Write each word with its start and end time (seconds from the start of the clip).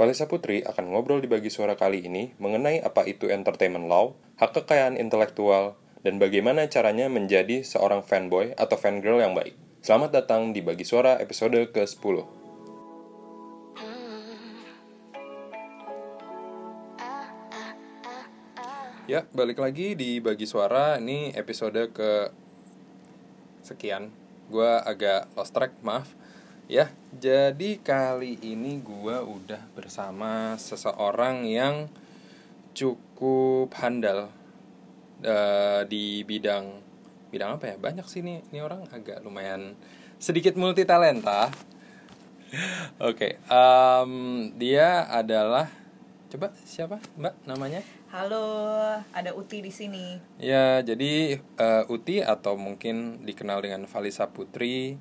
Valisa 0.00 0.24
Putri 0.24 0.64
akan 0.64 0.96
ngobrol 0.96 1.20
di 1.20 1.28
bagi 1.28 1.52
suara 1.52 1.76
kali 1.76 2.08
ini 2.08 2.32
mengenai 2.40 2.80
apa 2.80 3.04
itu 3.04 3.28
entertainment 3.28 3.84
law, 3.84 4.16
hak 4.40 4.56
kekayaan 4.56 4.96
intelektual, 4.96 5.76
dan 6.00 6.16
bagaimana 6.16 6.64
caranya 6.72 7.04
menjadi 7.12 7.60
seorang 7.60 8.00
fanboy 8.00 8.56
atau 8.56 8.80
fangirl 8.80 9.20
yang 9.20 9.36
baik. 9.36 9.52
Selamat 9.84 10.24
datang 10.24 10.56
di 10.56 10.64
bagi 10.64 10.88
suara 10.88 11.20
episode 11.20 11.68
ke-10. 11.76 12.16
Ya, 19.04 19.28
balik 19.36 19.60
lagi 19.60 19.92
di 20.00 20.16
bagi 20.24 20.48
suara. 20.48 20.96
Ini 20.96 21.36
episode 21.36 21.92
ke 21.92 22.32
sekian. 23.60 24.08
Gua 24.48 24.80
agak 24.80 25.28
lost 25.36 25.52
track, 25.52 25.76
maaf. 25.84 26.19
Ya, 26.70 26.86
jadi 27.10 27.82
kali 27.82 28.38
ini 28.46 28.78
gua 28.78 29.26
udah 29.26 29.58
bersama 29.74 30.54
seseorang 30.54 31.42
yang 31.42 31.90
cukup 32.78 33.74
handal 33.74 34.30
eh, 35.18 35.82
di 35.90 36.22
bidang 36.22 36.78
bidang 37.34 37.58
apa 37.58 37.74
ya? 37.74 37.74
Banyak 37.74 38.06
sih 38.06 38.22
nih, 38.22 38.46
ini 38.54 38.62
orang 38.62 38.86
agak 38.94 39.18
lumayan 39.26 39.74
sedikit 40.22 40.54
multi 40.54 40.86
talenta. 40.86 41.50
Oke, 43.02 43.42
em, 43.50 44.12
dia 44.54 45.10
adalah 45.10 45.66
coba 46.30 46.54
siapa 46.62 47.02
Mbak 47.18 47.50
namanya? 47.50 47.82
Halo, 48.14 48.46
ada 49.10 49.34
Uti 49.34 49.58
di 49.58 49.74
sini. 49.74 50.22
Ya, 50.38 50.86
jadi 50.86 51.34
eh, 51.34 51.84
Uti 51.90 52.22
atau 52.22 52.54
mungkin 52.54 53.26
dikenal 53.26 53.58
dengan 53.58 53.90
Valisa 53.90 54.30
Putri 54.30 54.94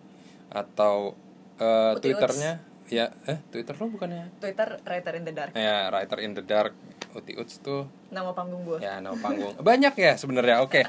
atau 0.50 1.29
eh, 1.60 1.92
Uti 1.94 2.10
Twitternya 2.10 2.54
ya 2.90 3.06
eh 3.24 3.38
Twitter 3.48 3.76
lo 3.76 3.86
bukannya 3.88 4.34
Twitter 4.40 4.82
Writer 4.82 5.14
in 5.14 5.24
the 5.24 5.32
Dark. 5.32 5.52
ya 5.54 5.88
Writer 5.90 6.20
in 6.20 6.32
the 6.34 6.42
Dark 6.42 6.74
Uti 7.12 7.36
Uts 7.36 7.60
tuh 7.60 7.86
Nama 8.10 8.34
panggung 8.34 8.64
gue. 8.64 8.80
ya 8.80 8.98
nama 8.98 9.14
panggung 9.16 9.54
banyak 9.60 9.94
ya 9.94 10.14
sebenarnya 10.16 10.62
oke 10.62 10.82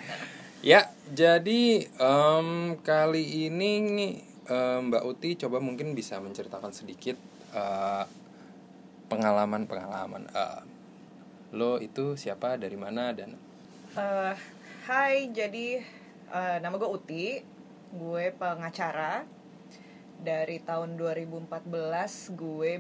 ya 0.63 0.89
jadi 1.07 1.63
em, 1.91 2.49
kali 2.79 3.21
ini 3.45 3.73
em, 4.45 4.81
Mbak 4.87 5.03
Uti 5.07 5.37
coba 5.37 5.59
mungkin 5.59 5.93
bisa 5.93 6.17
menceritakan 6.17 6.71
sedikit 6.71 7.21
eh, 7.51 8.05
pengalaman-pengalaman 9.09 10.25
eh, 10.27 10.61
lo 11.53 11.77
itu 11.77 12.15
siapa 12.15 12.57
dari 12.57 12.77
mana 12.77 13.11
dan 13.11 13.35
Eh, 13.91 14.35
hai, 14.87 15.35
jadi 15.35 15.83
eh, 16.31 16.57
nama 16.63 16.79
gue 16.79 16.87
Uti. 16.87 17.43
Gue 17.91 18.31
pengacara. 18.31 19.27
Dari 20.21 20.61
tahun 20.61 21.01
2014 21.01 22.37
gue 22.37 22.73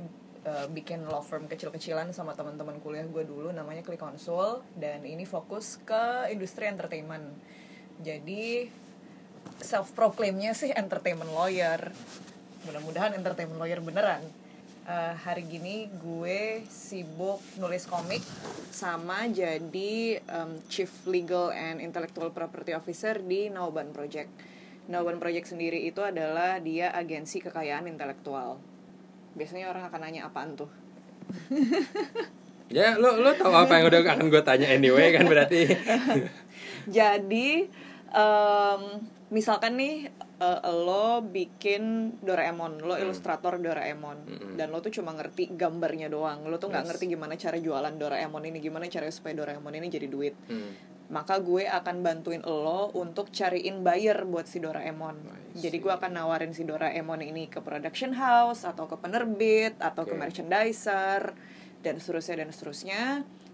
eh, 0.44 0.66
bikin 0.68 1.08
law 1.08 1.24
firm 1.24 1.48
kecil-kecilan 1.48 2.12
sama 2.12 2.36
teman-teman 2.36 2.76
kuliah 2.84 3.08
gue 3.08 3.24
dulu 3.24 3.48
namanya 3.48 3.80
Click 3.80 4.00
Consul 4.00 4.60
dan 4.76 5.04
ini 5.08 5.24
fokus 5.24 5.80
ke 5.82 6.28
industri 6.28 6.68
entertainment. 6.68 7.32
Jadi 8.00 8.68
self 9.60 9.92
proclaimnya 9.96 10.52
sih 10.52 10.72
entertainment 10.72 11.32
lawyer. 11.32 11.92
Mudah-mudahan 12.68 13.16
entertainment 13.16 13.56
lawyer 13.56 13.80
beneran. 13.80 14.20
Eh, 14.90 15.14
hari 15.22 15.46
gini 15.46 15.86
gue 16.02 16.66
sibuk 16.66 17.38
nulis 17.62 17.86
komik 17.86 18.24
sama 18.74 19.28
jadi 19.30 20.18
em, 20.18 20.50
Chief 20.66 20.90
Legal 21.06 21.54
and 21.54 21.78
Intellectual 21.78 22.34
Property 22.34 22.74
Officer 22.74 23.22
di 23.22 23.46
Nauban 23.52 23.94
Project. 23.94 24.49
Nauban 24.90 25.16
Project 25.16 25.46
sendiri 25.48 25.86
itu 25.86 26.02
adalah 26.02 26.58
dia 26.58 26.90
agensi 26.90 27.38
kekayaan 27.38 27.86
intelektual. 27.86 28.58
Biasanya 29.32 29.70
orang 29.70 29.86
akan 29.86 30.00
nanya 30.02 30.26
apaan 30.26 30.58
tuh? 30.58 30.70
Ya, 32.70 32.94
lo 32.94 33.18
lo 33.18 33.34
tahu 33.34 33.50
apa 33.50 33.82
yang 33.82 33.90
udah 33.90 33.98
akan 33.98 34.30
gue 34.30 34.42
tanya 34.46 34.70
anyway 34.70 35.10
kan 35.10 35.26
berarti. 35.26 35.74
Jadi 36.86 37.66
em, 38.14 38.82
misalkan 39.28 39.74
nih 39.74 40.06
eh, 40.38 40.60
lo 40.70 41.18
bikin 41.18 42.14
Doraemon, 42.22 42.78
lo 42.78 42.94
ilustrator 42.94 43.58
Doraemon, 43.58 44.18
Mm-mm. 44.22 44.54
dan 44.54 44.70
lo 44.70 44.78
tuh 44.78 44.94
cuma 44.94 45.10
ngerti 45.10 45.50
gambarnya 45.50 46.06
doang, 46.06 46.46
lo 46.46 46.62
tuh 46.62 46.70
nggak 46.70 46.86
Yes. 46.86 46.90
ngerti 46.94 47.04
gimana 47.10 47.34
cara 47.34 47.58
jualan 47.58 47.94
Doraemon 47.98 48.46
ini, 48.46 48.62
gimana 48.62 48.86
cara 48.86 49.10
supaya 49.10 49.34
Doraemon 49.34 49.74
ini 49.74 49.90
jadi 49.90 50.06
duit. 50.06 50.38
Hmm. 50.46 50.70
Maka 51.10 51.42
gue 51.42 51.66
akan 51.66 52.06
bantuin 52.06 52.38
lo 52.46 52.94
untuk 52.94 53.34
cariin 53.34 53.82
buyer 53.82 54.22
buat 54.30 54.46
si 54.46 54.62
Doraemon. 54.62 55.26
Jadi 55.58 55.82
gue 55.82 55.90
akan 55.90 56.14
nawarin 56.14 56.54
si 56.54 56.62
Doraemon 56.62 57.18
ini 57.26 57.50
ke 57.50 57.58
production 57.58 58.14
house 58.14 58.62
atau 58.62 58.86
ke 58.86 58.94
penerbit 58.94 59.74
atau 59.82 60.06
ke 60.06 60.14
Oke. 60.14 60.22
merchandiser 60.22 61.34
dan 61.82 61.98
seterusnya 61.98 62.46
dan 62.46 62.48
seterusnya. 62.54 63.02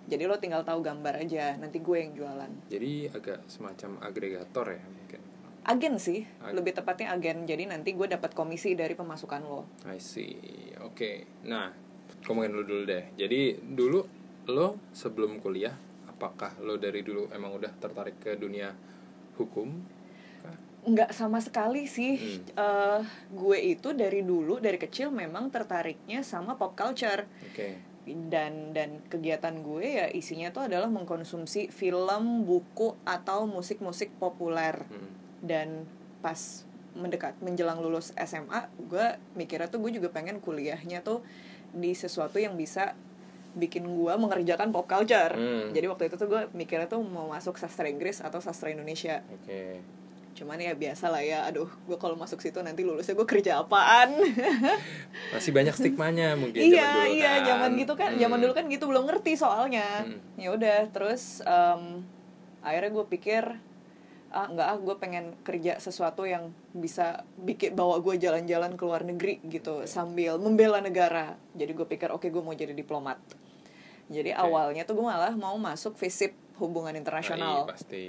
Jadi 0.07 0.23
lo 0.29 0.37
tinggal 0.39 0.63
tahu 0.63 0.85
gambar 0.87 1.19
aja, 1.19 1.59
nanti 1.59 1.83
gue 1.83 1.97
yang 1.99 2.13
jualan. 2.15 2.71
Jadi 2.71 3.11
agak 3.11 3.49
semacam 3.51 4.05
agregator 4.05 4.67
ya 4.77 4.85
mungkin. 4.87 5.21
agen 5.67 5.99
sih 5.99 6.23
Agen. 6.23 6.63
lebih 6.63 6.79
tepatnya 6.79 7.11
agen 7.11 7.43
jadi 7.43 7.67
nanti 7.67 7.91
gue 7.91 8.07
dapat 8.07 8.39
komisi 8.39 8.79
dari 8.79 8.95
pemasukan 8.95 9.43
lo 9.43 9.67
I 9.91 9.99
see. 9.99 10.39
Oke. 10.79 11.43
Nah, 11.43 11.75
ngomongin 12.29 12.55
lu 12.55 12.63
dulu 12.63 12.83
deh. 12.87 13.11
Jadi 13.19 13.59
dulu 13.67 13.99
lo 14.47 14.79
sebelum 14.95 15.43
kuliah, 15.43 15.75
apakah 16.17 16.57
lo 16.65 16.81
dari 16.81 17.05
dulu 17.05 17.29
emang 17.29 17.53
udah 17.53 17.73
tertarik 17.77 18.17
ke 18.19 18.35
dunia 18.35 18.73
hukum? 19.37 19.69
Nggak 20.87 21.13
sama 21.13 21.43
sekali 21.43 21.85
sih 21.85 22.15
Hmm. 22.17 22.47
Eh, 22.57 23.01
gue 23.35 23.59
itu 23.61 23.93
dari 23.93 24.23
dulu 24.23 24.57
dari 24.57 24.79
kecil 24.79 25.11
memang 25.11 25.51
tertariknya 25.51 26.23
sama 26.23 26.55
pop 26.55 26.73
culture 26.73 27.27
Oke. 27.43 27.77
dan 28.07 28.71
dan 28.71 29.03
kegiatan 29.05 29.61
gue 29.61 29.83
ya 29.83 30.07
isinya 30.09 30.49
tuh 30.49 30.71
adalah 30.71 30.87
mengkonsumsi 30.87 31.69
film 31.69 32.47
buku 32.47 32.95
atau 33.03 33.45
musik-musik 33.45 34.15
populer 34.17 34.87
Hmm. 34.87 35.11
dan 35.43 35.69
pas 36.23 36.63
mendekat 36.95 37.37
menjelang 37.43 37.83
lulus 37.83 38.15
SMA 38.17 38.71
gue 38.79 39.07
mikirnya 39.35 39.67
tuh 39.67 39.83
gue 39.83 39.93
juga 39.93 40.09
pengen 40.09 40.39
kuliahnya 40.39 41.03
tuh 41.03 41.21
di 41.75 41.93
sesuatu 41.93 42.39
yang 42.39 42.55
bisa 42.55 42.95
bikin 43.57 43.83
gue 43.83 44.13
mengerjakan 44.15 44.69
pop 44.69 44.85
culture 44.85 45.33
Hmm. 45.33 45.73
jadi 45.73 45.89
waktu 45.89 46.07
itu 46.07 46.15
tuh 46.15 46.29
gue 46.29 46.43
mikirnya 46.53 46.87
tuh 46.87 47.01
mau 47.01 47.27
masuk 47.27 47.57
sastra 47.57 47.87
Inggris 47.87 48.21
atau 48.21 48.39
sastra 48.39 48.69
Indonesia 48.69 49.25
Oke. 49.27 49.81
cuman 50.33 50.61
ya 50.61 50.73
biasa 50.73 51.09
lah 51.09 51.21
ya 51.21 51.39
aduh 51.43 51.65
gue 51.65 51.97
kalau 51.97 52.13
masuk 52.15 52.39
situ 52.39 52.61
nanti 52.61 52.81
lulusnya 52.81 53.13
gue 53.13 53.25
kerja 53.25 53.59
apaan 53.59 54.13
Masih 55.33 55.51
banyak 55.51 55.73
stigmanya 55.73 56.35
mungkin 56.35 56.61
iya 56.61 56.85
zaman 56.85 57.01
dulu 57.03 57.15
iya 57.15 57.33
kan. 57.33 57.47
zaman 57.47 57.71
gitu 57.75 57.93
kan 57.95 58.11
Hmm. 58.13 58.21
zaman 58.21 58.39
dulu 58.39 58.53
kan 58.53 58.65
gitu 58.67 58.85
belum 58.85 59.05
ngerti 59.07 59.33
soalnya 59.35 60.05
Hmm. 60.05 60.21
ya 60.37 60.49
udah 60.51 60.79
terus 60.91 61.41
em, 61.41 62.05
akhirnya 62.61 62.93
gue 62.93 63.07
pikir 63.09 63.45
ah 64.29 64.45
nggak 64.45 64.67
ah 64.67 64.77
gue 64.77 64.95
pengen 64.95 65.25
kerja 65.41 65.79
sesuatu 65.79 66.25
yang 66.25 66.53
bisa 66.71 67.25
bikin 67.39 67.73
bawa 67.73 67.97
gue 67.99 68.19
jalan-jalan 68.19 68.75
ke 68.75 68.83
luar 68.83 69.01
negeri 69.03 69.41
gitu 69.43 69.81
Oke. 69.81 69.89
sambil 69.89 70.37
membela 70.37 70.77
negara 70.79 71.27
jadi 71.53 71.73
gue 71.73 71.87
pikir 71.87 72.11
oke 72.11 72.27
gue 72.27 72.43
mau 72.43 72.53
jadi 72.53 72.75
diplomat 72.75 73.17
jadi 74.09 74.31
Oke. 74.33 74.43
awalnya 74.43 74.83
tuh 74.83 74.95
gue 74.95 75.05
malah 75.05 75.35
mau 75.35 75.55
masuk 75.57 75.95
FISIP 75.95 76.31
hubungan 76.57 76.91
Nah, 76.91 77.01
internasional 77.01 77.57
iya, 77.61 77.69
pasti. 77.69 78.07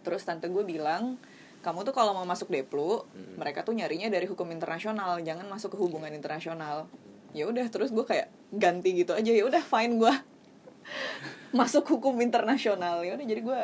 terus 0.00 0.20
tante 0.20 0.46
gue 0.46 0.62
bilang 0.62 1.16
kamu 1.60 1.82
tuh 1.82 1.92
kalau 1.92 2.12
mau 2.12 2.24
masuk 2.24 2.48
Deplu 2.48 3.04
Hmm. 3.06 3.36
mereka 3.36 3.60
tuh 3.60 3.72
nyarinya 3.72 4.08
dari 4.08 4.24
hukum 4.24 4.48
internasional 4.48 5.20
jangan 5.20 5.46
masuk 5.46 5.72
ke 5.72 5.78
hubungan 5.78 6.10
internasional 6.10 6.88
ya 7.30 7.44
udah 7.44 7.66
terus 7.66 7.90
gue 7.90 8.02
kayak 8.02 8.26
ganti 8.50 8.90
gitu 8.94 9.12
aja 9.12 9.28
ya 9.28 9.42
udah 9.42 9.60
fine 9.60 9.96
gue 9.96 10.10
masuk 11.52 11.86
hukum 11.88 12.18
internasional 12.18 13.00
ya 13.00 13.12
udah 13.12 13.22
jadi 13.24 13.40
gue 13.40 13.60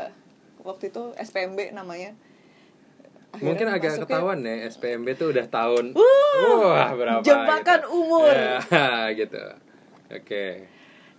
waktu 0.60 0.84
itu 0.86 1.02
SPMB 1.16 1.72
namanya 1.72 2.14
Akhirnya 3.28 3.48
Mungkin 3.52 3.66
agak 3.68 3.90
masuknya- 3.90 4.06
ketahuan 4.08 4.38
ya 4.40 4.54
SPMB 4.66 5.06
tuh 5.14 5.28
udah 5.28 5.46
tahun 5.46 5.84
Wuh, 5.92 6.62
wah 6.64 6.88
berapa 6.90 7.20
jebakan 7.22 7.80
gitu. 7.82 7.92
umur. 7.92 8.32
Ya, 8.32 8.56
gitu. 9.20 9.44
Oke. 10.08 10.46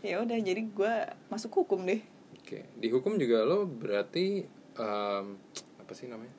Ya 0.01 0.21
udah 0.21 0.38
jadi 0.38 0.61
gue 0.61 0.94
masuk 1.27 1.65
hukum 1.65 1.83
deh 1.83 2.01
Oke, 2.38 2.63
di 2.79 2.88
hukum 2.88 3.19
juga 3.19 3.44
lo 3.44 3.67
berarti 3.67 4.39
em, 4.79 5.25
apa 5.83 5.91
sih 5.91 6.07
namanya? 6.07 6.31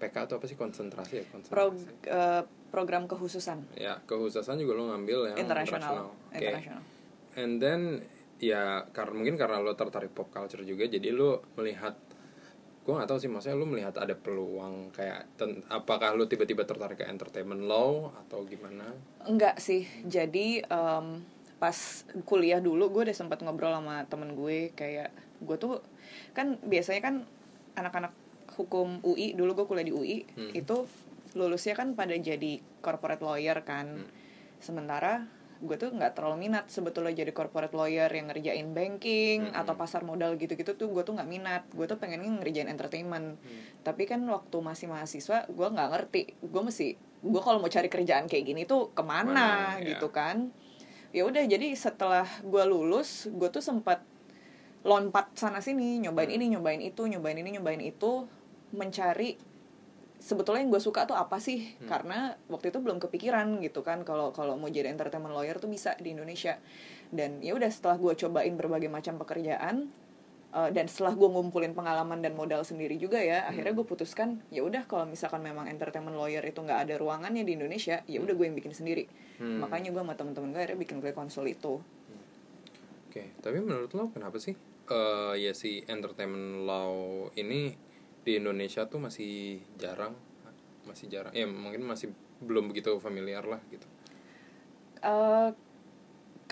PK 0.00 0.16
atau 0.24 0.40
apa 0.40 0.46
sih 0.48 0.56
konsentrasi 0.56 1.20
ya 1.20 1.24
konsentrasi? 1.28 1.52
Prog, 1.52 1.76
eh, 2.08 2.42
program 2.72 3.04
kekhususan 3.04 3.60
Ya, 3.76 4.00
kekhususan 4.08 4.56
juga 4.56 4.72
lo 4.74 4.88
ngambil 4.88 5.36
yang 5.36 5.38
internasional 5.44 6.16
Oke. 6.32 6.40
internasional 6.40 6.80
And 7.36 7.60
then 7.60 8.00
ya 8.40 8.88
karena 8.90 9.14
mungkin 9.14 9.36
karena 9.36 9.60
lo 9.60 9.76
tertarik 9.76 10.10
pop 10.10 10.32
culture 10.32 10.64
juga 10.64 10.88
jadi 10.88 11.12
lo 11.12 11.44
melihat 11.54 11.94
gue 12.84 12.92
nggak 12.92 13.08
tahu 13.08 13.16
sih 13.16 13.28
maksudnya 13.32 13.56
lo 13.56 13.64
melihat 13.64 13.96
ada 13.96 14.12
peluang 14.12 14.92
kayak 14.92 15.40
ten- 15.40 15.64
apakah 15.68 16.12
lo 16.12 16.28
tiba-tiba 16.28 16.68
tertarik 16.68 17.00
ke 17.00 17.06
entertainment 17.08 17.64
law 17.64 18.12
atau 18.24 18.44
gimana? 18.44 18.92
Enggak 19.24 19.56
sih, 19.56 19.88
jadi 20.04 20.60
em, 20.68 21.24
pas 21.56 21.76
kuliah 22.22 22.58
dulu 22.58 22.90
gue 22.90 23.02
udah 23.04 23.16
sempat 23.16 23.40
ngobrol 23.40 23.72
sama 23.72 24.04
temen 24.04 24.32
gue 24.32 24.70
kayak 24.70 25.08
gue 25.38 25.56
tuh 25.56 25.80
kan 26.32 26.58
biasanya 26.60 27.00
kan 27.00 27.14
anak-anak 27.74 28.12
hukum 28.52 29.00
UI 29.02 29.32
dulu 29.32 29.54
gue 29.54 29.66
kuliah 29.66 29.82
di 29.82 29.92
UI 29.92 30.18
Hmm. 30.30 30.52
itu 30.52 30.76
lulusnya 31.32 31.74
kan 31.74 31.92
pada 31.92 32.14
jadi 32.14 32.52
corporate 32.78 33.18
lawyer 33.18 33.58
kan, 33.62 33.86
Hmm. 33.96 34.06
sementara 34.58 35.26
gue 35.56 35.74
tuh 35.74 35.88
nggak 35.88 36.12
terlalu 36.12 36.44
minat 36.44 36.68
sebetulnya 36.68 37.14
jadi 37.16 37.32
corporate 37.32 37.72
lawyer 37.72 38.06
yang 38.06 38.28
ngerjain 38.28 38.68
banking 38.70 39.48
Mm-mm. 39.48 39.56
atau 39.56 39.74
pasar 39.74 40.04
modal 40.04 40.36
gitu-gitu 40.36 40.74
tuh 40.74 40.88
gue 40.88 41.02
tuh 41.02 41.14
nggak 41.14 41.24
minat 41.26 41.62
gue 41.70 41.86
tuh 41.86 41.96
pengennya 41.96 42.28
ngerjain 42.36 42.68
entertainment 42.68 43.40
tapi 43.80 44.04
kan 44.04 44.20
waktu 44.24 44.52
masih 44.60 44.86
mahasiswa 44.86 45.48
gue 45.48 45.66
nggak 45.66 45.88
ngerti 45.88 46.22
gue 46.38 46.62
mesti 46.62 46.86
gue 47.00 47.40
kalau 47.40 47.58
mau 47.58 47.70
cari 47.70 47.88
kerjaan 47.88 48.26
kayak 48.26 48.44
gini 48.44 48.62
tuh 48.62 48.92
Mana, 48.92 48.92
ke 48.92 49.02
mana 49.24 49.46
ya. 49.78 49.88
gitu 49.88 50.12
kan 50.12 50.52
ya 51.14 51.22
udah 51.22 51.46
jadi 51.46 51.70
setelah 51.78 52.26
gue 52.42 52.64
lulus 52.66 53.30
gue 53.30 53.46
tuh 53.46 53.62
sempat 53.62 54.02
lompat 54.82 55.32
sana 55.38 55.62
sini 55.62 56.02
nyobain 56.02 56.28
Hmm. 56.28 56.36
ini 56.36 56.44
nyobain 56.58 56.82
itu 56.82 57.06
nyobain 57.06 57.38
ini 57.38 57.54
nyobain 57.56 57.80
itu 57.80 58.26
mencari 58.74 59.38
sebetulnya 60.18 60.64
yang 60.66 60.72
gue 60.74 60.82
suka 60.82 61.06
tuh 61.06 61.14
apa 61.14 61.38
sih 61.38 61.78
Hmm. 61.78 61.86
karena 61.88 62.18
waktu 62.50 62.74
itu 62.74 62.82
belum 62.82 62.98
kepikiran 62.98 63.62
gitu 63.62 63.86
kan 63.86 64.02
kalau 64.02 64.34
kalau 64.34 64.58
mau 64.58 64.66
jadi 64.66 64.90
entertainment 64.90 65.32
lawyer 65.32 65.56
tuh 65.56 65.70
bisa 65.70 65.94
di 66.02 66.12
Indonesia 66.12 66.58
dan 67.14 67.38
ya 67.40 67.54
udah 67.54 67.70
setelah 67.70 67.96
gue 67.96 68.12
cobain 68.18 68.52
berbagai 68.58 68.90
macam 68.90 69.14
pekerjaan 69.16 69.88
eh, 70.54 70.70
dan 70.70 70.86
setelah 70.86 71.12
gue 71.12 71.26
ngumpulin 71.26 71.74
pengalaman 71.74 72.22
dan 72.22 72.32
modal 72.32 72.62
sendiri 72.62 72.94
juga 72.94 73.18
ya 73.18 73.44
akhirnya 73.44 73.74
Hmm. 73.74 73.78
gue 73.82 73.86
putuskan 73.86 74.28
ya 74.48 74.62
udah 74.62 74.86
kalau 74.86 75.04
misalkan 75.04 75.42
memang 75.42 75.66
entertainment 75.66 76.14
lawyer 76.14 76.40
itu 76.40 76.58
nggak 76.58 76.86
ada 76.86 76.94
ruangannya 76.94 77.42
di 77.42 77.58
Indonesia 77.58 78.00
ya 78.06 78.18
udah 78.18 78.32
gue 78.32 78.46
yang 78.46 78.54
bikin 78.54 78.72
sendiri 78.72 79.04
Hmm. 79.34 79.58
makanya 79.60 79.90
gue 79.90 79.98
sama 79.98 80.14
temen-temen 80.14 80.54
gue 80.54 80.60
akhirnya 80.62 80.78
bikin 80.78 81.02
Play 81.02 81.12
Console 81.12 81.50
itu 81.50 81.82
Oke, 83.10 83.30
tapi 83.38 83.62
menurut 83.62 83.94
lo 83.94 84.10
kenapa 84.10 84.38
sih 84.38 84.54
eh 84.84 85.34
ya 85.38 85.54
si 85.54 85.78
entertainment 85.86 86.66
law 86.66 86.92
ini 87.34 87.70
di 88.20 88.32
Indonesia 88.36 88.84
tuh 88.84 88.98
masih 88.98 89.62
jarang, 89.76 90.18
masih 90.82 91.06
jarang. 91.06 91.30
Ya 91.30 91.46
mungkin 91.46 91.86
masih 91.86 92.10
belum 92.42 92.68
begitu 92.68 92.98
familiar 92.98 93.46
lah 93.46 93.62
gitu. 93.70 93.86
Eh, 94.98 95.48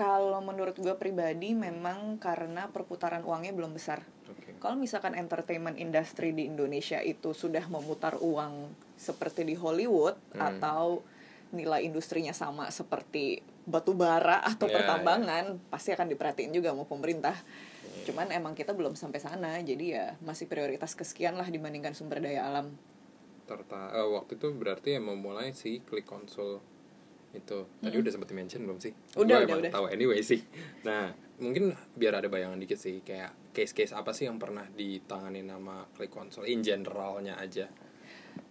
kalau 0.03 0.41
menurut 0.43 0.75
gue 0.75 0.95
pribadi 0.99 1.55
memang 1.55 2.19
karena 2.19 2.67
perputaran 2.67 3.23
uangnya 3.23 3.55
belum 3.55 3.71
besar. 3.79 4.03
Oke. 4.27 4.59
Kalau 4.59 4.75
misalkan 4.75 5.15
entertainment 5.15 5.79
industry 5.79 6.35
di 6.35 6.51
Indonesia 6.51 6.99
itu 6.99 7.31
sudah 7.31 7.63
memutar 7.71 8.19
uang 8.19 8.75
seperti 8.99 9.47
di 9.47 9.55
Hollywood 9.55 10.19
Hmm. 10.35 10.59
atau 10.59 11.07
nilai 11.53 11.85
industrinya 11.87 12.33
sama 12.35 12.73
seperti 12.75 13.45
batu 13.63 13.95
bara 13.95 14.43
atau 14.43 14.67
Ya, 14.67 14.83
pertambangan, 14.83 15.61
pasti 15.71 15.95
akan 15.95 16.11
diperhatiin 16.11 16.51
juga 16.51 16.75
sama 16.75 16.83
pemerintah. 16.89 17.37
Cuman 18.03 18.35
emang 18.35 18.59
kita 18.59 18.75
belum 18.75 18.99
sampai 18.99 19.23
sana, 19.23 19.63
jadi 19.63 19.85
ya 19.87 20.07
masih 20.25 20.51
prioritas 20.51 20.99
kesekian 20.99 21.39
lah 21.39 21.47
dibandingkan 21.47 21.95
sumber 21.95 22.19
daya 22.19 22.49
alam. 22.51 22.75
Terta 23.47 23.93
eh, 23.95 24.09
waktu 24.09 24.35
itu 24.41 24.51
berarti 24.51 24.99
yang 24.99 25.07
memulai 25.07 25.53
si 25.55 25.79
klik 25.85 26.09
konsol 26.09 26.59
itu. 27.32 27.58
Tadi 27.81 27.96
udah 27.96 28.12
sempat 28.12 28.31
mention 28.32 28.62
belum 28.62 28.79
sih? 28.79 28.93
Gua 29.12 29.25
Udah, 29.25 29.37
udah, 29.44 29.56
udah. 29.61 29.70
Tahu 29.73 29.87
anyway 29.88 30.20
sih. 30.20 30.40
Nah, 30.88 31.11
mungkin 31.38 31.73
biar 31.94 32.19
ada 32.19 32.29
bayangan 32.29 32.58
dikit 32.58 32.79
sih 32.79 33.02
kayak 33.02 33.52
case-case 33.52 33.93
apa 33.93 34.11
sih 34.11 34.26
yang 34.26 34.38
pernah 34.38 34.67
ditangani 34.69 35.43
nama 35.43 35.87
klik 35.94 36.11
konsol 36.11 36.44
in 36.44 36.61
generalnya 36.61 37.38
aja. 37.38 37.67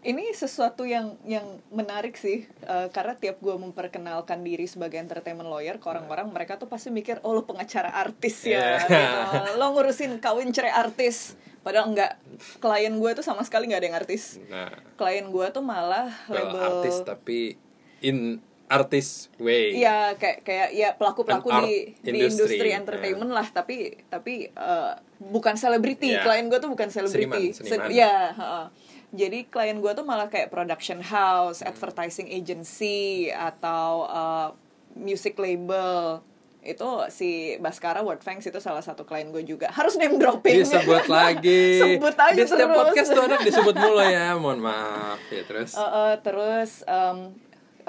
Ini 0.01 0.33
sesuatu 0.33 0.85
yang 0.85 1.17
yang 1.25 1.61
menarik 1.69 2.13
sih 2.13 2.45
eh, 2.45 2.87
karena 2.89 3.13
tiap 3.17 3.37
gue 3.37 3.53
memperkenalkan 3.53 4.41
diri 4.41 4.65
sebagai 4.65 4.97
entertainment 4.97 5.49
lawyer 5.49 5.77
ke 5.77 5.85
orang-orang 5.89 6.29
mereka 6.29 6.57
tuh 6.57 6.65
pasti 6.69 6.89
mikir 6.89 7.21
oh 7.21 7.33
lo 7.33 7.45
pengacara 7.45 7.89
artis 7.93 8.45
ya 8.45 8.81
Yeah. 8.81 8.81
gitu. 8.81 9.57
lo 9.61 9.73
ngurusin 9.73 10.17
kawin 10.21 10.53
cerai 10.53 10.73
artis 10.73 11.33
padahal 11.61 11.93
enggak 11.93 12.17
klien 12.57 12.93
gue 12.93 13.11
tuh 13.13 13.25
sama 13.25 13.45
sekali 13.45 13.69
nggak 13.69 13.81
ada 13.81 13.87
yang 13.93 13.97
artis 13.97 14.41
Nah, 14.49 14.69
klien 14.97 15.25
gue 15.29 15.45
tuh 15.53 15.61
malah 15.65 16.09
well, 16.29 16.49
label 16.49 16.61
artis 16.61 16.97
tapi 17.01 17.57
in 18.01 18.41
artis 18.71 19.27
way. 19.37 19.75
Iya 19.75 20.15
kayak 20.15 20.37
kayak 20.41 20.69
ya 20.71 20.89
pelaku 20.93 21.21
pelaku 21.21 21.51
di 21.61 21.91
di 21.99 22.09
industry, 22.17 22.31
industri 22.31 22.69
entertainment 22.71 23.29
lah 23.29 23.43
tapi 23.45 23.75
tapi 24.05 24.47
eh, 24.47 24.93
bukan 25.19 25.53
selebriti 25.53 26.07
Iya. 26.09 26.23
klien 26.23 26.47
gue 26.47 26.57
tuh 26.57 26.69
bukan 26.69 26.87
selebriti 26.87 27.51
Seniman, 27.51 27.67
seniman. 27.67 27.85
Se- 27.85 27.93
ya 27.93 28.15
heeh. 28.31 28.65
jadi 29.11 29.39
klien 29.45 29.77
gue 29.77 29.91
tuh 29.91 30.01
malah 30.01 30.25
kayak 30.25 30.47
production 30.47 30.97
house 30.99 31.59
advertising 31.61 32.25
agency 32.27 33.27
atau 33.27 34.07
eh, 34.07 34.47
music 34.93 35.35
label 35.35 36.23
itu 36.61 36.85
si 37.09 37.29
Baskara 37.57 37.99
Wordfangs 37.99 38.45
itu 38.45 38.57
salah 38.57 38.79
satu 38.79 39.01
klien 39.01 39.27
gue 39.27 39.41
juga 39.41 39.67
harus 39.67 39.97
name 39.97 40.15
dropping 40.15 40.61
Disebut 40.61 41.09
lagi. 41.19 41.81
sebut 41.81 42.13
aja 42.13 42.37
Di 42.37 42.45
setiap 42.45 42.69
terus. 42.69 42.79
podcast 42.79 43.09
tuh 43.09 43.23
anak 43.23 43.41
disebut 43.41 43.75
mulu 43.75 43.97
ya. 43.99 44.37
Mohon 44.37 44.59
maaf 44.63 45.17
ya 45.27 45.41
terus. 45.41 45.73
Eh, 45.73 45.81
eh, 45.81 46.13
terus 46.21 46.85
em, 46.85 47.33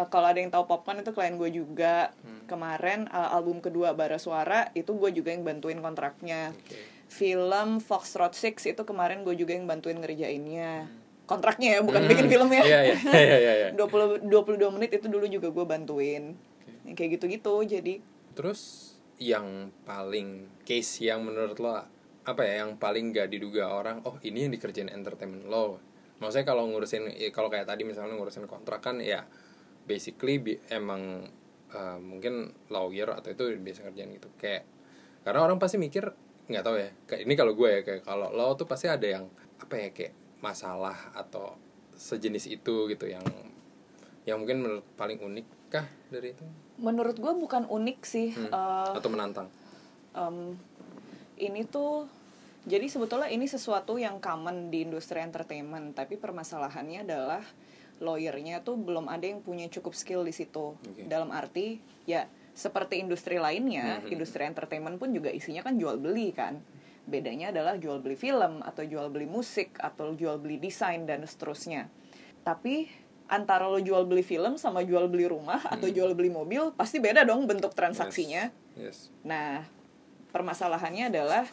eh, 0.02 0.08
kalau 0.10 0.26
ada 0.34 0.38
yang 0.42 0.50
tahu 0.50 0.66
popcorn 0.66 1.00
itu 1.00 1.14
klien 1.14 1.38
gue 1.38 1.50
juga. 1.54 2.10
Hmm. 2.26 2.44
kemarin 2.50 3.08
eh, 3.08 3.28
album 3.32 3.62
kedua 3.62 3.94
Bara 3.96 4.18
Suara 4.18 4.68
itu 4.74 4.92
gue 4.92 5.10
juga 5.14 5.32
yang 5.32 5.46
bantuin 5.46 5.78
kontraknya. 5.78 6.52
Oke. 6.52 6.90
film 7.12 7.76
Foxtrot 7.76 8.32
Six 8.32 8.64
itu 8.64 8.82
kemarin 8.88 9.20
gue 9.20 9.36
juga 9.36 9.52
yang 9.52 9.68
bantuin 9.68 10.00
ngerjainnya. 10.00 10.88
Kontraknya 11.28 11.76
ya 11.76 11.80
bukan 11.84 12.08
bikin 12.08 12.26
filmnya 12.32 12.64
Iya 12.64 12.80
iya. 12.88 12.96
Iya 12.98 13.36
iya. 13.38 13.52
iya. 13.56 13.68
20 13.78 14.32
22 14.32 14.74
menit 14.74 14.90
itu 14.96 15.06
dulu 15.12 15.28
juga 15.28 15.52
gue 15.52 15.64
bantuin. 15.68 16.32
Yang 16.88 16.94
kayak 16.96 17.10
gitu-gitu 17.20 17.54
jadi 17.68 17.94
Terus 18.32 18.92
yang 19.20 19.68
paling 19.84 20.48
case 20.64 21.04
yang 21.04 21.22
menurut 21.22 21.60
lo 21.60 21.84
apa 22.22 22.42
ya 22.46 22.64
yang 22.64 22.78
paling 22.78 23.10
gak 23.12 23.28
diduga 23.34 23.70
orang 23.70 24.00
oh 24.06 24.16
ini 24.24 24.48
yang 24.48 24.52
dikerjain 24.56 24.88
entertainment 24.88 25.46
lo. 25.52 25.78
Maksudnya 26.22 26.46
kalau 26.46 26.70
ngurusin 26.70 27.12
ya, 27.18 27.28
kalau 27.34 27.50
kayak 27.50 27.66
tadi 27.66 27.82
misalnya 27.82 28.14
ngurusin 28.14 28.46
kontrak 28.46 28.80
kan 28.80 29.02
ya 29.02 29.26
basically 29.84 30.38
bi- 30.38 30.62
emang 30.68 31.26
eh, 31.72 31.98
mungkin 31.98 32.52
lawyer 32.68 33.08
atau 33.12 33.32
itu 33.32 33.56
biasa 33.58 33.88
kerjaan 33.88 34.10
gitu. 34.12 34.28
Kayak 34.36 34.64
karena 35.22 35.40
orang 35.42 35.58
pasti 35.62 35.78
mikir 35.78 36.10
nggak 36.50 36.64
tahu 36.66 36.76
ya 36.76 36.90
kayak 37.06 37.22
ini 37.22 37.34
kalau 37.38 37.54
gue 37.54 37.68
ya 37.70 37.80
kayak 37.86 38.02
kalau 38.02 38.28
lo 38.34 38.58
tuh 38.58 38.66
pasti 38.66 38.90
ada 38.90 39.06
yang 39.06 39.30
apa 39.62 39.74
ya 39.78 39.88
kayak 39.94 40.12
masalah 40.42 41.14
atau 41.14 41.54
sejenis 41.94 42.50
itu 42.50 42.90
gitu 42.90 43.06
yang 43.06 43.22
yang 44.26 44.42
mungkin 44.42 44.58
menurut 44.58 44.86
paling 44.98 45.22
unik 45.22 45.46
kah 45.70 45.86
dari 46.10 46.34
itu? 46.34 46.42
Menurut 46.82 47.14
gue 47.14 47.32
bukan 47.38 47.70
unik 47.70 47.98
sih 48.02 48.34
Hmm. 48.34 48.50
Eh, 48.50 48.90
atau 48.98 49.10
menantang? 49.10 49.46
em, 50.12 50.58
ini 51.38 51.64
tuh 51.64 52.10
jadi 52.62 52.86
sebetulnya 52.86 53.26
ini 53.26 53.46
sesuatu 53.48 53.98
yang 53.98 54.20
common 54.22 54.70
di 54.70 54.84
industri 54.86 55.18
entertainment 55.18 55.96
tapi 55.96 56.14
permasalahannya 56.14 57.02
adalah 57.02 57.42
lawyernya 58.02 58.60
tuh 58.60 58.74
belum 58.74 59.06
ada 59.06 59.22
yang 59.22 59.38
punya 59.40 59.70
cukup 59.70 59.94
skill 59.94 60.22
di 60.22 60.34
situ 60.34 60.74
Oke. 60.76 61.06
dalam 61.06 61.30
arti 61.30 61.78
ya 62.02 62.26
seperti 62.52 62.98
industri 62.98 63.38
lainnya 63.38 64.02
Mhm. 64.02 64.10
industri 64.10 64.42
entertainment 64.42 64.98
pun 64.98 65.08
juga 65.08 65.30
isinya 65.30 65.62
kan 65.62 65.78
jual 65.78 65.96
beli 65.96 66.34
kan 66.34 66.58
bedanya 67.02 67.50
adalah 67.50 67.74
jual 67.74 67.98
beli 67.98 68.14
film 68.14 68.60
atau 68.60 68.82
jual 68.82 69.08
beli 69.08 69.24
musik 69.24 69.78
atau 69.78 70.12
jual 70.12 70.36
beli 70.36 70.58
desain 70.58 71.02
dan 71.02 71.22
seterusnya 71.22 71.86
tapi 72.42 72.90
antara 73.26 73.64
lo 73.64 73.78
jual 73.78 74.04
beli 74.04 74.20
film 74.20 74.54
sama 74.54 74.82
jual 74.82 75.06
beli 75.06 75.24
rumah 75.24 75.62
atau 75.64 75.86
Hmm. 75.86 75.96
jual 75.96 76.12
beli 76.12 76.28
mobil 76.28 76.74
pasti 76.74 76.98
beda 76.98 77.22
dong 77.22 77.46
bentuk 77.46 77.72
transaksinya 77.72 78.50
yes 78.74 79.08
Nah, 79.22 79.62
permasalahannya 80.30 81.08
adalah 81.08 81.44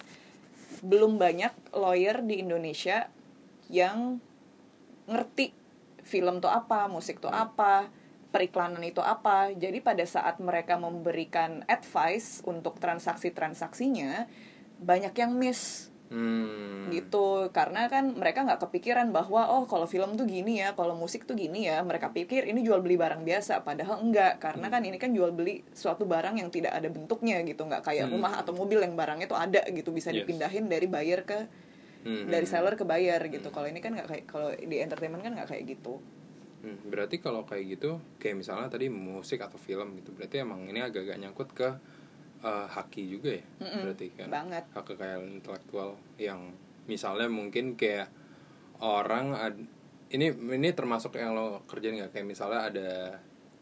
belum 0.80 1.16
banyak 1.16 1.52
lawyer 1.74 2.20
di 2.20 2.40
Indonesia 2.40 3.08
yang 3.68 4.18
ngerti 5.06 5.52
film 6.10 6.42
tuh 6.42 6.50
apa, 6.50 6.90
musik 6.90 7.22
tuh 7.22 7.30
apa, 7.30 7.88
periklanan 8.34 8.82
itu 8.82 9.00
apa. 9.00 9.54
Jadi 9.54 9.78
pada 9.80 10.02
saat 10.04 10.42
mereka 10.42 10.76
memberikan 10.76 11.62
advice 11.70 12.42
untuk 12.44 12.82
transaksi-transaksinya, 12.82 14.26
banyak 14.82 15.14
yang 15.14 15.38
miss 15.38 15.88
Hmm. 16.10 16.90
gitu 16.90 17.54
karena 17.54 17.86
kan 17.86 18.18
mereka 18.18 18.42
nggak 18.42 18.66
kepikiran 18.66 19.14
bahwa 19.14 19.46
oh 19.46 19.70
kalau 19.70 19.86
film 19.86 20.18
tuh 20.18 20.26
gini 20.26 20.58
ya 20.58 20.74
kalau 20.74 20.98
musik 20.98 21.22
tuh 21.30 21.38
gini 21.38 21.70
ya 21.70 21.86
mereka 21.86 22.10
pikir 22.10 22.50
ini 22.50 22.66
jual 22.66 22.82
beli 22.82 22.98
barang 22.98 23.22
biasa 23.22 23.62
padahal 23.62 24.02
enggak 24.02 24.42
karena 24.42 24.74
kan 24.74 24.82
ini 24.82 24.98
kan 24.98 25.14
jual 25.14 25.30
beli 25.30 25.62
suatu 25.70 26.10
barang 26.10 26.42
yang 26.42 26.50
tidak 26.50 26.74
ada 26.74 26.90
bentuknya 26.90 27.46
gitu 27.46 27.62
nggak 27.62 27.86
kayak 27.86 28.10
Hmm. 28.10 28.18
rumah 28.18 28.42
atau 28.42 28.58
mobil 28.58 28.82
yang 28.82 28.98
barangnya 28.98 29.30
tuh 29.30 29.38
ada 29.38 29.62
gitu 29.70 29.94
bisa 29.94 30.10
Yes. 30.10 30.26
dipindahin 30.26 30.66
dari 30.66 30.90
buyer 30.90 31.22
ke 31.30 31.46
Hmm. 32.00 32.26
dari 32.26 32.48
seller 32.48 32.74
ke 32.74 32.84
buyer 32.84 33.20
gitu. 33.28 33.50
Kalau 33.50 33.68
ini 33.68 33.80
kan 33.80 33.92
nggak 33.92 34.08
kayak 34.08 34.24
kalau 34.26 34.50
di 34.54 34.80
entertainment 34.80 35.20
kan 35.20 35.36
nggak 35.36 35.50
kayak 35.50 35.64
gitu. 35.68 36.00
Hmm, 36.60 36.80
Berarti 36.88 37.20
kalau 37.20 37.44
kayak 37.44 37.80
gitu, 37.80 37.92
kayak 38.16 38.36
misalnya 38.38 38.68
tadi 38.68 38.88
musik 38.88 39.40
atau 39.40 39.56
film 39.56 39.96
gitu, 39.96 40.12
berarti 40.12 40.40
emang 40.40 40.64
ini 40.64 40.80
agak-agak 40.80 41.18
nyangkut 41.18 41.50
ke 41.52 41.70
eh, 42.40 42.68
haki 42.68 43.04
juga 43.10 43.36
ya, 43.36 43.44
Mm-mm, 43.60 43.80
berarti 43.84 44.06
kan 44.12 44.28
banget. 44.28 44.64
hak 44.72 44.84
kekayaan 44.86 45.28
intelektual 45.30 45.90
yang 46.16 46.52
misalnya 46.84 47.28
mungkin 47.28 47.76
kayak 47.76 48.08
orang 48.80 49.36
ad- 49.36 49.68
ini 50.10 50.32
ini 50.32 50.72
termasuk 50.72 51.16
yang 51.16 51.32
lo 51.32 51.62
kerjain 51.64 51.96
nggak? 51.96 52.12
Kayak 52.12 52.28
misalnya 52.28 52.60
ada 52.66 52.90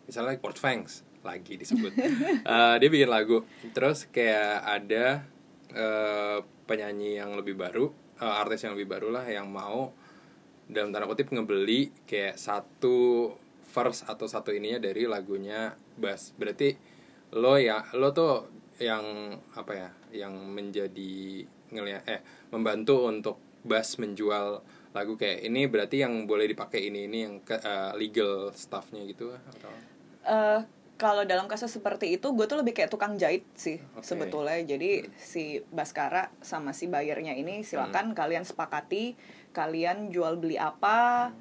misalnya 0.06 0.38
Port 0.38 0.56
Fangs 0.56 1.02
lagi 1.22 1.58
disebut, 1.58 1.92
Eh, 2.48 2.76
dia 2.78 2.90
bikin 2.90 3.10
lagu, 3.10 3.44
terus 3.74 4.08
kayak 4.08 4.64
ada 4.64 5.26
eh, 5.70 6.38
penyanyi 6.64 7.18
yang 7.18 7.36
lebih 7.36 7.54
baru, 7.54 7.92
eh, 8.22 8.36
artis 8.42 8.66
yang 8.66 8.74
lebih 8.78 8.90
baru 8.98 9.10
lah 9.14 9.26
yang 9.26 9.50
mau 9.50 9.92
dalam 10.68 10.92
tanda 10.92 11.08
kutip 11.08 11.32
ngebeli 11.32 11.94
kayak 12.04 12.36
satu 12.36 13.32
verse 13.72 14.04
atau 14.04 14.28
satu 14.28 14.52
ininya 14.52 14.84
dari 14.84 15.08
lagunya 15.08 15.76
Bass. 15.96 16.36
Berarti 16.36 16.76
lo 17.36 17.56
ya 17.60 17.84
lo 17.96 18.12
tuh 18.12 18.48
yang 18.78 19.36
apa 19.58 19.72
ya 19.74 19.90
yang 20.26 20.34
menjadi 20.54 21.44
ngeliat 21.74 22.04
eh 22.08 22.22
membantu 22.54 23.08
untuk 23.10 23.38
Bas 23.68 24.00
menjual 24.00 24.64
lagu 24.96 25.20
kayak 25.20 25.44
ini 25.44 25.68
berarti 25.68 26.00
yang 26.00 26.24
boleh 26.24 26.48
dipakai 26.48 26.88
ini 26.88 27.10
ini 27.10 27.18
yang 27.28 27.36
ke, 27.44 27.60
eh, 27.60 27.92
legal 28.00 28.54
stuffnya 28.56 29.04
gitu 29.04 29.34
atau 29.36 29.72
Eh, 30.28 30.60
kalau 30.98 31.24
dalam 31.24 31.46
kasus 31.46 31.70
seperti 31.70 32.18
itu 32.18 32.34
gue 32.34 32.46
tuh 32.50 32.58
lebih 32.58 32.74
kayak 32.74 32.90
tukang 32.90 33.22
jahit 33.22 33.46
sih 33.54 33.78
Oke. 33.94 34.04
sebetulnya. 34.04 34.58
Jadi 34.66 35.06
si 35.16 35.62
Baskara 35.70 36.34
sama 36.42 36.74
si 36.74 36.90
bayarnya 36.90 37.38
ini 37.38 37.62
silakan 37.62 38.18
kalian 38.18 38.44
sepakati 38.44 39.14
kalian 39.54 40.10
jual 40.10 40.42
beli 40.42 40.58
apa 40.58 41.32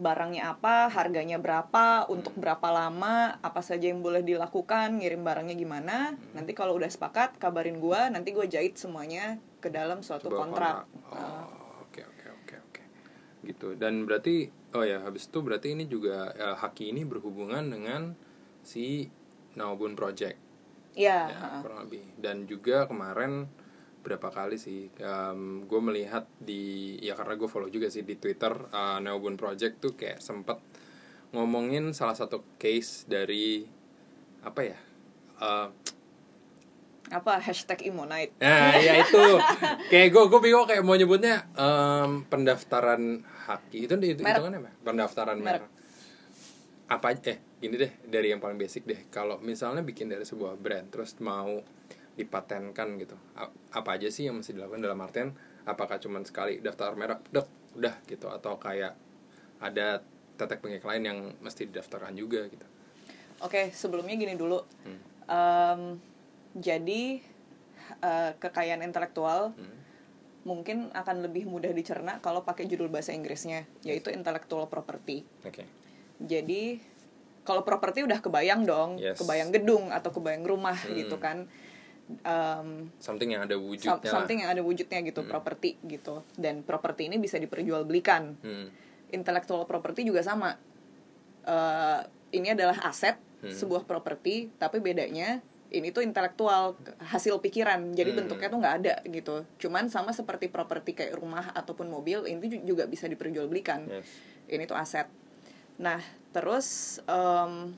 barangnya 0.00 0.56
apa 0.56 0.88
harganya 0.88 1.36
berapa 1.36 2.08
untuk 2.08 2.32
berapa 2.32 2.72
lama 2.72 3.36
apa 3.44 3.60
saja 3.60 3.92
yang 3.92 4.00
boleh 4.00 4.24
dilakukan 4.24 4.96
ngirim 4.96 5.20
barangnya 5.26 5.58
gimana. 5.58 6.16
Nanti 6.32 6.56
kalau 6.56 6.78
udah 6.78 6.88
sepakat 6.88 7.36
kabarin 7.36 7.82
gue 7.82 8.00
nanti 8.08 8.32
gue 8.32 8.46
jahit 8.48 8.80
semuanya 8.80 9.36
ke 9.60 9.68
dalam 9.68 10.00
suatu 10.00 10.32
sebuah 10.32 10.40
kontrak, 10.40 10.74
Oh, 11.12 11.84
oke 11.84 12.00
oke 12.00 12.26
oke 12.32 12.54
oke. 12.64 12.82
Gitu. 13.44 13.76
Dan 13.76 14.08
berarti 14.08 14.48
oh 14.72 14.86
ya 14.86 15.04
habis 15.04 15.28
itu 15.28 15.38
berarti 15.44 15.76
ini 15.76 15.84
juga 15.84 16.32
eh, 16.32 16.56
Haki 16.56 16.96
ini 16.96 17.04
berhubungan 17.04 17.68
dengan 17.68 18.16
si 18.62 19.08
Naobun 19.52 19.92
Project 19.92 20.38
Iya, 20.90 21.30
ya, 21.30 21.62
kurang 21.62 21.86
lebih. 21.86 22.02
Dan 22.16 22.44
juga 22.44 22.84
kemarin 22.84 23.46
berapa 24.00 24.26
kali 24.26 24.56
sih 24.56 24.88
gue 25.62 25.80
melihat 25.80 26.24
di 26.36 26.96
ya 26.98 27.12
karena 27.12 27.36
gue 27.36 27.46
follow 27.46 27.68
juga 27.68 27.86
sih 27.86 28.00
di 28.00 28.16
Twitter 28.16 28.50
eh, 28.50 28.98
Naobun 28.98 29.36
Project 29.36 29.78
tuh 29.78 29.92
kayak 29.92 30.18
sempet 30.18 30.58
ngomongin 31.30 31.92
salah 31.92 32.14
satu 32.14 32.42
case 32.56 33.06
dari 33.06 33.62
apa 34.40 34.60
ya? 34.64 34.78
eh, 35.38 35.68
apa 37.08 37.38
hashtag 37.38 37.84
Imonite 37.84 38.38
Nah, 38.38 38.74
ya 38.76 38.98
itu. 38.98 39.18
kayak 39.88 40.08
gue 40.10 40.24
gue 40.26 40.40
bingung 40.40 40.62
kayak 40.64 40.80
mau 40.80 40.94
nyebutnya 40.94 41.42
em, 41.52 42.22
pendaftaran 42.24 43.18
haki 43.44 43.84
itu 43.84 43.94
itu 44.08 44.20
Merek. 44.20 44.30
hitungannya 44.32 44.58
apa? 44.60 44.70
Pendaftaran 44.80 45.38
Merek. 45.38 45.66
merek. 45.66 45.70
Apa 46.88 47.08
eh 47.12 47.34
gini 47.60 47.76
deh 47.76 47.92
dari 48.08 48.32
yang 48.32 48.40
paling 48.40 48.56
basic 48.56 48.88
deh. 48.88 49.06
Kalau 49.12 49.36
misalnya 49.38 49.84
bikin 49.84 50.08
dari 50.08 50.24
sebuah 50.24 50.56
brand 50.56 50.88
terus 50.88 51.14
mau 51.20 51.60
dipatenkan 52.16 52.88
gitu. 52.98 53.16
Apa 53.70 54.00
aja 54.00 54.08
sih 54.08 54.26
yang 54.28 54.40
mesti 54.40 54.56
dilakukan 54.56 54.80
dalam 54.80 54.98
artian 55.00 55.30
apakah 55.68 56.00
cuman 56.00 56.24
sekali 56.24 56.58
daftar 56.58 56.96
merek 56.96 57.20
dek 57.30 57.46
udah 57.76 57.94
gitu 58.08 58.26
atau 58.26 58.58
kayak 58.58 58.96
ada 59.60 60.02
tetek 60.34 60.64
bengek 60.64 60.82
lain 60.82 61.04
yang 61.04 61.18
mesti 61.44 61.68
didaftarkan 61.68 62.16
juga 62.16 62.48
gitu. 62.48 62.66
Oke, 63.44 63.72
sebelumnya 63.76 64.16
gini 64.16 64.34
dulu. 64.34 64.64
Hmm. 64.84 65.00
Em, 65.28 65.80
jadi 66.56 67.20
eh, 68.00 68.32
kekayaan 68.40 68.82
intelektual 68.82 69.52
Hmm. 69.54 69.78
mungkin 70.40 70.88
akan 70.96 71.20
lebih 71.20 71.44
mudah 71.44 71.68
dicerna 71.68 72.16
kalau 72.24 72.40
pakai 72.40 72.64
judul 72.64 72.88
bahasa 72.88 73.12
Inggrisnya, 73.12 73.68
yaitu 73.84 74.08
intellectual 74.08 74.64
property. 74.72 75.20
Oke. 75.44 75.68
Jadi 76.20 76.80
kalau 77.50 77.66
properti 77.66 78.06
udah 78.06 78.22
kebayang 78.22 78.62
dong, 78.62 78.94
Yes. 78.96 79.18
kebayang 79.18 79.50
gedung 79.50 79.90
atau 79.90 80.14
kebayang 80.14 80.46
rumah 80.46 80.78
Hmm. 80.78 80.94
gitu 80.94 81.18
kan. 81.18 81.50
Em, 82.20 82.90
Something 82.98 83.34
yang 83.34 83.42
ada 83.42 83.54
wujudnya. 83.54 83.98
lah. 83.98 84.06
something 84.08 84.38
yang 84.38 84.50
ada 84.50 84.62
wujudnya 84.62 84.98
gitu, 85.00 85.22
properti 85.24 85.78
gitu. 85.84 86.22
Dan 86.32 86.62
properti 86.62 87.06
ini 87.06 87.18
bisa 87.18 87.34
diperjualbelikan. 87.36 88.38
Hmm. 88.40 88.68
intellectual 89.10 89.66
property 89.66 90.06
juga 90.06 90.22
sama. 90.22 90.54
Eh, 91.42 92.00
ini 92.32 92.48
adalah 92.48 92.78
aset 92.80 93.18
Hmm. 93.40 93.50
sebuah 93.50 93.82
properti, 93.82 94.46
tapi 94.54 94.78
bedanya 94.78 95.42
ini 95.68 95.90
tuh 95.90 95.98
intelektual 96.00 96.78
hasil 97.00 97.38
pikiran, 97.38 97.90
jadi 97.90 98.06
Hmm. 98.08 98.18
bentuknya 98.22 98.48
tuh 98.48 98.58
nggak 98.58 98.76
ada 98.76 98.94
gitu. 99.04 99.36
Cuman 99.58 99.86
sama 99.86 100.10
seperti 100.10 100.46
properti 100.46 100.94
kayak 100.94 101.14
rumah 101.16 101.50
ataupun 101.50 101.86
mobil, 101.86 102.22
ini 102.24 102.38
ju- 102.44 102.64
juga 102.64 102.86
bisa 102.86 103.06
diperjualbelikan. 103.06 103.86
Yes. 103.88 104.06
Ini 104.46 104.62
tuh 104.64 104.74
aset. 104.74 105.10
Nah, 105.80 106.04
terus 106.36 107.00
em, 107.08 107.72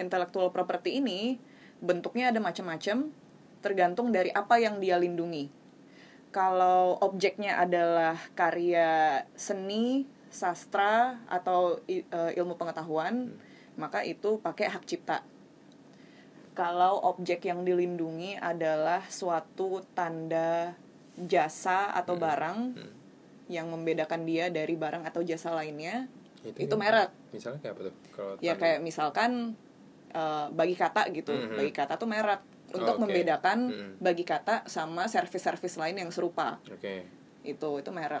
intellectual 0.00 0.48
property 0.48 1.04
ini 1.04 1.36
bentuknya 1.84 2.32
ada 2.32 2.40
macam-macam, 2.40 3.12
tergantung 3.60 4.08
dari 4.08 4.32
apa 4.32 4.56
yang 4.56 4.80
dia 4.80 4.96
lindungi. 4.96 5.52
Kalau 6.32 6.96
objeknya 7.04 7.60
adalah 7.60 8.16
karya 8.32 9.20
seni, 9.36 10.08
sastra 10.32 11.20
atau 11.28 11.76
eh, 11.84 12.02
ilmu 12.40 12.56
pengetahuan, 12.56 13.36
maka 13.76 14.00
itu 14.00 14.40
pakai 14.40 14.72
hak 14.72 14.88
cipta. 14.88 15.20
Kalau 16.56 17.00
objek 17.04 17.48
yang 17.48 17.64
dilindungi 17.64 18.36
adalah 18.40 19.04
suatu 19.08 19.84
tanda 19.92 20.76
jasa 21.16 21.92
atau 21.92 22.16
barang 22.16 22.60
Hmm. 22.76 22.92
yang 23.52 23.68
membedakan 23.68 24.24
dia 24.24 24.48
dari 24.48 24.72
barang 24.76 25.04
atau 25.04 25.20
jasa 25.20 25.52
lainnya, 25.52 26.08
itu, 26.42 26.54
kayak- 26.58 26.76
merek. 26.76 27.10
Misalnya 27.30 27.58
kayak 27.58 27.74
apa 27.74 27.82
tuh? 27.86 27.94
Kalau 28.10 28.32
Ya 28.38 28.54
kayak 28.56 28.78
misalkan 28.80 29.54
eh, 30.12 30.46
bagi 30.52 30.76
kata 30.76 31.08
gitu, 31.08 31.32
Mhm. 31.32 31.56
bagi 31.56 31.72
kata 31.72 31.96
tuh 31.96 32.04
merek 32.04 32.44
untuk 32.68 32.96
Oke. 32.96 33.02
membedakan 33.02 33.58
Mhm. 33.64 33.92
bagi 33.96 34.22
kata 34.22 34.68
sama 34.68 35.08
servis-servis 35.08 35.80
lain 35.80 35.96
yang 35.96 36.12
serupa. 36.12 36.60
Oke. 36.68 37.08
Itu 37.40 37.80
itu 37.80 37.88
merek. 37.88 38.20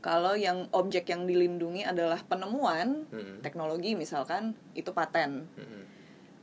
Kalau 0.00 0.32
yang 0.32 0.66
objek 0.72 1.06
yang 1.06 1.28
dilindungi 1.28 1.84
adalah 1.84 2.18
penemuan 2.24 3.04
Mhm. 3.06 3.38
teknologi 3.38 3.92
misalkan 3.94 4.56
itu 4.72 4.90
paten. 4.90 5.44
Mhm. 5.52 5.80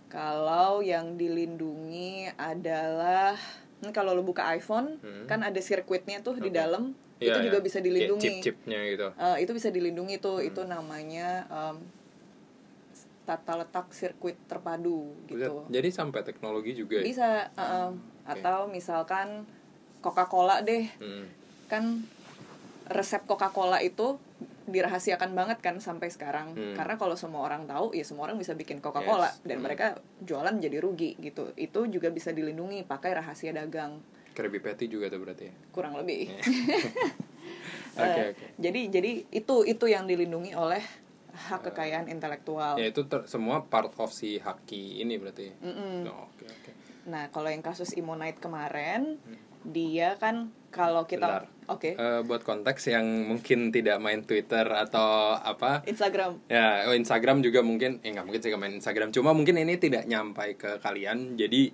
Kalau 0.09 0.81
yang 0.81 1.15
dilindungi 1.15 2.33
adalah 2.33 3.37
hmm, 3.79 3.93
kalau 3.93 4.17
lo 4.17 4.25
buka 4.25 4.49
iPhone 4.51 4.97
Mhm. 4.99 5.25
kan 5.25 5.39
ada 5.39 5.61
sirkuitnya 5.61 6.19
tuh 6.19 6.41
di 6.41 6.49
Oke. 6.49 6.57
dalam 6.57 6.83
Iya, 7.19 7.29
itu 7.29 7.39
juga 7.45 7.59
iya. 7.59 7.65
bisa 7.65 7.79
dilindungi. 7.79 8.23
chip-chipnya 8.41 8.79
gitu. 8.89 9.07
Eh, 9.13 9.37
itu 9.43 9.51
bisa 9.53 9.69
dilindungi 9.69 10.17
tuh 10.17 10.41
Hmm. 10.41 10.49
itu 10.49 10.61
namanya 10.65 11.45
em, 11.47 11.77
tata 13.23 13.53
letak 13.61 13.93
sirkuit 13.93 14.33
terpadu 14.49 15.13
gitu. 15.29 15.69
Jadi 15.69 15.89
sampai 15.93 16.25
teknologi 16.25 16.73
juga 16.73 16.97
ya? 16.97 17.05
Bisa 17.05 17.29
eh, 17.53 17.61
em, 17.61 17.93
atau 18.25 18.65
misalkan 18.65 19.45
Coca-Cola 20.01 20.65
deh 20.65 20.89
Mhm. 20.97 21.25
kan 21.69 21.83
resep 22.89 23.21
Coca-Cola 23.29 23.77
itu 23.85 24.17
dirahasiakan 24.69 25.31
banget 25.31 25.59
kan 25.59 25.77
sampai 25.77 26.07
sekarang 26.07 26.51
Hmm. 26.51 26.73
karena 26.73 26.95
kalau 26.95 27.13
semua 27.13 27.43
orang 27.43 27.65
tahu 27.65 27.91
ya 27.91 28.01
semua 28.01 28.25
orang 28.25 28.37
bisa 28.37 28.53
bikin 28.53 28.77
Coca-Cola 28.77 29.27
Yes. 29.27 29.41
dan 29.43 29.57
Hmm. 29.57 29.65
mereka 29.65 29.85
jualan 30.19 30.55
jadi 30.55 30.77
rugi 30.77 31.17
gitu 31.17 31.51
itu 31.55 31.79
juga 31.87 32.09
bisa 32.09 32.29
dilindungi 32.29 32.81
pakai 32.83 33.13
rahasia 33.15 33.51
dagang 33.51 33.99
Krabby 34.31 34.57
Patty 34.57 34.87
juga 34.87 35.07
tuh 35.07 35.19
berarti 35.19 35.45
ya? 35.45 35.53
kurang 35.69 35.93
lebih 35.95 36.29
Oke, 37.91 38.05
Eh, 38.15 38.31
oke. 38.31 38.45
jadi 38.55 38.81
jadi 38.89 39.11
itu 39.27 39.55
itu 39.65 39.85
yang 39.85 40.05
dilindungi 40.05 40.53
oleh 40.53 40.79
hak 41.31 41.65
kekayaan 41.65 42.07
intelektual 42.07 42.75
Ya 42.75 42.87
itu 42.87 43.03
ter- 43.03 43.25
semua 43.25 43.63
part 43.63 43.91
of 43.93 44.09
si 44.09 44.37
haki 44.37 44.99
ini 44.99 45.15
berarti. 45.15 45.51
Mm-mm. 45.57 46.05
Oh, 46.05 46.29
Oke, 46.29 46.45
oke. 46.45 46.71
nah 47.05 47.27
kalau 47.27 47.47
yang 47.47 47.59
kasus 47.59 47.91
Imonite 47.93 48.37
kemarin 48.37 49.17
dia 49.61 50.15
kan 50.15 50.53
kalau 50.69 51.03
Hmm. 51.03 51.17
Bentar. 51.17 51.43
Oke 51.69 51.93
Eh, 51.93 52.21
buat 52.25 52.41
konteks 52.41 52.89
yang 52.89 53.05
mungkin 53.29 53.69
tidak 53.69 54.01
main 54.01 54.25
Twitter 54.25 54.65
atau 54.65 55.37
apa 55.37 55.85
Instagram 55.85 56.41
Ya, 56.49 56.89
oh, 56.89 56.95
Instagram 56.97 57.45
juga 57.45 57.61
mungkin, 57.61 58.01
eh 58.01 58.09
nggak 58.09 58.25
mungkin 58.25 58.41
sih 58.41 58.49
main 58.57 58.73
Instagram. 58.73 59.13
Cuma 59.13 59.31
mungkin 59.37 59.55
ini 59.61 59.77
tidak 59.77 60.09
nyampai 60.09 60.57
ke 60.57 60.81
kalian. 60.81 61.37
Jadi 61.37 61.69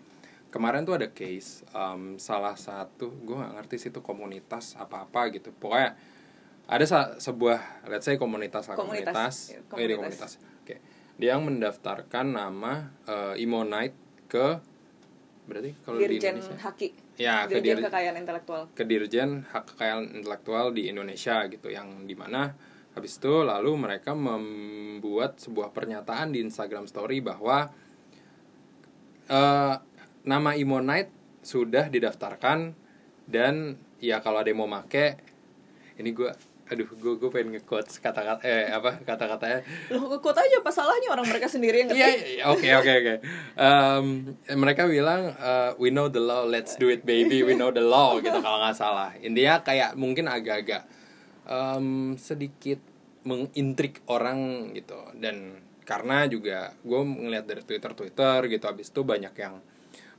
kemarin 0.52 0.88
tuh 0.88 0.96
ada 0.96 1.12
case, 1.12 1.64
um, 1.72 2.16
salah 2.16 2.56
satu, 2.56 3.12
gue 3.12 3.36
nggak 3.36 3.54
ngerti 3.60 3.76
sih 3.76 3.90
itu 3.92 4.00
komunitas 4.00 4.76
apa-apa 4.76 5.32
gitu. 5.36 5.52
Pokoknya 5.52 5.96
ada 6.66 6.86
sebuah, 7.22 7.86
let's 7.92 8.08
say 8.10 8.18
komunitas 8.18 8.66
lah, 8.72 8.76
Komunitas, 8.80 9.14
komunitas, 9.14 9.36
iya, 9.54 9.60
komunitas. 9.70 10.00
komunitas. 10.00 10.32
Oke, 10.66 10.76
dia 11.20 11.38
yang 11.38 11.44
mendaftarkan 11.46 12.26
nama 12.32 12.90
eh, 13.06 13.44
Imonite 13.44 13.96
ke, 14.26 14.60
berarti 15.46 15.72
kalau 15.82 15.98
di 15.98 16.06
Dirjen 16.10 16.42
Indonesia, 16.42 16.58
Haki. 16.60 16.88
Ya 17.16 17.36
ke 17.46 17.62
Dirjen 17.62 17.78
dir- 17.78 17.86
Kekayaan 17.86 18.18
Intelektual. 18.18 18.62
ke 18.74 18.84
Dirjen 18.84 19.30
Hak 19.48 19.64
Kekayaan 19.74 20.06
Intelektual 20.18 20.66
di 20.72 20.90
Indonesia 20.90 21.46
gitu 21.46 21.70
yang 21.70 22.04
di 22.04 22.14
mana 22.14 22.54
habis 22.92 23.16
itu 23.16 23.44
lalu 23.44 23.76
mereka 23.76 24.16
membuat 24.16 25.38
sebuah 25.38 25.70
pernyataan 25.70 26.32
di 26.32 26.40
Instagram 26.42 26.88
Story 26.88 27.20
bahwa 27.20 27.70
eh, 29.28 29.76
nama 30.24 30.52
Imonite 30.56 31.12
sudah 31.46 31.88
didaftarkan 31.88 32.74
dan 33.26 33.78
ya 34.02 34.22
kalau 34.22 34.42
ada 34.42 34.50
yang 34.50 34.62
mau 34.62 34.70
make 34.70 35.18
ini 35.96 36.10
gue 36.10 36.32
aduh 36.66 36.90
gue 36.90 37.14
gue 37.22 37.30
pengen 37.30 37.54
nge-quotes 37.54 38.02
kata-kata 38.02 38.42
eh 38.42 38.66
apa 38.74 38.98
kata-katanya 39.06 39.62
Loh, 39.94 40.18
kekut 40.18 40.34
aja 40.34 40.56
apa 40.66 40.72
salahnya 40.74 41.14
orang 41.14 41.30
mereka 41.30 41.46
sendiri 41.46 41.86
yang 41.86 41.94
Iya, 41.94 42.08
ngetik 42.10 42.26
iya, 42.26 42.44
oke 42.50 42.68
oke 42.82 42.92
oke. 43.06 43.14
Mereka 44.50 44.82
bilang 44.90 45.30
eh, 45.30 45.72
we 45.78 45.94
know 45.94 46.10
the 46.10 46.18
law, 46.18 46.42
let's 46.42 46.74
do 46.82 46.90
it 46.90 47.06
baby, 47.06 47.46
we 47.46 47.54
know 47.54 47.70
the 47.70 47.86
law 47.86 48.18
gitu 48.18 48.34
kalau 48.42 48.58
nggak 48.66 48.74
salah. 48.74 49.14
Intinya 49.22 49.62
kayak 49.62 49.94
mungkin 49.94 50.26
agak-agak 50.26 50.90
em, 51.46 52.18
sedikit 52.18 52.82
mengintrik 53.26 54.02
orang 54.10 54.74
gitu 54.74 54.98
dan 55.18 55.62
karena 55.86 56.26
juga 56.26 56.74
gue 56.82 57.02
ngeliat 57.02 57.46
dari 57.46 57.62
twitter 57.62 57.94
twitter 57.94 58.50
gitu 58.50 58.66
abis 58.66 58.90
itu 58.90 59.02
banyak 59.06 59.34
yang 59.38 59.62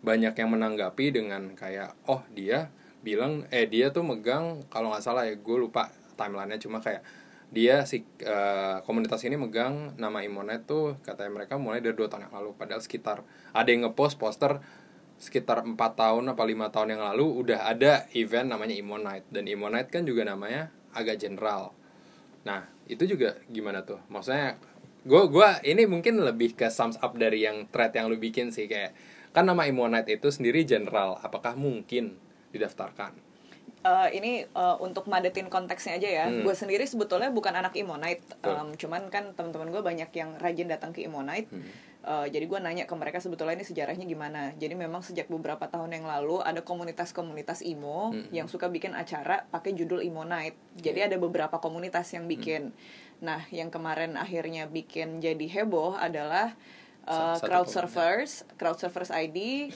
banyak 0.02 0.34
yang 0.34 0.50
menanggapi 0.54 1.10
dengan 1.10 1.54
kayak 1.58 1.94
oh 2.06 2.22
dia 2.30 2.70
bilang 3.02 3.46
eh 3.50 3.66
dia 3.66 3.90
tuh 3.90 4.02
megang 4.06 4.66
kalau 4.70 4.90
nggak 4.94 5.02
salah 5.02 5.26
ya 5.26 5.34
gue 5.34 5.56
lupa 5.58 5.90
timelinenya. 6.16 6.58
Cuma 6.58 6.80
kayak 6.80 7.04
dia 7.46 7.86
si 7.86 8.02
eh, 8.02 8.76
komunitas 8.82 9.22
ini 9.22 9.38
megang 9.38 9.94
nama 10.00 10.18
Imonet 10.26 10.66
tuh 10.66 10.98
katanya 11.06 11.30
mereka 11.30 11.54
mulai 11.60 11.78
dari 11.78 11.94
dua 11.94 12.10
tahun 12.10 12.26
yang 12.26 12.34
lalu. 12.34 12.50
Padahal 12.58 12.82
sekitar 12.82 13.22
ada 13.54 13.68
yang 13.70 13.86
ngepost 13.86 14.18
poster 14.18 14.58
sekitar 15.16 15.64
empat 15.64 15.96
tahun 15.96 16.28
apa 16.28 16.42
lima 16.44 16.68
tahun 16.68 16.98
yang 16.98 17.02
lalu 17.12 17.46
udah 17.46 17.72
ada 17.72 18.04
event 18.12 18.52
namanya 18.52 18.76
Imonite 18.76 19.24
dan 19.32 19.48
Imonite 19.48 19.88
kan 19.88 20.04
juga 20.04 20.28
namanya 20.28 20.68
agak 20.92 21.16
general. 21.22 21.72
Nah 22.44 22.68
itu 22.84 23.08
juga 23.08 23.40
gimana 23.48 23.80
tuh? 23.86 24.02
Maksudnya 24.12 24.60
gue 25.06 25.22
gua 25.30 25.62
ini 25.62 25.86
mungkin 25.86 26.20
lebih 26.20 26.58
ke 26.58 26.68
sums 26.68 26.98
up 27.00 27.16
dari 27.16 27.46
yang 27.46 27.70
thread 27.72 27.96
yang 27.96 28.12
lu 28.12 28.20
bikin 28.20 28.52
sih. 28.52 28.68
Kayak 28.68 28.92
kan 29.32 29.48
nama 29.48 29.64
Imonite 29.64 30.20
itu 30.20 30.28
sendiri 30.28 30.68
general. 30.68 31.16
Apakah 31.24 31.56
mungkin 31.56 32.20
didaftarkan 32.52 33.25
Eh, 33.86 34.08
ini 34.18 34.32
eh, 34.42 34.76
untuk 34.82 35.06
madetin 35.06 35.46
konteksnya 35.46 35.94
aja 36.02 36.08
ya. 36.10 36.26
Hmm. 36.26 36.42
Gue 36.42 36.58
sendiri 36.58 36.82
sebetulnya 36.82 37.30
bukan 37.30 37.54
anak 37.54 37.78
Imonite. 37.78 38.26
Em, 38.42 38.74
cuman 38.74 39.06
kan 39.14 39.30
teman-teman 39.38 39.70
gue 39.70 39.82
banyak 39.84 40.10
yang 40.10 40.34
rajin 40.42 40.66
datang 40.66 40.90
ke 40.90 41.06
Imonite. 41.06 41.46
Hmm. 41.54 41.62
Eh, 42.06 42.26
jadi 42.34 42.50
gue 42.50 42.58
nanya 42.58 42.84
ke 42.90 42.94
mereka 42.98 43.22
sebetulnya 43.22 43.54
ini 43.54 43.62
sejarahnya 43.62 44.02
gimana. 44.02 44.50
Jadi 44.58 44.74
memang 44.74 45.06
sejak 45.06 45.30
beberapa 45.30 45.70
tahun 45.70 45.94
yang 45.94 46.06
lalu 46.10 46.42
ada 46.42 46.66
komunitas-komunitas 46.66 47.62
imo 47.62 48.10
Hmm. 48.10 48.26
yang 48.34 48.50
suka 48.50 48.66
bikin 48.66 48.90
acara 48.90 49.46
pakai 49.54 49.70
judul 49.78 50.02
Imonite. 50.02 50.58
Jadi 50.82 51.06
Iya. 51.06 51.08
ada 51.14 51.16
beberapa 51.22 51.62
komunitas 51.62 52.10
yang 52.10 52.26
bikin. 52.26 52.74
Hmm. 52.74 53.22
Nah, 53.22 53.40
yang 53.54 53.70
kemarin 53.70 54.18
akhirnya 54.18 54.66
bikin 54.66 55.22
jadi 55.22 55.46
heboh 55.62 55.94
adalah 55.94 56.58
uh, 57.06 57.38
satu 57.38 57.46
crowd 57.46 57.68
surfers, 57.70 58.42
crowd 58.58 58.82
surfers 58.82 59.14
ID 59.14 59.70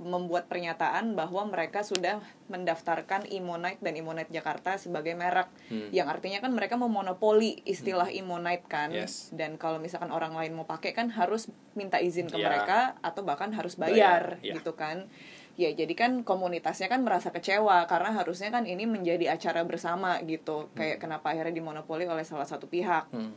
membuat 0.00 0.48
pernyataan 0.48 1.12
bahwa 1.12 1.44
mereka 1.44 1.84
sudah 1.84 2.18
mendaftarkan 2.48 3.28
Imonite 3.28 3.78
dan 3.78 3.92
Imonite 3.92 4.32
Jakarta 4.32 4.80
sebagai 4.80 5.12
merek 5.12 5.52
Hmm. 5.68 5.92
yang 5.92 6.08
artinya 6.08 6.40
kan 6.40 6.50
mereka 6.50 6.74
memonopoli 6.74 7.60
istilah 7.62 8.08
Imonite 8.08 8.64
kan 8.64 8.88
Yes. 8.88 9.28
dan 9.30 9.60
kalau 9.60 9.76
misalkan 9.76 10.08
orang 10.08 10.32
lain 10.32 10.52
mau 10.52 10.64
pakai 10.64 10.96
kan 10.96 11.12
harus 11.12 11.52
minta 11.72 12.00
izin 12.00 12.26
ke 12.26 12.36
Ya. 12.36 12.48
mereka 12.48 12.96
atau 13.04 13.20
bahkan 13.22 13.52
harus 13.52 13.76
Bayar, 13.76 14.40
bayar, 14.40 14.44
ya. 14.44 14.56
gitu 14.56 14.72
kan 14.72 15.04
ya 15.52 15.68
jadi 15.68 15.92
kan 15.92 16.24
komunitasnya 16.24 16.88
kan 16.88 17.04
merasa 17.04 17.28
kecewa 17.28 17.84
karena 17.84 18.16
harusnya 18.16 18.48
kan 18.48 18.64
ini 18.64 18.88
menjadi 18.88 19.36
acara 19.36 19.68
bersama 19.68 20.16
gitu 20.24 20.72
kayak 20.72 20.96
kenapa 20.96 21.28
akhirnya 21.28 21.52
dimonopoli 21.52 22.08
oleh 22.08 22.24
salah 22.24 22.48
satu 22.48 22.64
pihak 22.64 23.12
Hmm. 23.12 23.36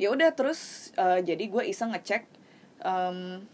ya 0.00 0.08
udah 0.08 0.32
terus 0.32 0.90
eh, 0.96 1.20
jadi 1.20 1.44
gue 1.44 1.64
iseng 1.68 1.92
ngecek 1.92 2.24
em, 2.80 3.44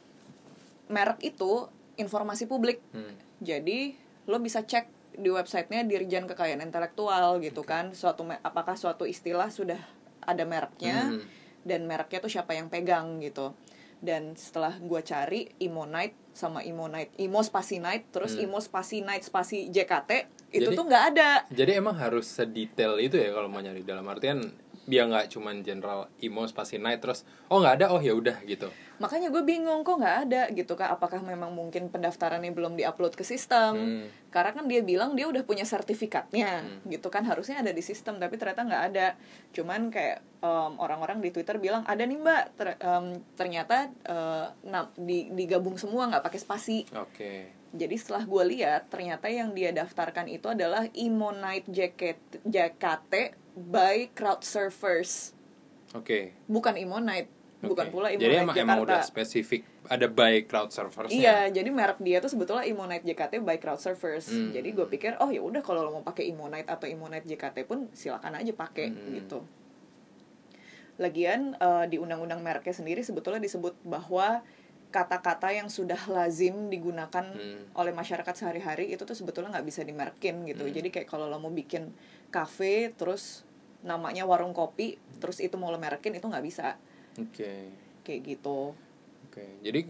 merek 0.90 1.22
itu 1.24 1.70
informasi 1.94 2.44
publik 2.44 2.82
Hmm. 2.90 3.14
jadi 3.38 3.94
lo 4.26 4.36
bisa 4.38 4.60
cek 4.60 4.86
di 5.12 5.26
websitenya 5.26 5.82
Dirjen 5.84 6.24
Kekayaan 6.24 6.60
Intelektual 6.60 7.38
gitu 7.38 7.62
kan 7.62 7.92
suatu 7.92 8.22
apakah 8.42 8.74
suatu 8.74 9.04
istilah 9.04 9.48
sudah 9.48 9.78
ada 10.20 10.44
mereknya 10.44 11.08
Hmm. 11.08 11.22
dan 11.62 11.84
mereknya 11.84 12.18
tuh 12.20 12.30
siapa 12.30 12.52
yang 12.52 12.66
pegang 12.66 13.18
gitu 13.18 13.52
dan 14.00 14.32
setelah 14.34 14.74
gue 14.76 15.00
cari 15.02 15.50
Imonite 15.58 16.16
sama 16.32 16.62
Imonite 16.62 17.12
Imo 17.18 17.42
spasi 17.42 17.78
Night 17.78 18.08
terus 18.10 18.32
Hmm. 18.32 18.48
Imo 18.48 18.58
spasi 18.58 19.00
Night 19.00 19.22
spasi 19.22 19.68
JKT 19.68 20.10
itu 20.50 20.66
Jadi- 20.66 20.74
tuh 20.74 20.84
nggak 20.84 21.04
ada 21.10 21.30
Jadi 21.48 21.72
emang 21.74 21.94
harus 21.94 22.24
sedetail 22.26 22.96
itu 22.98 23.14
ya 23.14 23.30
kalau 23.30 23.46
mau 23.46 23.60
nyari 23.60 23.82
dalam 23.82 24.02
artian 24.04 24.40
dia 24.82 25.04
nggak 25.04 25.30
cuman 25.30 25.60
general 25.60 26.08
emo 26.18 26.42
spasi 26.44 26.74
night 26.76 26.98
terus 26.98 27.22
oh 27.46 27.60
nggak 27.60 27.78
ada 27.78 27.86
oh 27.90 28.00
ya 28.00 28.10
udah 28.10 28.42
gitu. 28.42 28.66
Makanya 29.00 29.28
gue 29.28 29.40
bingung 29.40 29.80
kok 29.80 29.96
nggak 29.96 30.16
ada 30.22 30.42
gitu 30.50 30.72
kak 30.74 30.92
apakah 30.92 31.18
memang 31.18 31.48
mungkin 31.50 31.88
pendaftarannya 31.88 32.52
belum 32.52 32.76
diupload 32.76 33.12
ke 33.12 33.24
sistem 33.24 33.72
Hmm. 33.72 34.04
karena 34.28 34.52
kan 34.52 34.64
dia 34.64 34.80
bilang 34.80 35.12
dia 35.12 35.24
udah 35.24 35.40
punya 35.40 35.64
sertifikatnya 35.64 36.60
Hmm. 36.60 36.84
gitu 36.86 37.08
kan 37.08 37.24
harusnya 37.24 37.58
ada 37.58 37.70
di 37.70 37.80
sistem 37.80 38.16
tapi 38.16 38.36
ternyata 38.36 38.60
nggak 38.60 38.84
ada 38.86 39.16
cuman 39.50 39.88
kayak 39.88 40.20
em, 40.38 40.72
orang-orang 40.76 41.18
di 41.18 41.30
twitter 41.30 41.56
bilang 41.56 41.80
ada 41.82 42.00
nih 42.00 42.14
mbak 42.14 42.44
Ter- 42.54 42.76
em, 42.78 43.06
ternyata 43.34 43.88
na- 44.62 44.92
di- 44.94 45.28
digabung 45.30 45.74
semua 45.74 46.04
nggak 46.06 46.20
pakai 46.22 46.38
spasi 46.38 46.78
Oke. 46.92 47.48
jadi 47.72 47.94
setelah 47.94 48.22
gue 48.22 48.44
lihat 48.52 48.86
ternyata 48.86 49.26
yang 49.26 49.50
dia 49.50 49.70
daftarkan 49.70 50.28
itu 50.28 50.44
adalah 50.46 50.84
Imonite 50.92 51.64
JKT, 51.66 52.44
JKT 52.44 53.12
by 53.56 54.12
crowd 54.12 54.44
surfers 54.44 55.32
Oke. 55.92 56.36
bukan 56.46 56.76
Imonite 56.76 57.39
bukan 57.60 57.86
Oke. 57.86 57.92
pula 57.92 58.08
Imonite 58.08 58.24
Jadi 58.24 58.34
emang 58.36 58.56
Jakarta 58.56 58.64
emang 58.66 58.80
udah 58.82 59.00
spesifik 59.02 59.62
ada 59.86 60.06
by 60.06 60.44
crowd 60.44 60.70
servers 60.70 61.10
Iya, 61.10 61.48
jadi 61.50 61.68
merek 61.68 61.98
dia 61.98 62.18
tuh 62.18 62.28
sebetulnya 62.28 62.64
Imonite 62.64 63.04
JKT 63.04 63.40
by 63.40 63.56
Crowd 63.56 63.76
Surfers. 63.76 64.28
Hmm. 64.28 64.48
Jadi 64.50 64.70
gue 64.70 64.86
pikir, 64.86 65.18
oh 65.18 65.28
ya 65.28 65.40
udah 65.40 65.60
kalau 65.60 65.82
lo 65.82 65.90
mau 65.90 66.00
pakai 66.00 66.24
Imonite 66.26 66.64
atau 66.64 66.86
Imonite 66.86 67.26
JKT 67.26 67.64
pun 67.64 67.90
silakan 67.92 68.32
aja 68.34 68.50
pakai 68.50 68.88
Hmm. 68.88 69.12
gitu. 69.14 69.38
Lagian 70.96 71.56
eh, 71.56 71.84
di 71.88 71.96
undang-undang 71.96 72.38
mereknya 72.38 72.72
sendiri 72.72 73.00
sebetulnya 73.00 73.40
disebut 73.40 73.72
bahwa 73.82 74.44
kata-kata 74.90 75.48
yang 75.50 75.70
sudah 75.70 75.98
lazim 76.08 76.66
digunakan 76.66 77.22
Hmm. 77.24 77.62
oleh 77.72 77.90
masyarakat 77.90 78.34
sehari-hari 78.34 78.90
itu 78.90 79.02
tuh 79.02 79.14
sebetulnya 79.14 79.54
nggak 79.54 79.66
bisa 79.66 79.80
dimerkin 79.80 80.44
gitu. 80.44 80.66
Hmm. 80.66 80.72
Jadi 80.72 80.88
kayak 80.90 81.08
kalau 81.08 81.26
lo 81.26 81.36
mau 81.36 81.50
bikin 81.50 81.88
kafe 82.28 82.92
terus 82.92 83.46
namanya 83.80 84.22
warung 84.22 84.52
kopi 84.52 85.00
terus 85.18 85.40
itu 85.40 85.56
mau 85.56 85.72
lo 85.72 85.78
merekin 85.78 86.12
itu 86.12 86.22
nggak 86.22 86.44
bisa 86.44 86.76
Oke. 87.22 87.54
kayak 88.00 88.20
gitu. 88.24 88.72
Oke. 89.26 89.46
Jadi 89.60 89.80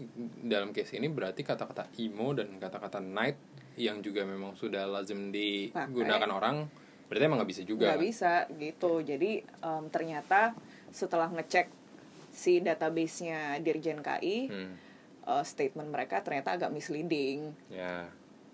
dalam 0.41 0.69
case 0.69 0.93
ini 0.93 1.07
berarti 1.07 1.41
kata-kata 1.41 1.89
emo 1.95 2.31
dan 2.31 2.55
kata-kata 2.55 2.99
night 2.99 3.39
yang 3.73 3.99
juga 3.99 4.21
memang 4.21 4.53
sudah 4.53 4.83
lazim 4.85 5.29
digunakan 5.29 6.19
Pakai. 6.21 6.35
orang 6.35 6.55
berarti 7.07 7.23
emang 7.25 7.39
nggak 7.39 7.49
bisa 7.49 7.63
juga. 7.63 7.87
nggak 7.87 7.97
kan? 7.97 8.05
bisa 8.05 8.31
gitu 8.53 8.91
jadi 8.99 9.31
em, 9.41 9.83
ternyata 9.87 10.53
setelah 10.89 11.27
ngecek 11.27 11.67
si 12.29 12.59
database-nya 12.59 13.57
Dirjen 13.57 13.99
KI 13.99 14.37
Hmm. 14.45 14.75
eh, 15.25 15.43
statement 15.43 15.87
mereka 15.87 16.19
ternyata 16.19 16.53
agak 16.53 16.69
misleading 16.69 17.51
Ya. 17.67 18.07